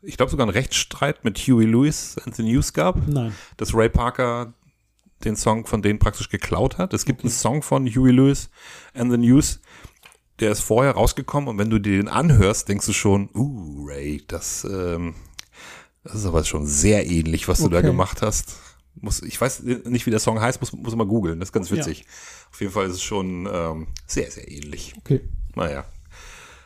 [0.01, 3.33] ich glaube sogar einen Rechtsstreit mit Huey Lewis and the News gab, Nein.
[3.57, 4.53] dass Ray Parker
[5.23, 6.93] den Song von denen praktisch geklaut hat.
[6.93, 8.49] Es gibt einen Song von Huey Lewis
[8.93, 9.59] and the News,
[10.39, 14.23] der ist vorher rausgekommen und wenn du dir den anhörst, denkst du schon, uh, Ray,
[14.27, 15.15] das, ähm,
[16.05, 17.87] das ist aber schon sehr ähnlich, was du da Okay.
[17.87, 18.55] gemacht hast.
[19.01, 21.69] Muss, ich weiß nicht, wie der Song heißt, muss, muss mal googeln, das ist ganz
[21.69, 21.75] Ja.
[21.75, 22.05] witzig.
[22.51, 24.93] Auf jeden Fall ist es schon ähm, sehr, sehr ähnlich.
[24.99, 25.19] Okay.
[25.55, 25.83] Naja.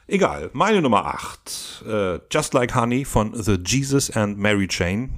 [0.08, 0.50] Egal.
[0.54, 1.84] Meine Nummer 8.
[1.88, 5.12] Äh, Just Like Honey von The Jesus and Mary Chain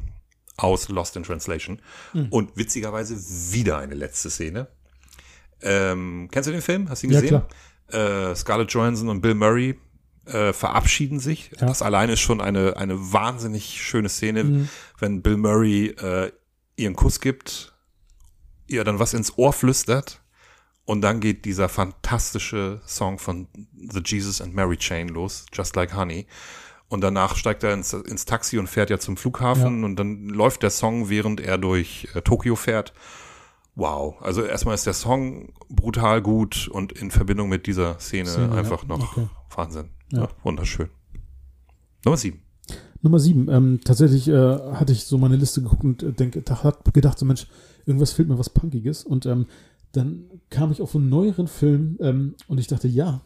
[0.58, 1.82] aus Lost in Translation.
[2.14, 2.28] Hm.
[2.30, 3.16] Und witzigerweise
[3.54, 4.68] wieder eine letzte Szene.
[5.62, 6.90] Ähm, kennst du den Film?
[6.90, 7.42] Hast du ihn Ja, gesehen?
[7.88, 9.78] Äh, Scarlett Johansson und Bill Murray
[10.34, 11.52] äh, verabschieden sich.
[11.60, 11.68] Ja.
[11.68, 14.70] Das alleine ist schon eine, eine wahnsinnig schöne Szene, Mhm.
[15.00, 16.32] wenn Bill Murray äh,
[16.76, 17.74] ihren Kuss gibt,
[18.68, 20.22] ihr dann was ins Ohr flüstert
[20.86, 23.48] Und dann geht dieser fantastische Song von
[23.92, 26.26] The Jesus and Mary Chain los, Just Like Honey.
[26.90, 29.86] Und danach steigt er ins, ins Taxi und fährt ja zum Flughafen Ja.
[29.86, 32.94] und dann läuft der Song, während er durch äh, Tokio fährt.
[33.76, 34.22] Wow.
[34.22, 38.82] Also erstmal ist der Song brutal gut und in Verbindung mit dieser Szene, Szene, einfach
[38.82, 38.90] ja.
[38.90, 39.28] noch Okay.
[39.56, 39.90] Wahnsinn.
[40.12, 40.30] Ja.
[40.44, 40.90] Wunderschön.
[42.06, 42.42] Nummer sieben.
[43.02, 43.50] Nummer sieben.
[43.50, 44.34] Ähm, tatsächlich äh,
[44.74, 47.48] hatte ich so meine Liste geguckt und äh, denk, da hat gedacht, so Mensch,
[47.86, 49.04] irgendwas fehlt mir was Punkiges.
[49.04, 49.48] Und ähm,
[49.92, 53.22] dann kam ich auf einen neueren Film ähm, und ich dachte, ja.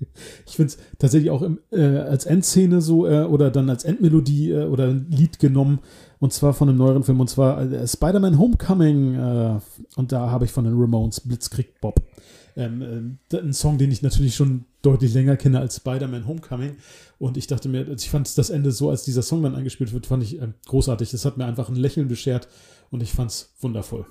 [0.46, 4.52] Ich finde es tatsächlich auch im, äh, als Endszene so äh, oder dann als Endmelodie
[4.52, 5.80] äh, oder ein Lied genommen
[6.20, 9.58] und zwar von einem neueren Film und zwar äh, Spider-Man Homecoming äh,
[9.96, 12.00] und da habe ich von den Ramones Blitzkrieg Bob.
[12.54, 16.76] Ähm, äh, ein Song, den ich natürlich schon deutlich länger kenne als Spider-Man Homecoming.
[17.18, 19.92] Und ich dachte mir, also ich fand das Ende so, als dieser Song dann eingespielt
[19.92, 21.10] wird, fand ich äh, großartig.
[21.10, 22.48] Das hat mir einfach ein Lächeln beschert
[22.90, 24.06] und ich fand es wundervoll.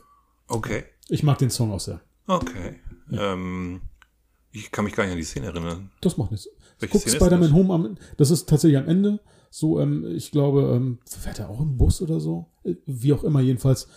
[0.48, 0.84] Okay.
[1.10, 2.02] Ich mag den Song auch sehr.
[2.28, 2.76] Okay.
[3.12, 3.82] Ähm,
[4.52, 5.92] ich kann mich gar nicht an die Szene erinnern.
[6.02, 6.50] Das macht nichts.
[6.80, 7.54] Welche Guck Spider-Man?
[7.54, 9.20] Home am, das ist tatsächlich am Ende.
[9.50, 12.48] So, ähm, ich glaube, ähm, fährt er auch im Bus oder so?
[12.64, 13.88] Äh, Wie auch immer, jedenfalls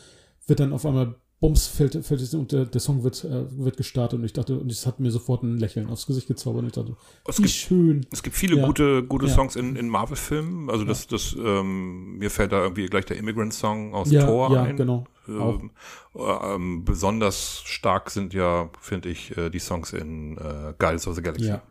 [0.46, 3.78] wird dann auf einmal Bums fällt, fällt es und der, der Song wird, äh, wird
[3.78, 6.66] gestartet und ich dachte, und es hat mir sofort ein Lächeln aufs Gesicht gezaubert und
[6.68, 6.94] ich dachte,
[7.26, 8.06] Es wie gibt, schön.
[8.12, 8.66] es gibt viele Ja.
[8.66, 9.32] gute, gute Ja.
[9.32, 10.68] Songs in, in Marvel-Filmen.
[10.68, 14.64] Also das, das, ähm, mir fällt da irgendwie gleich der Immigrant-Song aus Ja, Thor ja,
[14.64, 14.76] ein.
[14.76, 15.04] genau.
[15.28, 15.60] Auch.
[15.60, 15.70] Ähm,
[16.14, 21.14] äh, ähm, besonders stark sind ja, finde ich, äh, die Songs in äh, Guardians of
[21.14, 21.46] the Galaxy.
[21.48, 21.62] Ja.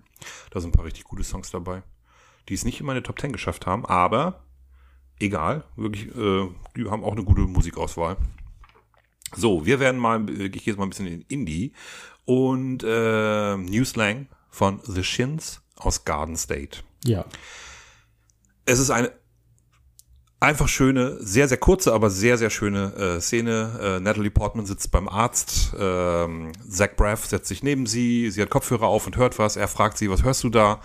[0.50, 1.84] Da sind ein paar richtig gute Songs dabei,
[2.48, 4.42] die es nicht in meine Top 10 geschafft haben, aber
[5.20, 8.18] egal, wirklich, äh, die haben auch eine gute Musikauswahl.
[9.36, 11.74] So, wir werden mal, äh, ich gehe jetzt mal ein bisschen in Indie
[12.26, 16.80] und äh, New Slang von The Shins aus Garden State.
[17.06, 17.26] Ja.
[18.66, 19.12] Es ist eine
[20.40, 23.80] einfach schöne, sehr, sehr kurze, aber sehr, sehr schöne äh, Szene.
[23.82, 25.74] Äh, Natalie Portman sitzt beim Arzt.
[25.78, 28.30] Ähm, Zach Braff setzt sich neben sie.
[28.32, 29.56] Sie hat Kopfhörer auf und hört was.
[29.56, 30.82] Er fragt sie, was hörst du da?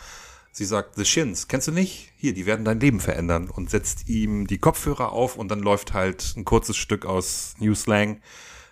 [0.57, 2.13] Sie sagt, The Shins, kennst du nicht?
[2.17, 3.51] Hier, die werden dein Leben verändern.
[3.51, 7.75] Und setzt ihm die Kopfhörer auf und dann läuft halt ein kurzes Stück aus New
[7.75, 8.21] Slang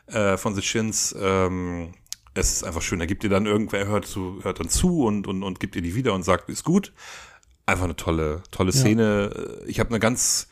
[0.06, 1.12] äh, von The Shins.
[1.18, 1.92] Ähm,
[2.34, 3.00] es ist einfach schön.
[3.00, 5.82] Er gibt ihr dann irgendwer, hört, zu, hört dann zu und, und, und gibt ihr
[5.82, 6.92] die wieder und sagt, ist gut.
[7.66, 8.78] Einfach eine tolle, tolle Ja.
[8.78, 9.58] Szene.
[9.66, 10.46] Ich habe eine ganz,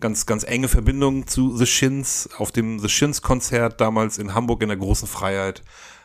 [0.00, 2.28] ganz, ganz enge Verbindung zu The Shins.
[2.36, 5.62] Auf dem The Shins Konzert damals in Hamburg in der großen Freiheit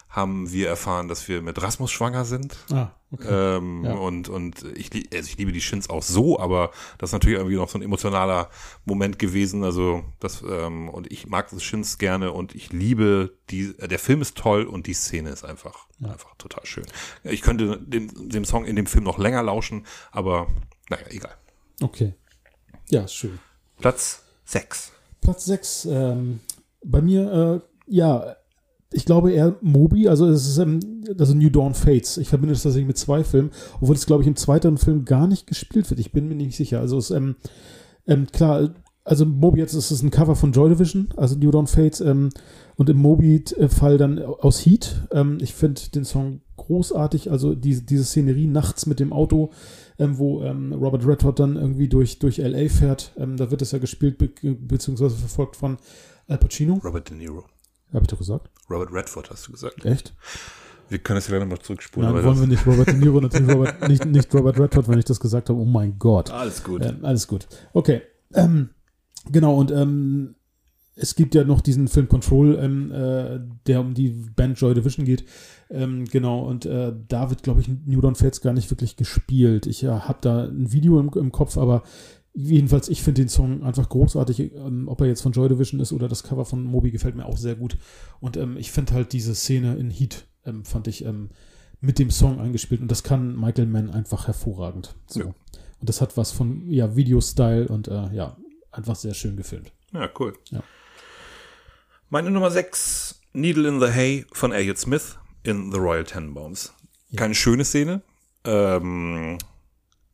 [0.07, 2.55] haben wir erfahren, dass wir mit Rasmus schwanger sind.
[2.71, 3.57] Ah, okay.
[3.57, 3.93] Ähm, Ja.
[3.93, 7.55] Und, und ich, also ich liebe die Shins auch so, aber das ist natürlich irgendwie
[7.55, 8.49] noch so ein emotionaler
[8.85, 9.63] Moment gewesen.
[9.63, 13.99] Also das, ähm, und ich mag das Shins gerne und ich liebe die, äh, der
[13.99, 16.85] Film ist toll und die Szene ist einfach, einfach total schön.
[17.23, 20.47] Ich könnte dem, dem Song in dem Film noch länger lauschen, aber
[20.89, 21.35] naja, egal.
[21.81, 22.13] Okay.
[22.89, 23.39] Ja, ist schön.
[23.79, 24.91] Platz 6.
[25.21, 25.85] Platz 6.
[25.85, 26.39] Ähm,
[26.83, 28.35] bei mir, äh, ja,
[28.91, 32.17] ich glaube eher Moby, also es ist also New Dawn Fates.
[32.17, 35.27] Ich verbinde das tatsächlich mit zwei Filmen, obwohl es, glaube ich, im zweiten Film gar
[35.27, 35.99] nicht gespielt wird.
[35.99, 36.79] Ich bin mir nicht sicher.
[36.79, 37.35] Also es, ähm,
[38.07, 41.67] ähm, klar, also Moby jetzt ist es ein Cover von Joy Division, also New Dawn
[41.67, 42.29] Fates, ähm,
[42.77, 45.07] und im Moby-Fall dann aus Heat.
[45.11, 49.51] Ähm, ich finde den Song großartig, also die, diese Szenerie nachts mit dem Auto,
[49.99, 52.69] ähm, wo Robert Redford dann irgendwie durch, durch L.A.
[52.69, 53.11] fährt.
[53.17, 55.77] Da wird es ja gespielt, be beziehungsweise verfolgt von
[56.27, 56.79] Al Pacino.
[56.83, 57.45] Robert De Niro.
[57.93, 58.49] Habe ich doch gesagt.
[58.69, 59.85] Robert Redford hast du gesagt.
[59.85, 60.13] Echt?
[60.89, 62.11] Wir können das ja gleich noch zurückspulen.
[62.11, 62.65] Nein, wollen wir nicht.
[62.65, 65.59] Robert De Niro, natürlich Robert, nicht, nicht Robert Redford, wenn ich das gesagt habe.
[65.59, 66.31] Oh mein Gott.
[66.31, 66.83] Alles gut.
[66.83, 67.47] Ähm, alles gut.
[67.73, 68.01] Okay.
[68.33, 68.69] Ähm,
[69.31, 70.35] genau, und ähm,
[70.95, 75.05] es gibt ja noch diesen Film Control, ähm, äh, der um die Band Joy Division
[75.05, 75.25] geht.
[75.69, 79.65] Ähm, genau, und äh, da wird, glaube ich, New Dawn Fates gar nicht wirklich gespielt.
[79.65, 81.83] Ich ja, habe da ein Video im, im Kopf, aber
[82.33, 84.53] jedenfalls, ich finde den Song einfach großartig.
[84.55, 87.25] Ähm, ob er jetzt von Joy Division ist oder das Cover von Moby gefällt mir
[87.25, 87.77] auch sehr gut.
[88.19, 91.29] Und ähm, ich finde halt diese Szene in Heat, ähm, fand ich ähm,
[91.81, 92.81] mit dem Song eingespielt.
[92.81, 94.95] Und das kann Michael Mann einfach hervorragend.
[95.07, 95.19] So.
[95.19, 95.25] Ja.
[95.25, 98.37] Und das hat was von ja, Video-Style und äh, ja,
[98.71, 99.71] einfach sehr schön gefilmt.
[99.93, 100.37] Ja, cool.
[100.49, 100.61] Ja.
[102.09, 106.73] Meine Nummer 6, Needle in the Hay von Elliot Smith in The Royal Tenenbaums.
[107.15, 108.01] Keine schöne Szene.
[108.43, 109.37] Ähm,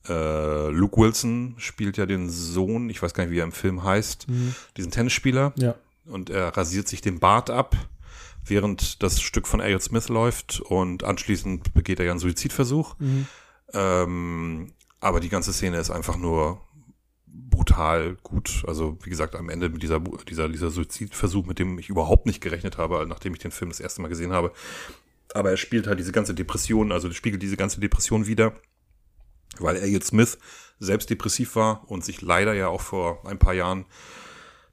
[0.07, 3.84] äh, Luke Wilson spielt ja den Sohn, ich weiß gar nicht, wie er im Film
[3.84, 4.27] heißt,
[4.77, 5.53] diesen Tennisspieler.
[5.57, 5.76] Ja.
[6.06, 7.76] Und er rasiert sich den Bart ab,
[8.45, 10.61] während das Stück von Elliot Smith läuft.
[10.61, 12.95] Und anschließend begeht er ja einen Suizidversuch.
[13.73, 16.61] Ähm, aber die ganze Szene ist einfach nur
[17.27, 18.64] brutal gut.
[18.68, 22.41] Also, wie gesagt, am Ende mit dieser, dieser, dieser Suizidversuch, mit dem ich überhaupt nicht
[22.41, 24.52] gerechnet habe, nachdem ich den Film das erste Mal gesehen habe.
[25.34, 28.53] Aber er spielt halt diese ganze Depression, also spiegelt diese ganze Depression wieder,
[29.60, 30.38] weil Elliot Smith
[30.80, 33.86] selbst depressiv war und sich leider ja auch vor ein paar Jahren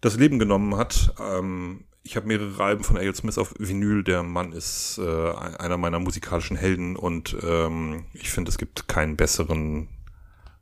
[0.00, 1.14] das Leben genommen hat.
[1.20, 3.14] Ähm, ich habe mehrere Alben von A.L.
[3.14, 4.02] Smith auf Vinyl.
[4.02, 9.16] Der Mann ist äh, einer meiner musikalischen Helden und ähm, ich finde, es gibt keinen
[9.16, 9.88] besseren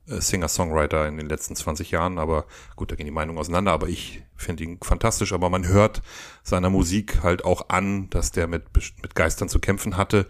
[0.06, 2.18] äh, Singer-Songwriter in den letzten 20 Jahren.
[2.18, 2.44] Aber
[2.76, 3.72] gut, da gehen die Meinungen auseinander.
[3.72, 5.32] Aber ich finde ihn fantastisch.
[5.32, 6.02] Aber man hört
[6.42, 8.64] seiner Musik halt auch an, dass der mit,
[9.02, 10.26] mit Geistern zu kämpfen hatte.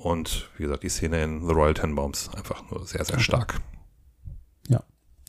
[0.00, 3.60] Und wie gesagt, die Szene in The Royal Tenenbaums einfach nur sehr, sehr stark.
[4.66, 4.82] Ja,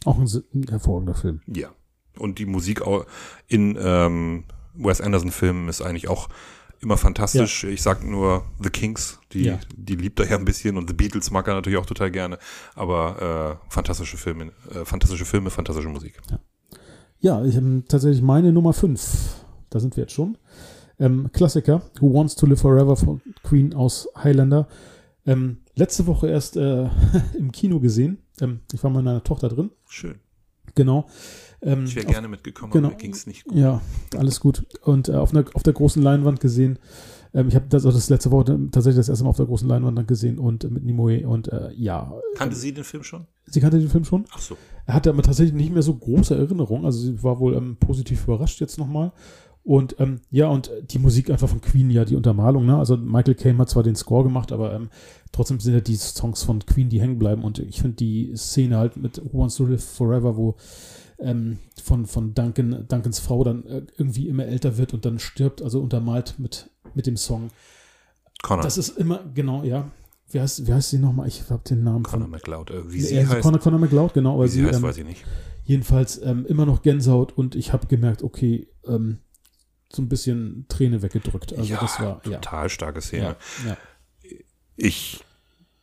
[0.06, 1.42] auch ein, ein hervorragender Film.
[1.46, 1.72] Ja.
[2.18, 2.82] Und die Musik
[3.48, 6.30] in ähm, Wes Anderson-Filmen ist eigentlich auch
[6.80, 7.66] immer fantastisch.
[7.66, 7.70] Ja.
[7.70, 9.60] Ich sag nur The Kings, die, ja.
[9.76, 12.38] die liebt er ja ein bisschen und The Beatles mag er natürlich auch total gerne.
[12.74, 16.18] Aber äh, fantastische Filme, äh, fantastische Filme, fantastische Musik.
[16.30, 16.40] Ja,
[17.20, 19.36] ja ich habe tatsächlich meine Nummer 5.
[19.70, 20.38] Da sind wir jetzt schon.
[20.98, 24.68] Ähm, Klassiker, Who Wants to Live Forever von Queen aus Highlander.
[25.26, 26.90] Ähm, letzte Woche erst äh,
[27.38, 28.20] im Kino gesehen.
[28.40, 29.72] Ähm, ich war mit meiner Tochter drin.
[29.88, 30.16] Schön.
[30.76, 31.08] Genau.
[31.62, 33.56] Ähm, ich wäre gerne mitgekommen, genau, aber mir ging es nicht gut.
[33.56, 33.82] Ja,
[34.18, 34.66] alles gut.
[34.82, 36.80] Und äh, auf, einer, auf der großen Leinwand gesehen.
[37.34, 39.68] Ähm, ich habe das, also das letzte Woche tatsächlich das erste Mal auf der großen
[39.68, 42.14] Leinwand dann gesehen und äh, mit Nimoy und äh, ja.
[42.36, 43.28] Kannte sie den Film schon?
[43.46, 44.26] Sie kannte den Film schon.
[44.32, 44.58] Ach so.
[44.86, 46.86] Er hatte aber tatsächlich nicht mehr so große Erinnerungen.
[46.86, 49.12] Also sie war wohl ähm, positiv überrascht jetzt nochmal.
[49.64, 52.78] Und ähm, ja, und die Musik einfach von Queen, ja, die Untermalung, ne?
[52.78, 54.90] Also Michael Caine hat zwar den Score gemacht, aber ähm,
[55.32, 57.44] trotzdem sind ja die Songs von Queen, die hängen bleiben.
[57.44, 60.56] Und ich finde die Szene halt mit Who Wants to Live Forever, wo
[61.20, 65.62] ähm, von, von Duncan, Duncans Frau dann äh, irgendwie immer älter wird und dann stirbt,
[65.62, 67.52] also untermalt mit, mit dem Song.
[68.42, 68.64] Connor.
[68.64, 69.92] Das ist immer, genau, ja.
[70.32, 71.28] Wie heißt, wie heißt sie nochmal?
[71.28, 72.32] Ich habe den Namen Connor von.
[72.32, 72.72] McLeod.
[72.72, 73.42] Äh, wie sie ja, heißt.
[73.42, 74.42] Connor, Connor McLeod, genau.
[74.42, 75.24] Wie sie, sie heißt, ähm, weiß ich nicht.
[75.66, 79.20] Jedenfalls ähm, immer noch Gänsehaut und ich habe gemerkt, okay, ähm,
[79.92, 81.54] so ein bisschen Träne weggedrückt.
[81.54, 82.70] Also ja, das war total ja.
[82.70, 83.36] starke Szene.
[83.66, 83.78] Ja, ja.
[84.76, 85.24] Ich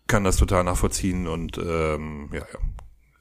[0.06, 2.58] kann das total nachvollziehen und ähm, ja, ja.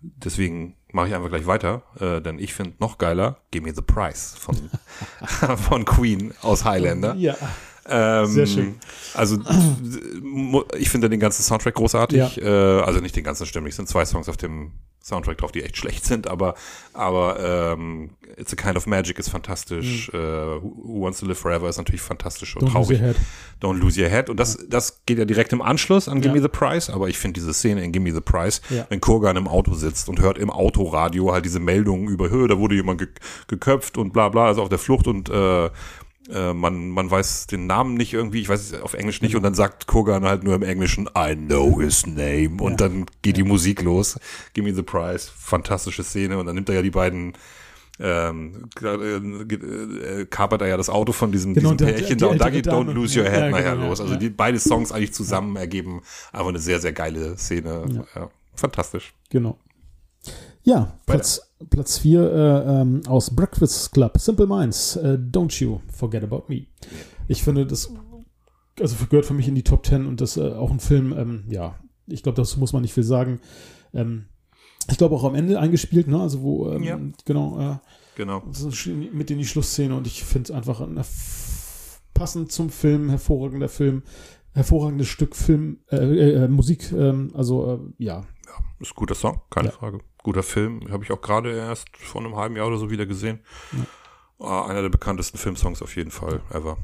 [0.02, 3.82] Deswegen mache ich einfach gleich weiter, äh, denn ich finde noch geiler, Give Me the
[3.82, 4.56] Price von,
[5.58, 7.16] von Queen aus Highlander.
[7.16, 7.36] Ja.
[7.90, 8.76] Ähm, Sehr schön.
[9.14, 9.40] Also
[10.78, 12.38] ich finde den ganzen Soundtrack großartig.
[12.38, 12.80] Ja.
[12.80, 14.72] Äh, also nicht den ganzen stimmig, es sind zwei Songs auf dem
[15.08, 16.56] Soundtrack drauf, die echt schlecht sind, aber
[16.94, 20.12] aber ähm, It's a Kind of Magic ist fantastisch.
[20.12, 20.20] Mhm.
[20.20, 23.00] Äh, Who Wants to Live Forever ist natürlich fantastisch und Don't traurig.
[23.00, 23.18] Lose Your Head.
[23.62, 24.30] Don't Lose Your Head.
[24.30, 26.36] Und das, das geht ja direkt im Anschluss an Give ja.
[26.36, 28.86] Me the Price, aber ich finde diese Szene in Give Me the Price, ja.
[28.90, 32.58] wenn Kurgan im Auto sitzt und hört im Autoradio halt diese Meldungen über Höhe, da
[32.58, 33.08] wurde jemand ge
[33.48, 35.70] geköpft und bla bla, also auf der Flucht und äh,
[36.32, 39.44] äh, man, man weiß den Namen nicht irgendwie, ich weiß es auf Englisch nicht, und
[39.44, 42.62] dann sagt Kogan halt nur im Englischen, I know his name.
[42.62, 42.88] Und ja.
[42.88, 44.20] dann geht die Musik los.
[44.54, 45.30] Give me the prize.
[45.36, 46.38] Fantastische Szene.
[46.38, 47.34] Und dann nimmt er ja die beiden
[48.00, 52.40] ähm, äh, äh, kapert er ja das Auto von diesem, genau, diesem Pärchen da und
[52.40, 52.68] da geht.
[52.68, 54.02] Don't Lose Your Head ja, nachher genau, los.
[54.02, 54.20] Also ja.
[54.20, 56.02] die beide Songs eigentlich zusammen ergeben
[56.32, 58.06] einfach eine sehr, sehr geile Szene.
[58.16, 58.30] Ja.
[58.56, 59.14] Fantastisch.
[59.30, 59.58] Genau.
[60.68, 66.26] Ja, Platz, Platz 4 äh, ähm, aus Breakfast Club, Simple Minds, äh, Don't You Forget
[66.26, 66.66] About Me.
[67.30, 67.90] Ich finde, das
[68.78, 71.46] also gehört für mich in die Top 10 und das äh, auch ein Film, ähm,
[71.48, 73.40] ja, ich glaube, dazu muss man nicht viel sagen.
[73.94, 74.26] Ähm,
[74.92, 76.20] ich glaube auch am Ende eingespielt, ne?
[76.20, 77.00] Also wo, ähm, ja.
[77.24, 77.78] genau, äh,
[78.18, 78.44] genau.
[79.14, 81.02] mit in die Schlussszene und ich finde es einfach ein,
[82.14, 84.04] passend zum Film, hervorragender Film,
[84.52, 88.26] hervorragendes Stück Film, äh, äh, Musik, ähm, also äh, ja.
[88.48, 89.74] Ja, ist ein guter Song, keine Ja.
[89.74, 90.00] Frage.
[90.28, 93.40] Guter Film, habe ich auch gerade erst vor einem halben Jahr oder so wieder gesehen.
[93.72, 94.46] Ja.
[94.46, 96.78] Ah, einer der bekanntesten Filmsongs auf jeden Fall ever.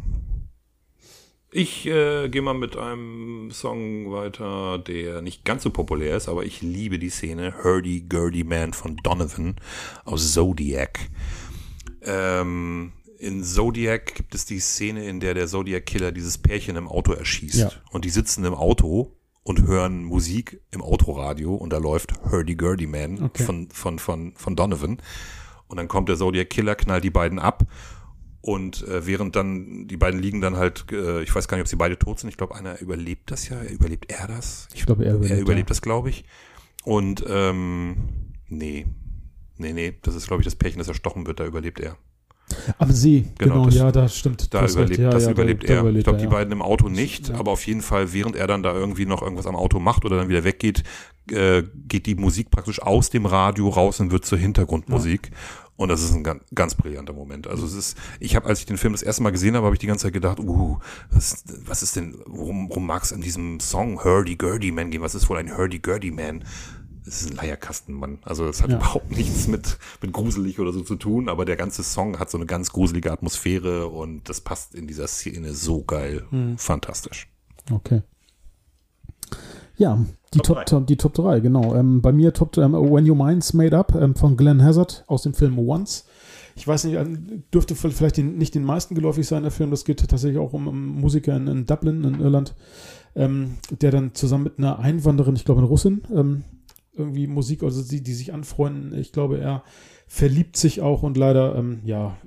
[1.51, 6.45] Ich äh, gehe mal mit einem Song weiter, der nicht ganz so populär ist, aber
[6.45, 9.57] ich liebe die Szene Hurdy Gurdy Man von Donovan
[10.05, 11.09] aus Zodiac.
[12.01, 16.87] Ähm, in Zodiac gibt es die Szene, in der der Zodiac Killer dieses Pärchen im
[16.87, 17.55] Auto erschießt.
[17.55, 17.71] Ja.
[17.91, 19.11] Und die sitzen im Auto
[19.43, 23.43] und hören Musik im Autoradio und da läuft Hurdy Gurdy Man Okay.
[23.43, 24.97] von, von, von, von Donovan.
[25.67, 27.65] Und dann kommt der Zodiac Killer, knallt die beiden ab.
[28.41, 31.67] Und äh, während dann, die beiden liegen dann halt, äh, ich weiß gar nicht, ob
[31.67, 32.29] sie beide tot sind.
[32.29, 33.61] Ich glaube, einer überlebt das ja.
[33.63, 34.67] Überlebt er das?
[34.73, 35.71] Ich glaube, er überlebt, er überlebt ja.
[35.71, 36.25] das, glaube ich.
[36.83, 37.95] Und ähm,
[38.49, 38.85] nee.
[39.57, 41.97] Nee, nee, das ist, glaube ich, das Pärchen, das erstochen wird, da überlebt er.
[42.77, 44.53] Am See, Genau, genau, das- ja, da stimmt.
[44.53, 45.85] Da recht, überlebt, ja, das ja, da- überlebt da er.
[45.95, 46.29] ich glaube, die ja.
[46.29, 49.47] beiden im Auto nicht, aber auf jeden Fall, während er dann da irgendwie noch irgendwas
[49.47, 50.83] am Auto macht oder dann wieder weggeht,
[51.31, 55.31] äh, geht die Musik praktisch aus dem Radio raus und wird zur Hintergrundmusik.
[55.75, 57.47] Und das ist ein ganz, ganz brillanter Moment.
[57.47, 59.75] Also es ist, ich habe, als ich den Film das erste Mal gesehen habe, habe
[59.75, 60.77] ich die ganze Zeit gedacht, uh,
[61.09, 65.01] was, was ist denn, worum, worum mag es in diesem Song Hurdy-Gurdy Man gehen?
[65.01, 66.43] Was ist wohl ein Hurdy-Gurdy Man?
[67.05, 68.19] Es ist ein Leierkastenmann.
[68.23, 68.77] Also es hat Ja.
[68.77, 72.37] überhaupt nichts mit, mit gruselig oder so zu tun, aber der ganze Song hat so
[72.37, 76.23] eine ganz gruselige Atmosphäre und das passt in dieser Szene so geil.
[76.29, 76.57] Hm.
[76.57, 77.27] Fantastisch.
[77.71, 78.01] Okay.
[79.77, 80.63] Ja, die Top Top, drei.
[80.65, 81.75] Top, die Top 3, genau.
[81.75, 85.23] Ähm, bei mir Top ähm, When Your Mind's Made Up ähm, von Glenn Hazard aus
[85.23, 86.05] dem Film Once.
[86.55, 86.99] Ich weiß nicht,
[87.51, 89.71] dürfte vielleicht den, nicht den meisten geläufig sein, der Film.
[89.71, 92.53] Das geht tatsächlich auch um, um Musiker in, in, Dublin, in Irland,
[93.15, 96.43] ähm, der dann zusammen mit einer Einwanderin, ich glaube eine Russin, ähm,
[96.95, 98.97] irgendwie Musik, also die, die sich anfreunden.
[98.97, 99.63] Ich glaube, er
[100.07, 102.17] verliebt sich auch und leider, ähm, ja,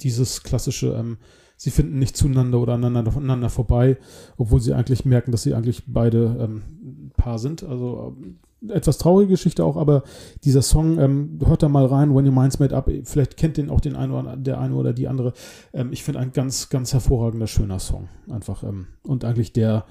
[0.00, 1.18] dieses klassische, ähm,
[1.56, 3.96] sie finden nicht zueinander oder aneinander, aneinander vorbei,
[4.36, 7.62] obwohl sie eigentlich merken, dass sie eigentlich beide ähm, Paar sind.
[7.62, 8.38] Also ähm,
[8.70, 10.04] etwas traurige Geschichte auch, aber
[10.44, 13.70] dieser Song, ähm, hört da mal rein, When Your Mind's Made Up, vielleicht kennt den
[13.70, 15.32] auch den einen oder der eine oder die andere.
[15.72, 18.08] Ähm, ich finde ein ganz, ganz hervorragender, schöner Song.
[18.30, 18.62] Einfach.
[18.62, 19.84] Ähm, und eigentlich der,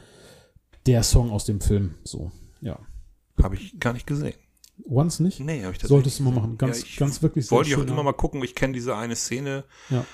[0.86, 1.96] der Song aus dem Film.
[2.04, 2.32] So,
[2.62, 2.80] ja.
[3.42, 4.36] Habe ich gar nicht gesehen.
[4.86, 5.40] Once nicht?
[5.40, 6.58] Nee, habe ich das Solltest du mal machen.
[6.58, 8.44] Ganz, ja, ganz wirklich sehr Wollte ich auch immer mal gucken.
[8.44, 9.66] Ich kenne diese eine Szene.
[9.90, 10.06] Ja.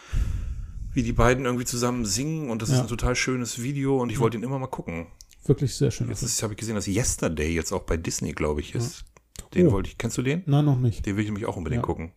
[0.91, 2.76] Wie die beiden irgendwie zusammen singen und das ja.
[2.76, 5.08] ist ein total schönes Video und ich wollte ihn immer mal gucken.
[5.46, 6.10] Wirklich sehr schön.
[6.10, 9.06] Jetzt habe ich gesehen, dass Yesterday jetzt auch bei Disney, glaube ich, ist.
[9.54, 9.72] Den oh.
[9.72, 10.44] wollte ich, kennst du den?
[10.46, 11.06] Nein, noch nicht.
[11.06, 11.86] Den will ich nämlich auch unbedingt ja.
[11.86, 12.12] gucken.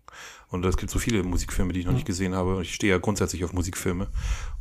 [0.49, 1.97] Und es gibt so viele Musikfilme, die ich noch ja.
[1.97, 2.61] nicht gesehen habe.
[2.62, 4.09] Ich stehe ja grundsätzlich auf Musikfilme.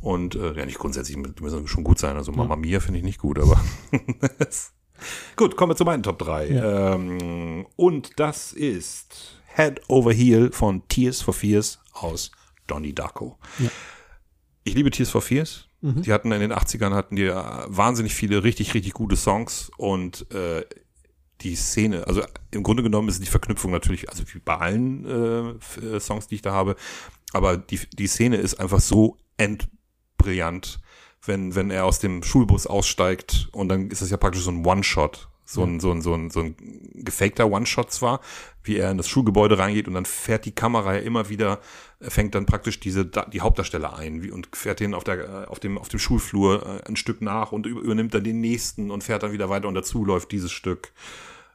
[0.00, 2.16] Und äh, ja, nicht grundsätzlich, die müssen schon gut sein.
[2.16, 2.38] Also ja.
[2.38, 3.60] Mama Mia finde ich nicht gut, aber
[5.36, 6.48] gut, kommen wir zu meinen Top 3.
[6.48, 12.30] Ähm, und das ist Head Over Heel von Tears for Fears aus
[12.66, 13.38] Donnie Darko.
[14.64, 15.68] Ich liebe Tears for Fears.
[15.80, 16.02] Mhm.
[16.02, 20.64] Die hatten in den 80ern hatten die wahnsinnig viele richtig, richtig gute Songs und äh,
[21.42, 22.22] die Szene, also
[22.52, 26.36] im Grunde genommen ist die Verknüpfung natürlich, also wie bei allen äh, äh, Songs, die
[26.36, 26.76] ich da habe,
[27.32, 30.80] aber die, die Szene ist einfach so endbrillant,
[31.24, 34.64] wenn, wenn er aus dem Schulbus aussteigt und dann ist es ja praktisch so ein
[34.64, 36.56] One-Shot, so ein, so ein, so ein, so ein
[36.94, 38.20] gefakter One-Shot zwar,
[38.64, 41.60] wie er in das Schulgebäude reingeht und dann fährt die Kamera ja immer wieder,
[42.00, 45.78] fängt dann praktisch diese, die Hauptdarsteller ein wie, und fährt den auf der, auf dem,
[45.78, 49.32] auf dem Schulflur äh, ein Stück nach und übernimmt dann den nächsten und fährt dann
[49.32, 50.92] wieder weiter und dazu läuft dieses Stück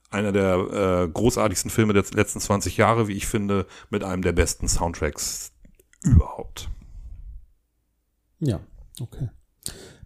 [0.09, 4.31] einer der äh, großartigsten Filme der letzten 20 Jahre, wie ich finde, mit einem der
[4.31, 5.51] besten Soundtracks
[6.03, 6.69] überhaupt.
[8.39, 8.61] Ja,
[9.01, 9.29] okay.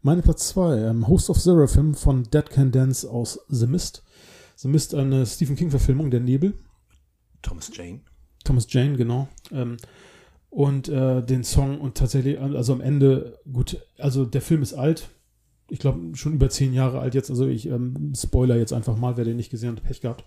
[0.04, 4.04] Meine Platz 2, ähm, Host of Seraphim von Dead Can Dance aus The Mist.
[4.56, 6.56] The Mist, eine Stephen King-Verfilmung, Der Nebel.
[7.44, 8.00] Thomas Jane.
[8.44, 9.28] Thomas Jane, genau.
[9.52, 9.78] Ähm,
[10.50, 15.10] und äh, den Song und tatsächlich, also am Ende, gut, also der Film ist alt,
[15.70, 17.30] ich glaube, schon über zehn Jahre alt jetzt.
[17.30, 20.26] Also ich ähm, spoiler jetzt einfach mal, wer den nicht gesehen hat, Pech gehabt.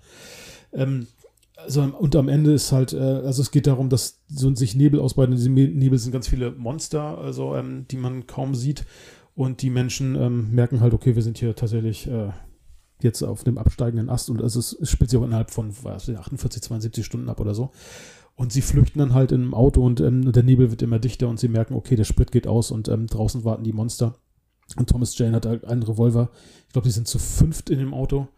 [0.73, 1.09] Ähm,
[1.57, 5.01] also, und am Ende ist halt, äh, also es geht darum, dass so sich Nebel
[5.01, 5.35] ausbreiten.
[5.35, 8.85] Diese Nebel sind ganz viele Monster, also ähm, die man kaum sieht.
[9.35, 12.31] Und die Menschen ähm, merken halt, okay, wir sind hier tatsächlich äh,
[13.01, 17.05] jetzt auf dem absteigenden Ast und es spielt sich auch innerhalb von was, 48, 72
[17.05, 17.73] Stunden ab oder so.
[18.37, 21.29] Und sie flüchten dann halt in einem Auto und ähm, der Nebel wird immer dichter
[21.29, 24.17] und sie merken, okay, der Sprit geht aus und ähm, draußen warten die Monster.
[24.77, 26.31] Und Thomas Jane hat halt einen Revolver.
[26.67, 28.29] Ich glaube, die sind zu fünft in dem Auto.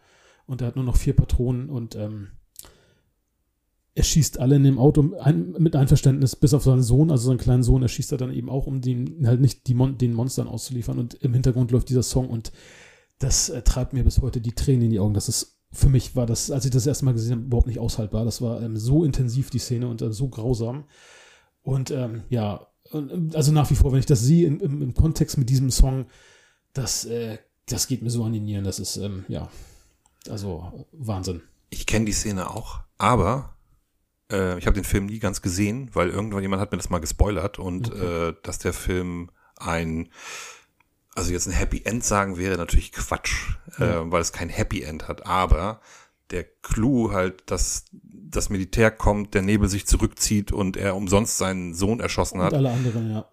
[0.45, 2.29] Und er hat nur noch vier Patronen und ähm,
[3.97, 7.39] er schießt alle in dem Auto ein, mit Einverständnis, bis auf seinen Sohn, also seinen
[7.39, 10.13] kleinen Sohn, er schießt er dann eben auch, um den halt nicht die Mon den
[10.13, 10.99] Monstern auszuliefern.
[10.99, 12.51] Und im Hintergrund läuft dieser Song und
[13.17, 15.15] das äh, treibt mir bis heute die Tränen in die Augen.
[15.15, 17.79] Das ist für mich war das, als ich das erste Mal gesehen habe, überhaupt nicht
[17.79, 18.23] aushaltbar.
[18.23, 20.83] Das war ähm, so intensiv, die Szene, und äh, so grausam.
[21.63, 22.67] Und ähm, ja,
[23.33, 26.05] also nach wie vor, wenn ich das sehe im, im, im Kontext mit diesem Song,
[26.73, 28.63] das, äh, das geht mir so an die Nieren.
[28.63, 29.49] Das ist, ähm, ja,
[30.29, 31.41] also Wahnsinn.
[31.71, 33.56] Ich kenne die Szene auch, aber
[34.31, 36.99] äh, ich habe den Film nie ganz gesehen, weil irgendwann jemand hat mir das mal
[36.99, 38.29] gespoilert und okay.
[38.29, 40.09] äh, dass der Film ein
[41.15, 44.01] also jetzt ein Happy End sagen wäre natürlich Quatsch, ja.
[44.01, 45.81] äh, weil es kein Happy End hat, aber
[46.29, 51.73] der Clou halt, dass das Militär kommt, der Nebel sich zurückzieht und er umsonst seinen
[51.73, 52.51] Sohn erschossen hat.
[52.51, 53.27] Und alle anderen, ja.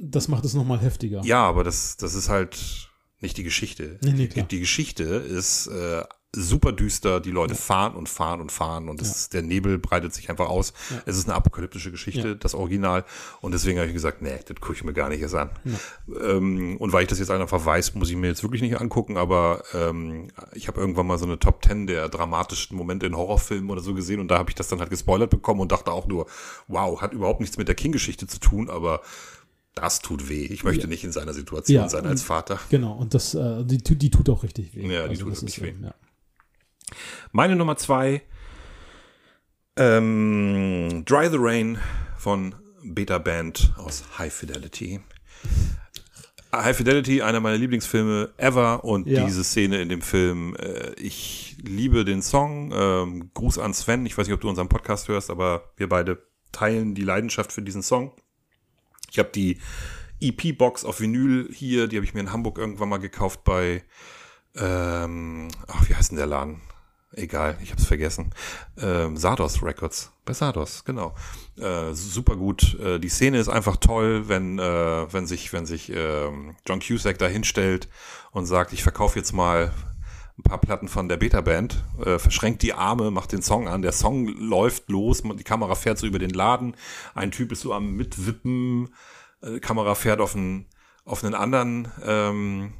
[0.00, 1.22] Das macht es nochmal heftiger.
[1.24, 2.88] Ja, aber das, das ist halt
[3.20, 3.98] nicht die Geschichte.
[4.02, 6.02] Nee, nee, die, die, Geschichte ist äh,
[6.36, 7.60] super düster, die Leute ja.
[7.60, 9.08] fahren und fahren und fahren und ja.
[9.32, 10.74] der Nebel breitet sich einfach aus.
[10.90, 11.02] Ja.
[11.06, 13.04] Es ist eine apokalyptische Geschichte, das Original.
[13.40, 15.50] Und deswegen habe ich gesagt, nee, das gucke ich mir gar nicht erst an.
[16.22, 19.16] Ähm, und weil ich das jetzt einfach weiß, muss ich mir jetzt wirklich nicht angucken,
[19.16, 23.70] aber ähm, ich habe irgendwann mal so eine Top 10 der dramatischsten Momente in Horrorfilmen
[23.70, 26.06] oder so gesehen und da habe ich das dann halt gespoilert bekommen und dachte auch
[26.06, 26.26] nur,
[26.66, 29.00] wow, hat überhaupt nichts mit der King-Geschichte zu tun, aber
[29.74, 30.44] das tut weh.
[30.44, 30.88] Ich möchte ja.
[30.88, 32.58] nicht in seiner Situation ja, sein als Vater.
[32.68, 34.82] Genau, und das, äh, die, die tut auch richtig weh.
[34.82, 35.74] Ja, die also tut wirklich weh.
[35.82, 35.94] Ja.
[37.32, 38.22] Meine Nummer zwei,
[39.76, 41.78] ähm, Dry the Rain
[42.16, 45.00] von Beta Band aus High Fidelity.
[46.52, 49.24] High Fidelity, einer meiner Lieblingsfilme ever und ja.
[49.24, 52.72] diese Szene in dem Film, äh, ich liebe den Song.
[52.74, 56.26] Ähm, Gruß an Sven, ich weiß nicht, ob du unseren Podcast hörst, aber wir beide
[56.50, 58.12] teilen die Leidenschaft für diesen Song.
[59.10, 59.58] Ich habe die
[60.20, 63.84] EP-Box auf Vinyl hier, die habe ich mir in Hamburg irgendwann mal gekauft bei,
[64.56, 66.60] ähm, ach, wie heißt denn der Laden?
[67.12, 68.30] Egal, ich hab's vergessen.
[68.80, 70.12] Ähm, Sardos Records.
[70.24, 71.14] Bei Sardos, genau.
[71.58, 72.78] Äh, super gut.
[72.80, 76.30] Äh, die Szene ist einfach toll, wenn, äh, wenn sich, wenn sich äh,
[76.66, 77.88] John Cusack da hinstellt
[78.32, 79.72] und sagt, ich verkaufe jetzt mal
[80.38, 83.92] ein paar Platten von der Beta-Band, äh, verschränkt die Arme, macht den Song an, der
[83.92, 86.76] Song läuft los, die Kamera fährt so über den Laden,
[87.14, 88.94] ein Typ ist so am Mitwippen,
[89.42, 90.66] äh, Kamera fährt auf einen,
[91.04, 92.72] auf einen anderen, ähm,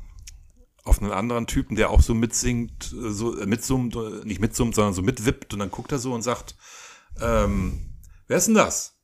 [0.89, 4.75] auf einen anderen Typen, der auch so mitsingt, äh, so äh, mitsummt, äh, nicht mitsummt,
[4.75, 6.57] sondern so mitwippt und dann guckt er so und sagt,
[7.21, 8.99] ähm, wer ist denn das?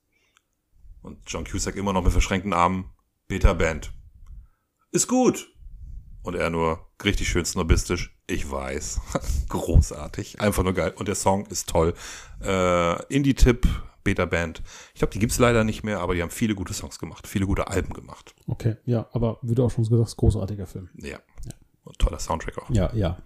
[1.03, 2.91] Und John Cusack immer noch mit verschränkten Armen,
[3.29, 3.93] Beta Band.
[4.91, 5.51] Ist gut.
[6.23, 8.17] Und er nur richtig schön snobistisch.
[8.27, 9.01] Ich weiß.
[9.51, 10.41] Großartig.
[10.41, 10.95] Einfach nur geil.
[10.97, 11.93] Und der Song ist toll.
[12.43, 13.69] Äh, Indie-Tipp,
[14.05, 14.63] Beta-Band.
[14.95, 17.27] Ich glaube, die gibt's leider nicht mehr, aber die haben viele gute Songs gemacht.
[17.27, 18.35] Viele gute Alben gemacht.
[18.47, 20.89] Okay, ja, aber wie du auch schon gesagt hast, großartiger Film.
[20.95, 21.17] Ja.
[21.17, 21.55] Und
[21.99, 22.71] toller Soundtrack auch.
[22.71, 23.19] Ja, ja.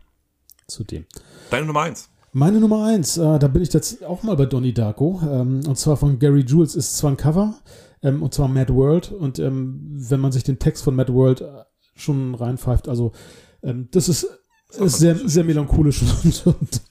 [0.67, 1.07] Zudem.
[1.51, 2.11] Deine Nummer eins.
[2.33, 5.21] Meine Nummer eins, äh, da bin ich jetzt auch mal bei Donnie Darko.
[5.23, 7.55] Ähm, und zwar von Gary Jules ist zwar ein Cover,
[8.03, 9.11] ähm, und zwar Mad World.
[9.13, 11.65] Und ähm, wenn man sich den Text von Mad World äh,
[11.95, 13.13] schon reinpfeift, also
[13.63, 14.29] ähm, das ist,
[14.79, 16.83] ist sehr, sehr melancholisch und, und,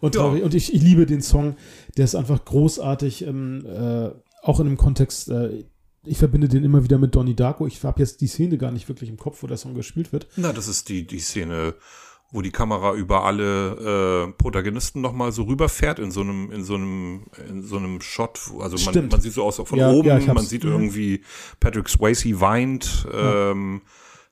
[0.00, 0.22] und Ja.
[0.22, 1.56] Und ich, ich liebe den Song,
[1.96, 4.10] der ist einfach großartig, ähm, äh,
[4.42, 5.28] auch in dem Kontext.
[5.30, 5.64] Äh,
[6.04, 7.66] ich verbinde den immer wieder mit Donnie Darko.
[7.66, 10.26] Ich habe jetzt die Szene gar nicht wirklich im Kopf, wo der Song gespielt wird.
[10.36, 11.74] Na, das ist die, die Szene,
[12.32, 16.74] wo die Kamera über alle äh, Protagonisten nochmal so rüberfährt in so einem, in so
[16.74, 18.40] einem, in so einem Shot.
[18.60, 21.22] Also man, man sieht so aus von Ja, oben, ja, man sieht irgendwie
[21.58, 23.82] Patrick Swayze weint, ähm,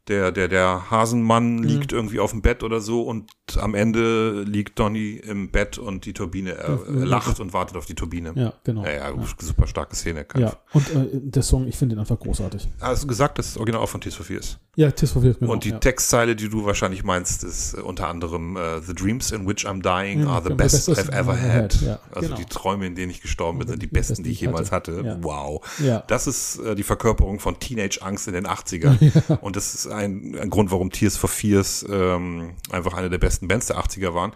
[0.06, 1.62] der, der, der Hasenmann Mhm.
[1.64, 6.04] liegt irgendwie auf dem Bett oder so und am Ende liegt Donny im Bett und
[6.04, 8.32] die Turbine, er, Ja, er lacht und wartet auf die Turbine.
[8.34, 8.84] Ja, genau.
[8.84, 10.24] Ja, ja, super starke Szene.
[10.24, 12.68] Kein- Ja, und äh, der Song, ich finde ihn einfach großartig.
[12.80, 14.58] Hast du gesagt, dass das Original auch von Tears for Fears?
[14.76, 15.52] Ja, Tis for Fears, genau.
[15.52, 15.78] und die ja.
[15.78, 19.82] Textzeile, die du wahrscheinlich meinst, ist äh, unter anderem äh, The dreams in which I'm
[19.82, 21.80] dying are the the best best I've ever had.
[21.80, 22.36] Ja, also genau.
[22.40, 25.02] die Träume, in denen ich gestorben bin, sind die besten, die ich jemals hatte.
[25.04, 25.18] Ja.
[25.20, 25.66] Wow.
[25.84, 26.04] Ja.
[26.06, 29.38] Das ist äh, die Verkörperung von Teenage-Angst in den 80ern.
[29.40, 33.37] Und das ist ein, ein Grund, warum Tears for Fears ähm, einfach eine der besten
[33.46, 34.32] Bands der 80er waren.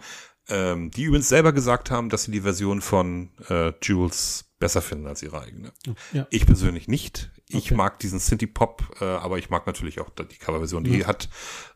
[0.49, 5.07] Ähm, die übrigens selber gesagt haben, dass sie die Version von äh, Jules besser finden
[5.07, 5.71] als ihre eigene.
[6.11, 6.27] Ja.
[6.29, 7.31] Ich persönlich nicht.
[7.47, 7.75] Ich Okay.
[7.75, 10.83] mag diesen Synthie-Pop, äh, aber ich mag natürlich auch die Coverversion.
[10.83, 11.29] Die hat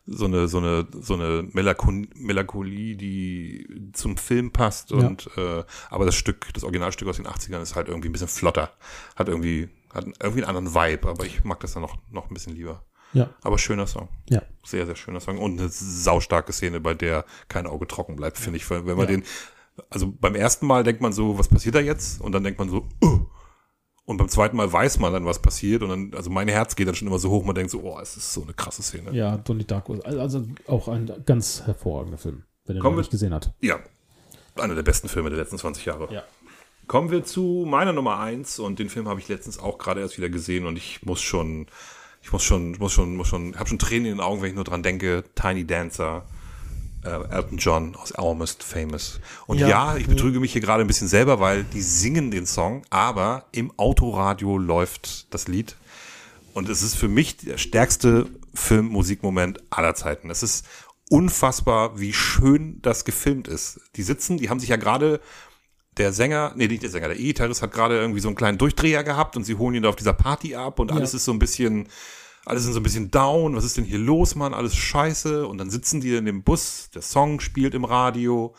[0.06, 6.04] so eine so eine so eine Melakon Melancholie, die zum Film passt und äh, aber
[6.06, 8.72] das Stück, das Originalstück aus den 80ern ist halt irgendwie ein bisschen flotter,
[9.16, 12.34] hat irgendwie hat irgendwie einen anderen Vibe, aber ich mag das dann noch noch ein
[12.34, 12.84] bisschen lieber.
[13.12, 14.08] Ja, Aber schöner Song.
[14.28, 14.42] ja.
[14.64, 15.38] Sehr, sehr schöner Song.
[15.38, 18.68] Und eine saustarke Szene, bei der kein Auge trocken bleibt, finde ich.
[18.68, 19.06] Wenn man Ja.
[19.06, 19.24] den,
[19.88, 22.20] also beim ersten Mal denkt man so, was passiert da jetzt?
[22.20, 23.20] Und dann denkt man so, uh.
[24.04, 25.82] Und beim zweiten Mal weiß man dann, was passiert.
[25.82, 27.98] Und dann, also mein Herz geht dann schon immer so hoch, man denkt so, oh,
[28.00, 29.10] es ist so eine krasse Szene.
[29.12, 29.94] Ja, Donnie Darko.
[30.04, 33.52] Also auch ein ganz hervorragender Film, wenn er wir- nicht gesehen hat.
[33.60, 33.78] Ja.
[34.56, 36.12] Einer der besten Filme der letzten 20 Jahre.
[36.12, 36.24] Ja.
[36.86, 40.16] Kommen wir zu meiner Nummer eins und den Film habe ich letztens auch gerade erst
[40.16, 41.66] wieder gesehen und ich muss schon,
[42.28, 44.54] ich muss schon, muss schon, muss schon, habe schon Tränen in den Augen, wenn ich
[44.54, 45.24] nur dran denke.
[45.34, 46.26] Tiny Dancer,
[47.02, 49.18] äh, Elton John aus Almost Famous.
[49.46, 49.96] Und ja, Ja.
[49.96, 53.72] ich betrüge mich hier gerade ein bisschen selber, weil die singen den Song, aber im
[53.78, 55.76] Autoradio läuft das Lied.
[56.52, 60.28] Und es ist für mich der stärkste Filmmusikmoment aller Zeiten.
[60.28, 60.66] Es ist
[61.08, 63.80] unfassbar, wie schön das gefilmt ist.
[63.96, 65.22] Die sitzen, die haben sich ja gerade
[65.98, 69.04] der Sänger, nee, nicht der Sänger, der E-Gitarrist hat gerade irgendwie so einen kleinen Durchdreher
[69.04, 71.38] gehabt und sie holen ihn da auf dieser Party ab und alles ist so ein
[71.38, 71.88] bisschen,
[72.44, 73.54] alles sind so ein bisschen down.
[73.56, 74.54] Was ist denn hier los, Mann?
[74.54, 75.46] Alles scheiße.
[75.46, 78.54] Und dann sitzen die in dem Bus, der Song spielt im Radio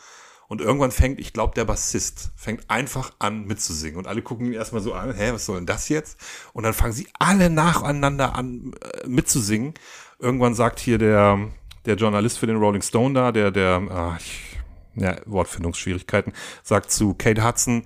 [0.50, 4.52] und irgendwann fängt, ich glaube, der Bassist fängt einfach an mitzusingen und alle gucken ihn
[4.52, 6.18] erstmal so an, hä, was soll denn das jetzt?
[6.52, 9.74] Und dann fangen sie alle nacheinander an äh, mitzusingen.
[10.18, 11.38] Irgendwann sagt hier der,
[11.86, 14.49] der Journalist für den Rolling Stone da, der, der, ah, ich,
[15.00, 16.32] ja, Wortfindungsschwierigkeiten,
[16.62, 17.84] sagt zu Kate Hudson,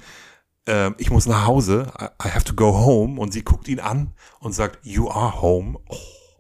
[0.69, 3.21] äh, ich muss nach Hause, I, have to go home.
[3.21, 5.79] Und sie guckt ihn an und sagt, you are home.
[5.89, 5.97] Oh,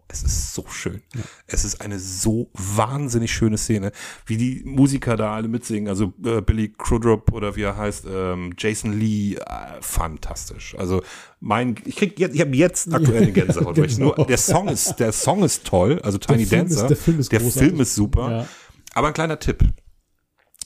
[0.08, 1.02] es ist so schön.
[1.46, 3.90] Es ist eine so wahnsinnig schöne Szene,
[4.26, 5.88] wie die Musiker da alle mitsingen.
[5.88, 9.40] Also äh, Billy Crudup oder wie er heißt, ähm, Jason Lee, äh,
[9.80, 10.76] fantastisch.
[10.78, 11.02] Also
[11.40, 13.76] mein, ich krieg jetzt, ich habe jetzt aktuell eine Gänsehaut.
[13.78, 16.00] ich nur, der Song ist, der Song ist toll.
[16.04, 16.86] Also Tiny ist- Dancer.
[16.86, 17.40] der Film ist der.
[17.40, 18.30] Film ist super.
[18.30, 18.46] Ja.
[18.94, 19.64] Aber ein kleiner Tipp.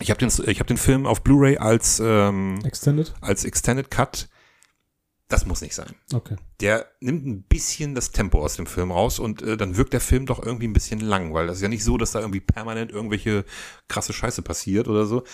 [0.01, 3.15] Ich habe den, ich hab den Film auf Blu-ray als, ähm, Extended?
[3.21, 4.29] als Extended Cut.
[5.29, 5.95] Das muss nicht sein.
[6.15, 6.37] Okay.
[6.61, 10.01] Der nimmt ein bisschen das Tempo aus dem Film raus und äh, dann wirkt der
[10.01, 12.41] Film doch irgendwie ein bisschen lang, weil das ist ja nicht so, dass da irgendwie
[12.41, 13.45] permanent irgendwelche
[13.89, 15.25] krasse Scheiße passiert oder so.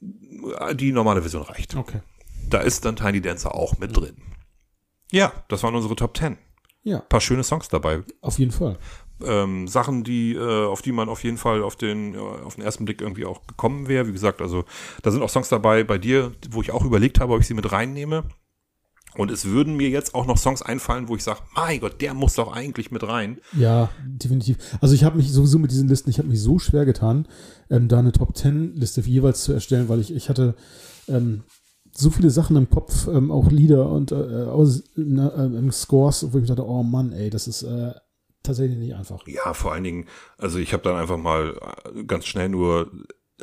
[0.00, 1.76] Die normale Version reicht.
[1.76, 2.00] Okay.
[2.48, 4.16] Da ist dann Tiny Dancer auch mit drin.
[5.12, 6.38] Ja, das waren unsere Top 10.
[6.82, 8.02] Ja, Paar schöne Songs dabei.
[8.22, 8.78] auf jeden Fall.
[9.24, 12.64] Ähm, Sachen, die, äh, auf die man auf jeden Fall auf den, äh, auf den
[12.64, 14.06] ersten Blick irgendwie auch gekommen wäre.
[14.06, 14.64] Wie gesagt, also
[15.02, 17.54] da sind auch Songs dabei bei dir, wo ich auch überlegt habe, ob ich sie
[17.54, 18.24] mit reinnehme.
[19.16, 22.14] Und es würden mir jetzt auch noch Songs einfallen, wo ich sage, mein Gott, der
[22.14, 23.38] muss doch eigentlich mit rein.
[23.56, 24.56] Ja, definitiv.
[24.80, 27.26] Also ich habe mich sowieso mit diesen Listen, ich habe mich so schwer getan,
[27.70, 30.54] ähm, da eine Top Ten Liste jeweils zu erstellen, weil ich, ich hatte
[31.08, 31.42] ähm,
[31.92, 36.38] so viele Sachen im Kopf, ähm, auch Lieder und äh, aus, ne, äh, Scores, wo
[36.38, 37.92] ich dachte, oh Mann, ey, das ist äh,
[38.42, 39.26] tatsächlich nicht einfach.
[39.26, 40.06] Ja, vor allen Dingen,
[40.38, 41.58] also ich habe dann einfach mal
[41.94, 42.90] äh, ganz schnell nur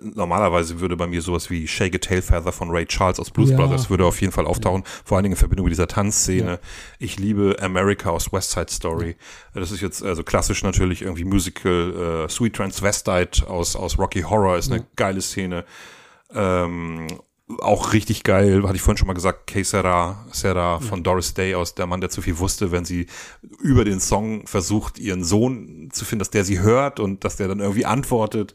[0.01, 3.49] normalerweise würde bei mir sowas wie Shake a Tail Feather von Ray Charles aus Blues
[3.49, 3.57] Ja.
[3.57, 6.51] Brothers würde auf jeden Fall auftauchen, vor allen Dingen in Verbindung mit dieser Tanzszene.
[6.51, 6.59] Ja.
[6.99, 9.15] Ich liebe America aus West Side Story.
[9.53, 12.25] Das ist jetzt also klassisch natürlich irgendwie Musical.
[12.25, 15.65] Äh, Sweet Transvestite aus, aus Rocky Horror ist eine geile Szene.
[16.33, 17.07] Ähm,
[17.59, 21.55] auch richtig geil, hatte ich vorhin schon mal gesagt, Que Sera, Sera von Doris Day
[21.55, 23.07] aus Der Mann, der zu viel wusste, wenn sie
[23.61, 27.47] über den Song versucht, ihren Sohn zu finden, dass der sie hört und dass der
[27.47, 28.53] dann irgendwie antwortet.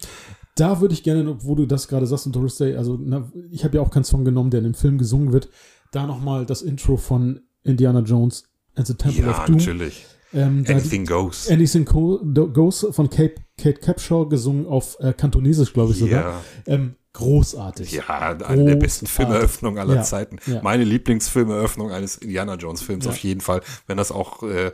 [0.56, 3.64] Da würde ich gerne, wo du das gerade sagst und Doris Day, also na, ich
[3.64, 5.48] habe ja auch keinen Song genommen, der in dem Film gesungen wird,
[5.92, 8.44] da nochmal das Intro von Indiana Jones
[8.74, 9.56] and the Temple Ja, of Doom.
[9.56, 10.04] natürlich.
[10.34, 11.48] Ähm, Anything goes.
[11.50, 16.22] Anything Goes von Kate, Kate Capshaw gesungen auf äh, Kantonesisch, glaube ich sogar.
[16.66, 16.74] Ja.
[16.74, 17.92] Ähm, großartig.
[17.92, 18.08] Ja,
[18.46, 19.10] eine der besten Großartig.
[19.10, 20.38] Filmeröffnungen aller Ja, Zeiten.
[20.46, 20.62] ja.
[20.62, 24.72] Meine Lieblingsfilmeröffnung eines Indiana Jones Films auf jeden Fall, wenn das auch äh,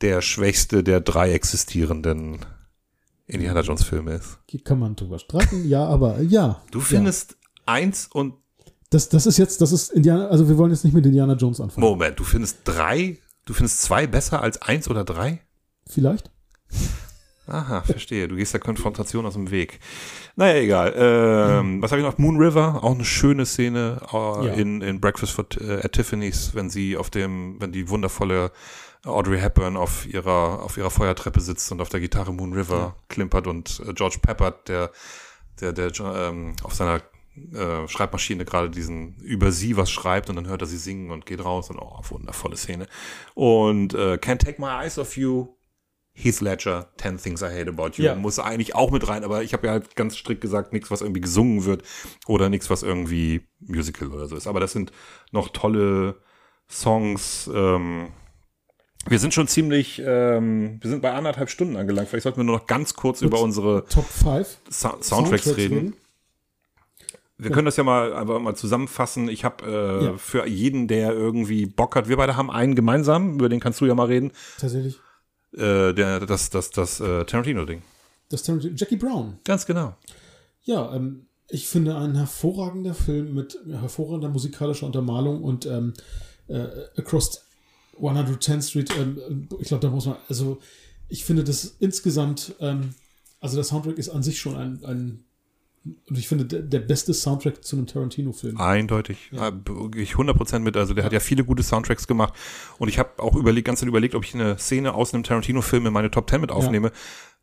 [0.00, 2.38] der schwächste der drei existierenden
[3.26, 4.38] Indiana Jones Filme ist.
[4.64, 6.62] Kann man drüber streiten, ja, aber ja.
[6.70, 8.34] Du findest eins und
[8.90, 11.60] Das, das ist jetzt, das ist Indiana, also wir wollen jetzt nicht mit Indiana Jones
[11.60, 11.84] anfangen.
[11.86, 15.40] Moment, du findest drei, du findest zwei besser als eins oder drei?
[15.88, 16.30] Vielleicht?
[17.46, 18.26] Aha, verstehe.
[18.26, 19.78] Du gehst der Konfrontation aus dem Weg.
[20.34, 20.94] Naja, egal.
[20.96, 22.16] Ähm, Was habe ich noch?
[22.16, 24.16] Moon River, auch eine schöne Szene äh,
[24.46, 24.52] Ja.
[24.54, 28.50] in, in Breakfast for, äh, at Tiffany's, wenn sie auf dem, wenn die wundervolle
[29.04, 33.46] Audrey Hepburn auf ihrer, auf ihrer Feuertreppe sitzt und auf der Gitarre Moon River klimpert
[33.46, 34.90] und äh, George Peppert, der,
[35.60, 37.02] der, der ähm, auf seiner
[37.52, 41.26] äh, Schreibmaschine gerade diesen über sie was schreibt und dann hört er sie singen und
[41.26, 42.86] geht raus und oh, wundervolle Szene.
[43.34, 45.48] Und äh, Can't Take My Eyes Off You,
[46.12, 48.14] Heath Ledger, Ten Things I Hate About You, Ja.
[48.14, 51.00] muss eigentlich auch mit rein, aber ich habe ja halt ganz strikt gesagt, nichts, was
[51.00, 51.82] irgendwie gesungen wird
[52.26, 54.46] oder nichts, was irgendwie Musical oder so ist.
[54.46, 54.92] Aber das sind
[55.32, 56.20] noch tolle
[56.70, 57.50] Songs.
[57.52, 58.08] Ähm,
[59.06, 62.08] wir sind schon ziemlich, ähm, wir sind bei anderthalb Stunden angelangt.
[62.08, 65.94] Vielleicht sollten wir nur noch ganz kurz über unsere Top 5 Sa Soundtracks, reden.
[67.36, 69.28] Wir können das ja mal einfach mal zusammenfassen.
[69.28, 70.16] Ich habe äh, Ja.
[70.16, 73.86] für jeden, der irgendwie Bock hat, wir beide haben einen gemeinsam, über den kannst du
[73.86, 75.00] ja mal reden, Tatsächlich.
[75.52, 77.82] äh, der, das, das, das äh, Tarantino-Ding.
[78.30, 79.38] Das Tarantino- Jackie Brown.
[79.44, 79.96] Ganz genau.
[80.62, 85.92] Ja, ähm, ich finde ein hervorragender Film mit hervorragender musikalischer Untermalung und ähm,
[86.46, 86.66] äh,
[86.96, 87.46] Across
[88.00, 90.58] 110th Street, ähm, ich glaube, da muss man, also
[91.08, 92.94] ich finde das insgesamt, ähm,
[93.40, 95.24] also der Soundtrack ist an sich schon ein, ein
[95.84, 98.58] und ich finde der, der beste Soundtrack zu einem Tarantino-Film.
[98.58, 99.28] Eindeutig.
[99.30, 99.50] Ja.
[99.50, 99.52] Ja.
[99.96, 100.76] Ich 100% mit.
[100.76, 102.32] Also der hat ja viele gute Soundtracks gemacht.
[102.78, 105.92] Und ich habe auch überlegt, ganz überlegt, ob ich eine Szene aus einem Tarantino-Film in
[105.92, 106.90] meine Top 10 mit aufnehme.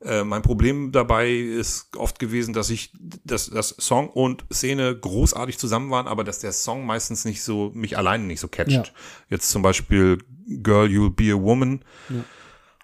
[0.03, 2.91] Äh, mein Problem dabei ist oft gewesen, dass ich,
[3.23, 7.72] dass, dass Song und Szene großartig zusammen waren, aber dass der Song meistens nicht so,
[7.76, 8.72] mich alleine nicht so catcht.
[8.72, 8.84] Ja.
[9.30, 12.23] Jetzt zum Beispiel Girl, You'll Be a Woman Ja.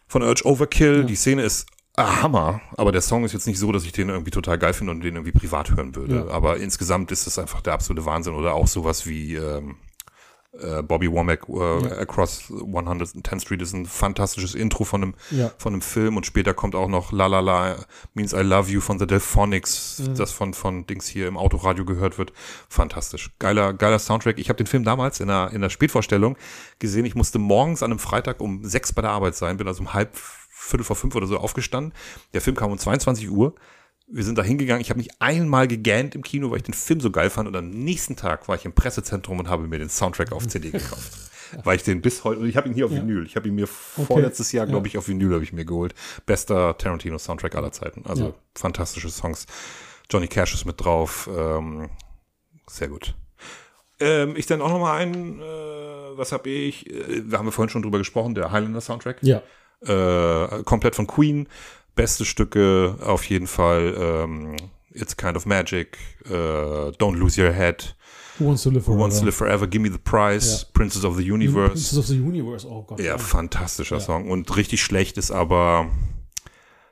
[0.07, 0.97] von Urge Overkill.
[0.99, 1.03] Ja.
[1.03, 1.65] Die Szene ist
[1.97, 4.73] ah, Hammer, aber der Song ist jetzt nicht so, dass ich den irgendwie total geil
[4.73, 6.25] finde und den irgendwie privat hören würde.
[6.27, 6.33] Ja.
[6.33, 8.33] Aber insgesamt ist es einfach der absolute Wahnsinn.
[8.35, 9.75] Oder auch sowas wie ähm,
[10.59, 11.97] äh, Bobby Womack äh, Ja.
[11.99, 15.51] Across 110th Street ist ein fantastisches Intro von einem, Ja.
[15.57, 17.75] von einem Film und später kommt auch noch La La La
[18.13, 20.15] Means I Love You von The Delphonics, Mhm.
[20.15, 22.31] das von, von Dings hier im Autoradio gehört wird.
[22.69, 23.31] Fantastisch.
[23.39, 24.39] Geiler, geiler Soundtrack.
[24.39, 26.37] Ich habe den Film damals in der, in der Spätvorstellung
[26.79, 27.05] gesehen.
[27.05, 29.93] Ich musste morgens an einem Freitag um sechs bei der Arbeit sein, bin also um
[29.93, 30.15] halb,
[30.67, 31.93] viertel vor fünf oder so aufgestanden.
[32.33, 33.55] Der Film kam um 22 Uhr.
[34.09, 34.81] Wir sind da hingegangen.
[34.81, 37.47] Ich habe nicht einmal gegähnt im Kino, weil ich den Film so geil fand.
[37.47, 40.71] Und am nächsten Tag war ich im Pressezentrum und habe mir den Soundtrack auf CD
[40.71, 41.11] gekauft.
[41.63, 42.97] Weil ich den bis heute, und ich habe ihn hier auf Ja.
[42.97, 43.25] Vinyl.
[43.25, 44.71] Ich habe ihn mir vorletztes Jahr, Ja.
[44.71, 45.93] glaube ich, auf Vinyl habe ich mir geholt.
[46.25, 48.03] Bester Tarantino-Soundtrack aller Zeiten.
[48.05, 48.33] Also Ja.
[48.53, 49.45] fantastische Songs.
[50.11, 51.29] Johnny Cash ist mit drauf.
[51.33, 51.89] Ähm,
[52.69, 53.15] sehr gut.
[54.01, 55.43] Ähm, ich dann auch noch mal einen, äh,
[56.17, 56.89] was habe ich?
[56.89, 59.41] Äh, wir haben ja vorhin schon drüber gesprochen, der Highlander-Soundtrack Ja.
[59.81, 61.47] Äh, komplett von Queen.
[61.95, 63.95] Beste Stücke auf jeden Fall.
[63.97, 64.55] Ähm,
[64.91, 67.95] It's Kind of Magic, äh, Don't Lose Your Head,
[68.39, 69.01] Who Wants to Live Who Forever?
[69.03, 70.67] Wants to Live Forever, Give Me the Prize, Ja.
[70.73, 71.71] Princess of the Universe.
[71.73, 72.99] Princess of the Universe, oh Gott.
[72.99, 74.01] Ja, fantastischer Ja.
[74.01, 74.29] Song.
[74.29, 75.89] Und richtig schlecht ist aber.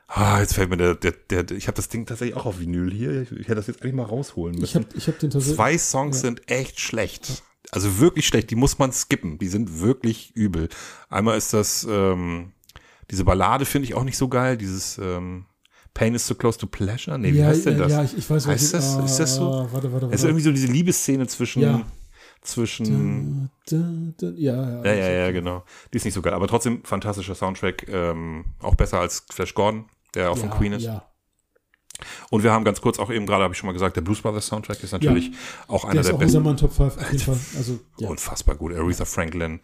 [0.08, 2.92] Ah, jetzt fällt mir der, der, der ich habe das Ding tatsächlich auch auf Vinyl
[2.92, 3.22] hier.
[3.22, 4.64] Ich, ich hätte das jetzt eigentlich mal rausholen müssen.
[4.64, 5.56] Ich habe ich hab den tatsächlich.
[5.56, 6.20] Zwei Songs Ja.
[6.22, 7.42] sind echt schlecht.
[7.72, 8.50] Also wirklich schlecht.
[8.50, 9.38] Die muss man skippen.
[9.38, 10.68] Die sind wirklich übel.
[11.08, 12.52] Einmal ist das ähm,
[13.10, 14.56] Diese Ballade finde ich auch nicht so geil.
[14.56, 15.46] Dieses ähm,
[15.94, 17.18] Pain is so close to pleasure.
[17.18, 17.92] Nee, wie ja, heißt denn ja, das?
[17.92, 19.50] Ja, ich, ich weiß Heißt das- ist das so?
[19.70, 20.06] Warte, warte, warte.
[20.14, 21.82] Es ist irgendwie so diese Liebesszene zwischen, Ja.
[22.42, 24.84] zwischen, Da, da, da, ja, ja.
[24.84, 25.64] ja, ja, ja, genau.
[25.92, 29.86] Die ist nicht so geil, aber trotzdem fantastischer Soundtrack, ähm, auch besser als Flash Gordon,
[30.14, 30.82] der auch von ja, Queen ist.
[30.84, 31.06] Ja.
[32.30, 34.20] Und wir haben ganz kurz auch eben gerade, habe ich schon mal gesagt, der Blues
[34.20, 35.32] Brothers Soundtrack ist natürlich
[35.66, 36.56] auch einer Der ist der auch besten.
[36.58, 37.38] Top 5 auf jeden Fall.
[37.56, 38.08] Also, ja.
[38.08, 38.74] Unfassbar gut.
[38.74, 39.60] Aretha Franklin,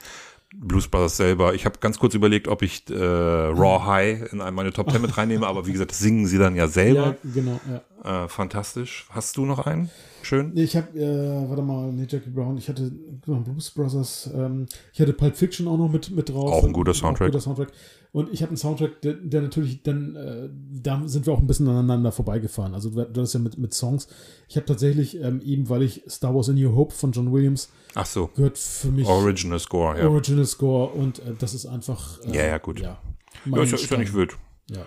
[0.54, 1.54] Blues Brothers selber.
[1.54, 5.16] Ich habe ganz kurz überlegt, ob ich äh, Raw High in meine Top 10 mit
[5.16, 7.16] reinnehme, aber wie gesagt, singen sie dann ja ja, selber.
[7.22, 7.60] genau,
[8.04, 8.24] ja.
[8.24, 9.06] Äh, fantastisch.
[9.10, 9.90] Hast du noch einen?
[10.22, 10.52] Schön.
[10.56, 12.92] Ich habe, äh, warte mal, nee, Jackie Brown, ich hatte
[13.24, 16.52] genau, Blues Brothers, ähm, ich hatte Pulp Fiction auch noch mit, mit drauf.
[16.52, 17.28] Auch ein guter Soundtrack.
[17.28, 17.68] Auch guter Soundtrack.
[18.12, 20.48] Und ich habe einen Soundtrack, der, der natürlich dann, äh,
[20.82, 22.74] da sind wir auch ein bisschen aneinander vorbeigefahren.
[22.74, 24.06] Also du hast ja mit, mit Songs.
[24.48, 27.70] Ich habe tatsächlich, ähm, eben weil ich Star Wars A New Hope von John Williams
[27.94, 28.26] Ach so.
[28.26, 30.06] gehört für mich Original Score, ja.
[30.06, 32.20] Original Score und äh, das ist einfach.
[32.26, 32.80] Äh, Ja, ja, gut.
[32.80, 32.98] Ja,
[33.46, 34.36] Ja, ist, ist ja nicht wild.
[34.70, 34.86] Ja.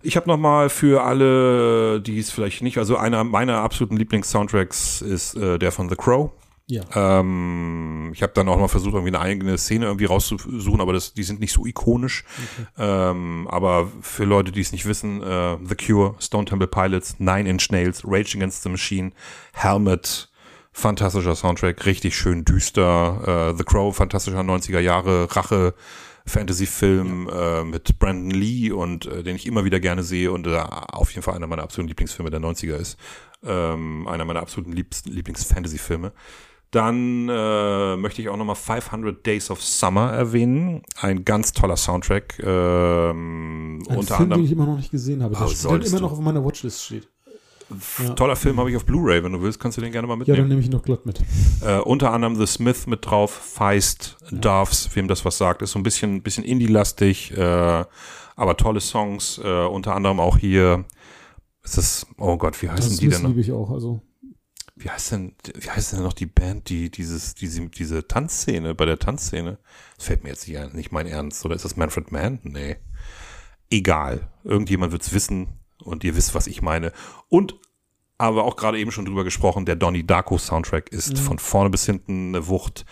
[0.00, 5.02] Ich habe noch mal für alle, die es vielleicht nicht, also einer meiner absoluten Lieblings-Soundtracks
[5.02, 6.30] ist äh, der von The Crow.
[6.66, 6.82] Ja.
[6.94, 11.12] Ähm, ich habe dann auch mal versucht, irgendwie eine eigene Szene irgendwie rauszusuchen, aber das,
[11.12, 12.24] die sind nicht so ikonisch.
[12.78, 17.48] Ähm, aber für Leute, die es nicht wissen, äh, The Cure, Stone Temple Pilots, Nine
[17.48, 19.12] Inch Nails, Rage Against the Machine,
[19.52, 20.30] Helmet,
[20.72, 23.52] fantastischer Soundtrack, richtig schön düster.
[23.52, 25.74] Äh, The Crow, fantastischer 90er Jahre Rache.
[26.26, 30.56] Fantasy-Film äh, mit Brandon Lee und äh, den ich immer wieder gerne sehe und äh,
[30.56, 32.98] auf jeden Fall einer meiner absoluten Lieblingsfilme der 90er ist.
[33.44, 36.12] Ähm, einer meiner absoluten Liebs Lieblings-Fantasy-Filme.
[36.74, 40.82] Dann äh, möchte ich auch nochmal 500 Days of Summer erwähnen.
[41.00, 42.38] Ein ganz toller Soundtrack.
[42.42, 46.00] Ähm, Ein unter Film, anderem den ich immer noch nicht gesehen habe, Oh, der, immer
[46.00, 47.08] noch auf meiner Watchlist steht.
[47.98, 48.10] Ja.
[48.10, 49.24] toller Film habe ich auf Blu-ray.
[49.24, 50.38] Wenn du willst, kannst du den gerne mal Ja, mitnehmen.
[50.40, 51.20] dann nehme ich ihn noch glatt mit.
[51.64, 55.78] Äh, unter anderem The Smith mit drauf, Feist, Doves, wem das was sagt, ist so
[55.78, 57.84] ein bisschen, bisschen Indie-lastig, äh,
[58.36, 60.84] aber tolle Songs, äh, unter anderem auch hier,
[61.62, 63.28] ist das, oh Gott, wie heißen Das die denn noch?
[63.30, 63.70] liebe ich auch.
[63.70, 64.02] Also,
[64.84, 68.84] Wie heißt denn, wie heißt denn noch die Band, die dieses, diese, diese Tanzszene, bei
[68.84, 69.56] der Tanzszene?
[69.96, 72.38] Das fällt mir jetzt nicht ein, nicht mein Ernst, oder ist das Manfred Mann?
[72.42, 72.76] Nee.
[73.70, 74.28] Egal.
[74.44, 75.48] Irgendjemand wird's wissen
[75.78, 76.92] und ihr wisst, was ich meine.
[77.30, 77.54] Und
[78.18, 81.86] aber auch gerade eben schon drüber gesprochen, der Donnie Darko Soundtrack ist von vorne bis
[81.86, 82.84] hinten eine Wucht.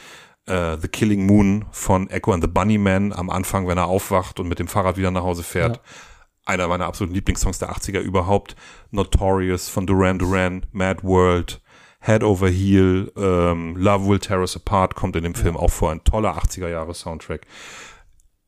[0.47, 4.49] Äh, the Killing Moon von Echo and the Bunnyman am Anfang, wenn er aufwacht und
[4.49, 5.77] mit dem Fahrrad wieder nach Hause fährt.
[5.77, 5.83] Ja.
[6.47, 8.57] Einer meiner absoluten Lieblingssongs der 80er überhaupt.
[8.91, 11.62] Notorious von Duran Duran, Mad World,
[12.05, 15.91] Head Over Heel, ähm, Love Will Tear Us Apart kommt in dem Film auch vor.
[15.93, 17.47] Ein toller 80er Jahre Soundtrack.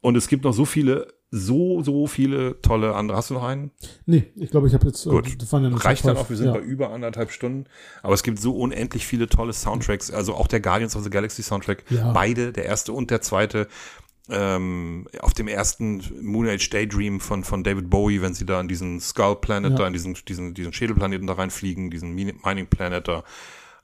[0.01, 3.17] Und es gibt noch so viele, so, so viele tolle andere.
[3.17, 3.71] Hast du noch einen?
[4.07, 5.07] nee, ich glaube, ich habe jetzt.
[5.07, 5.41] äh, Gut.
[5.41, 6.53] das waren ja Reicht dann auch, wir sind ja.
[6.53, 7.67] bei über anderthalb Stunden.
[8.03, 10.11] Aber es gibt so unendlich viele tolle Soundtracks.
[10.11, 11.85] Also auch der Guardians of the Galaxy Soundtrack.
[11.91, 12.13] Ja.
[12.13, 13.69] Beide, der erste und der zweite.
[14.31, 18.69] Ähm, auf dem ersten Moon Age Daydream von, von David Bowie, wenn sie da in
[18.69, 19.77] diesen Skull Planet, Ja.
[19.77, 23.25] da in diesen, diesen, diesen Schädelplaneten da reinfliegen, diesen Min- Mining Planet da.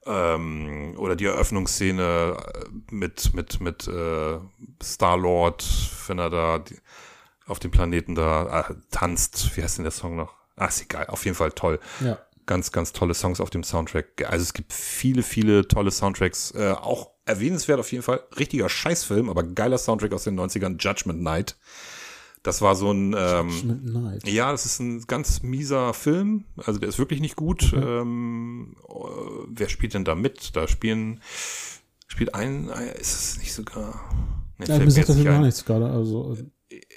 [0.07, 4.39] Ähm, oder die Eröffnungsszene äh, mit, mit, mit äh,
[4.83, 5.63] Star-Lord,
[6.07, 6.79] wenn er da die,
[7.47, 9.57] auf dem Planeten da äh, tanzt.
[9.57, 10.35] Wie heißt denn der Song noch?
[10.57, 11.07] Ah, ist egal.
[11.09, 12.19] Auf jeden Fall toll Ja.
[12.47, 14.27] ganz, ganz tolle Songs auf dem Soundtrack.
[14.31, 16.53] Also es gibt viele, viele tolle Soundtracks.
[16.53, 18.21] Äh, auch erwähnenswert auf jeden Fall.
[18.39, 21.57] Richtiger Scheißfilm, aber geiler Soundtrack aus den 90ern, Judgment Night.
[22.43, 24.29] Das war so ein, ähm, Judgment Night.
[24.29, 26.45] ja, das ist ein ganz mieser Film.
[26.57, 27.73] Also der ist wirklich nicht gut.
[27.75, 28.93] Ähm, äh,
[29.49, 30.57] wer spielt denn da mit?
[30.57, 31.21] Da spielen,
[32.07, 34.01] spielt ein, äh, ist es nicht sogar,
[34.59, 35.91] nee, Ja, mir sagt das nicht gar nichts gerade.
[35.91, 36.37] Also,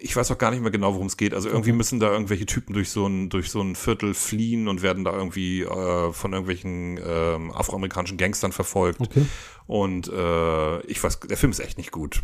[0.01, 1.33] ich weiß auch gar nicht mehr genau, worum es geht.
[1.33, 4.81] Also irgendwie müssen da irgendwelche Typen durch so ein durch so ein Viertel fliehen und
[4.81, 9.01] werden da irgendwie äh, von irgendwelchen ähm, afroamerikanischen Gangstern verfolgt.
[9.01, 9.25] okay.
[9.65, 12.21] Und äh, ich weiß, der Film ist echt nicht gut.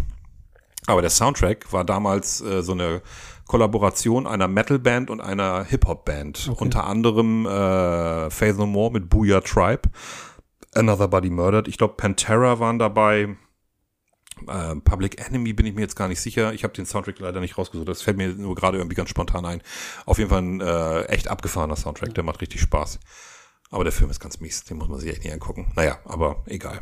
[0.86, 3.02] Aber der Soundtrack war damals äh, so eine
[3.48, 6.50] Kollaboration einer Metal-Band und einer Hip-Hop-Band.
[6.52, 6.64] Okay.
[6.64, 9.90] Unter anderem äh, Faith No More mit Booyah Tribe,
[10.76, 11.68] Another Body Murdered.
[11.68, 13.38] Ich glaube, Pantera waren dabei.
[14.48, 16.53] Äh, Public Enemy bin ich mir jetzt gar nicht sicher.
[16.53, 17.88] Ich habe den Soundtrack leider nicht rausgesucht.
[17.88, 19.61] Das fällt mir nur gerade irgendwie ganz spontan ein.
[20.06, 22.14] Auf jeden Fall ein äh, echt abgefahrener Soundtrack.
[22.14, 22.99] Der macht richtig Spaß.
[23.72, 24.64] Aber der Film ist ganz mies.
[24.64, 25.72] Den muss man sich echt nicht angucken.
[25.76, 26.80] Naja, aber egal.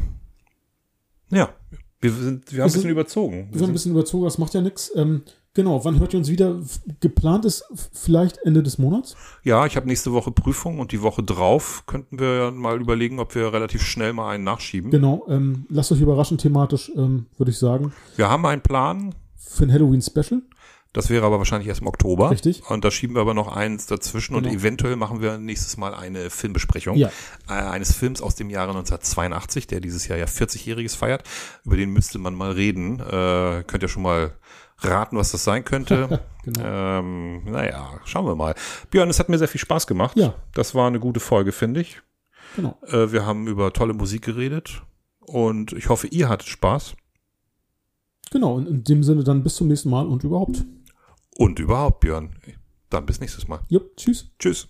[1.29, 1.53] Ja,
[1.99, 3.49] wir, sind, wir haben ein bisschen überzogen.
[3.51, 4.91] Wir sind ein bisschen überzogen, das macht ja nichts.
[4.95, 5.23] Ähm,
[5.57, 6.55] genau, wann hört ihr uns wieder?
[7.01, 9.17] Geplant ist vielleicht Ende des Monats.
[9.43, 13.35] Ja, ich habe nächste Woche Prüfung und die Woche drauf könnten wir mal überlegen, ob
[13.35, 14.89] wir relativ schnell mal einen nachschieben.
[14.91, 17.91] Genau, ähm, lasst euch überraschen thematisch, ähm, würde ich sagen.
[18.15, 19.13] Wir haben einen Plan.
[19.35, 20.41] Für ein Halloween-Special.
[20.93, 22.31] Das wäre aber wahrscheinlich erst im Oktober.
[22.31, 22.63] Richtig.
[22.71, 24.55] Und da schieben wir aber noch eins dazwischen und Genau.
[24.55, 27.09] eventuell machen wir nächstes Mal eine Filmbesprechung Ja.
[27.49, 31.23] äh, eines Films aus dem Jahre 1982, der dieses Jahr ja 40-jähriges feiert.
[31.65, 32.99] Über den müsste man mal reden.
[32.99, 34.31] Äh, könnt ihr schon mal
[34.79, 36.19] raten, was das sein könnte.
[36.47, 36.63] Genau.
[36.63, 38.55] ähm, naja, schauen wir mal.
[38.89, 40.15] Björn, es hat mir sehr viel Spaß gemacht.
[40.15, 40.33] Ja.
[40.53, 42.01] Das war eine gute Folge, finde ich.
[42.55, 42.77] Genau.
[42.87, 44.81] Äh, wir haben über tolle Musik geredet
[45.19, 46.95] und ich hoffe, ihr hattet Spaß.
[48.31, 48.55] Genau.
[48.55, 50.63] Und in dem Sinne dann bis zum nächsten Mal und überhaupt.
[51.35, 52.33] Und überhaupt, Björn.
[52.89, 53.59] Dann bis nächstes Mal.
[53.67, 54.31] Jupp, tschüss.
[54.39, 54.69] Tschüss.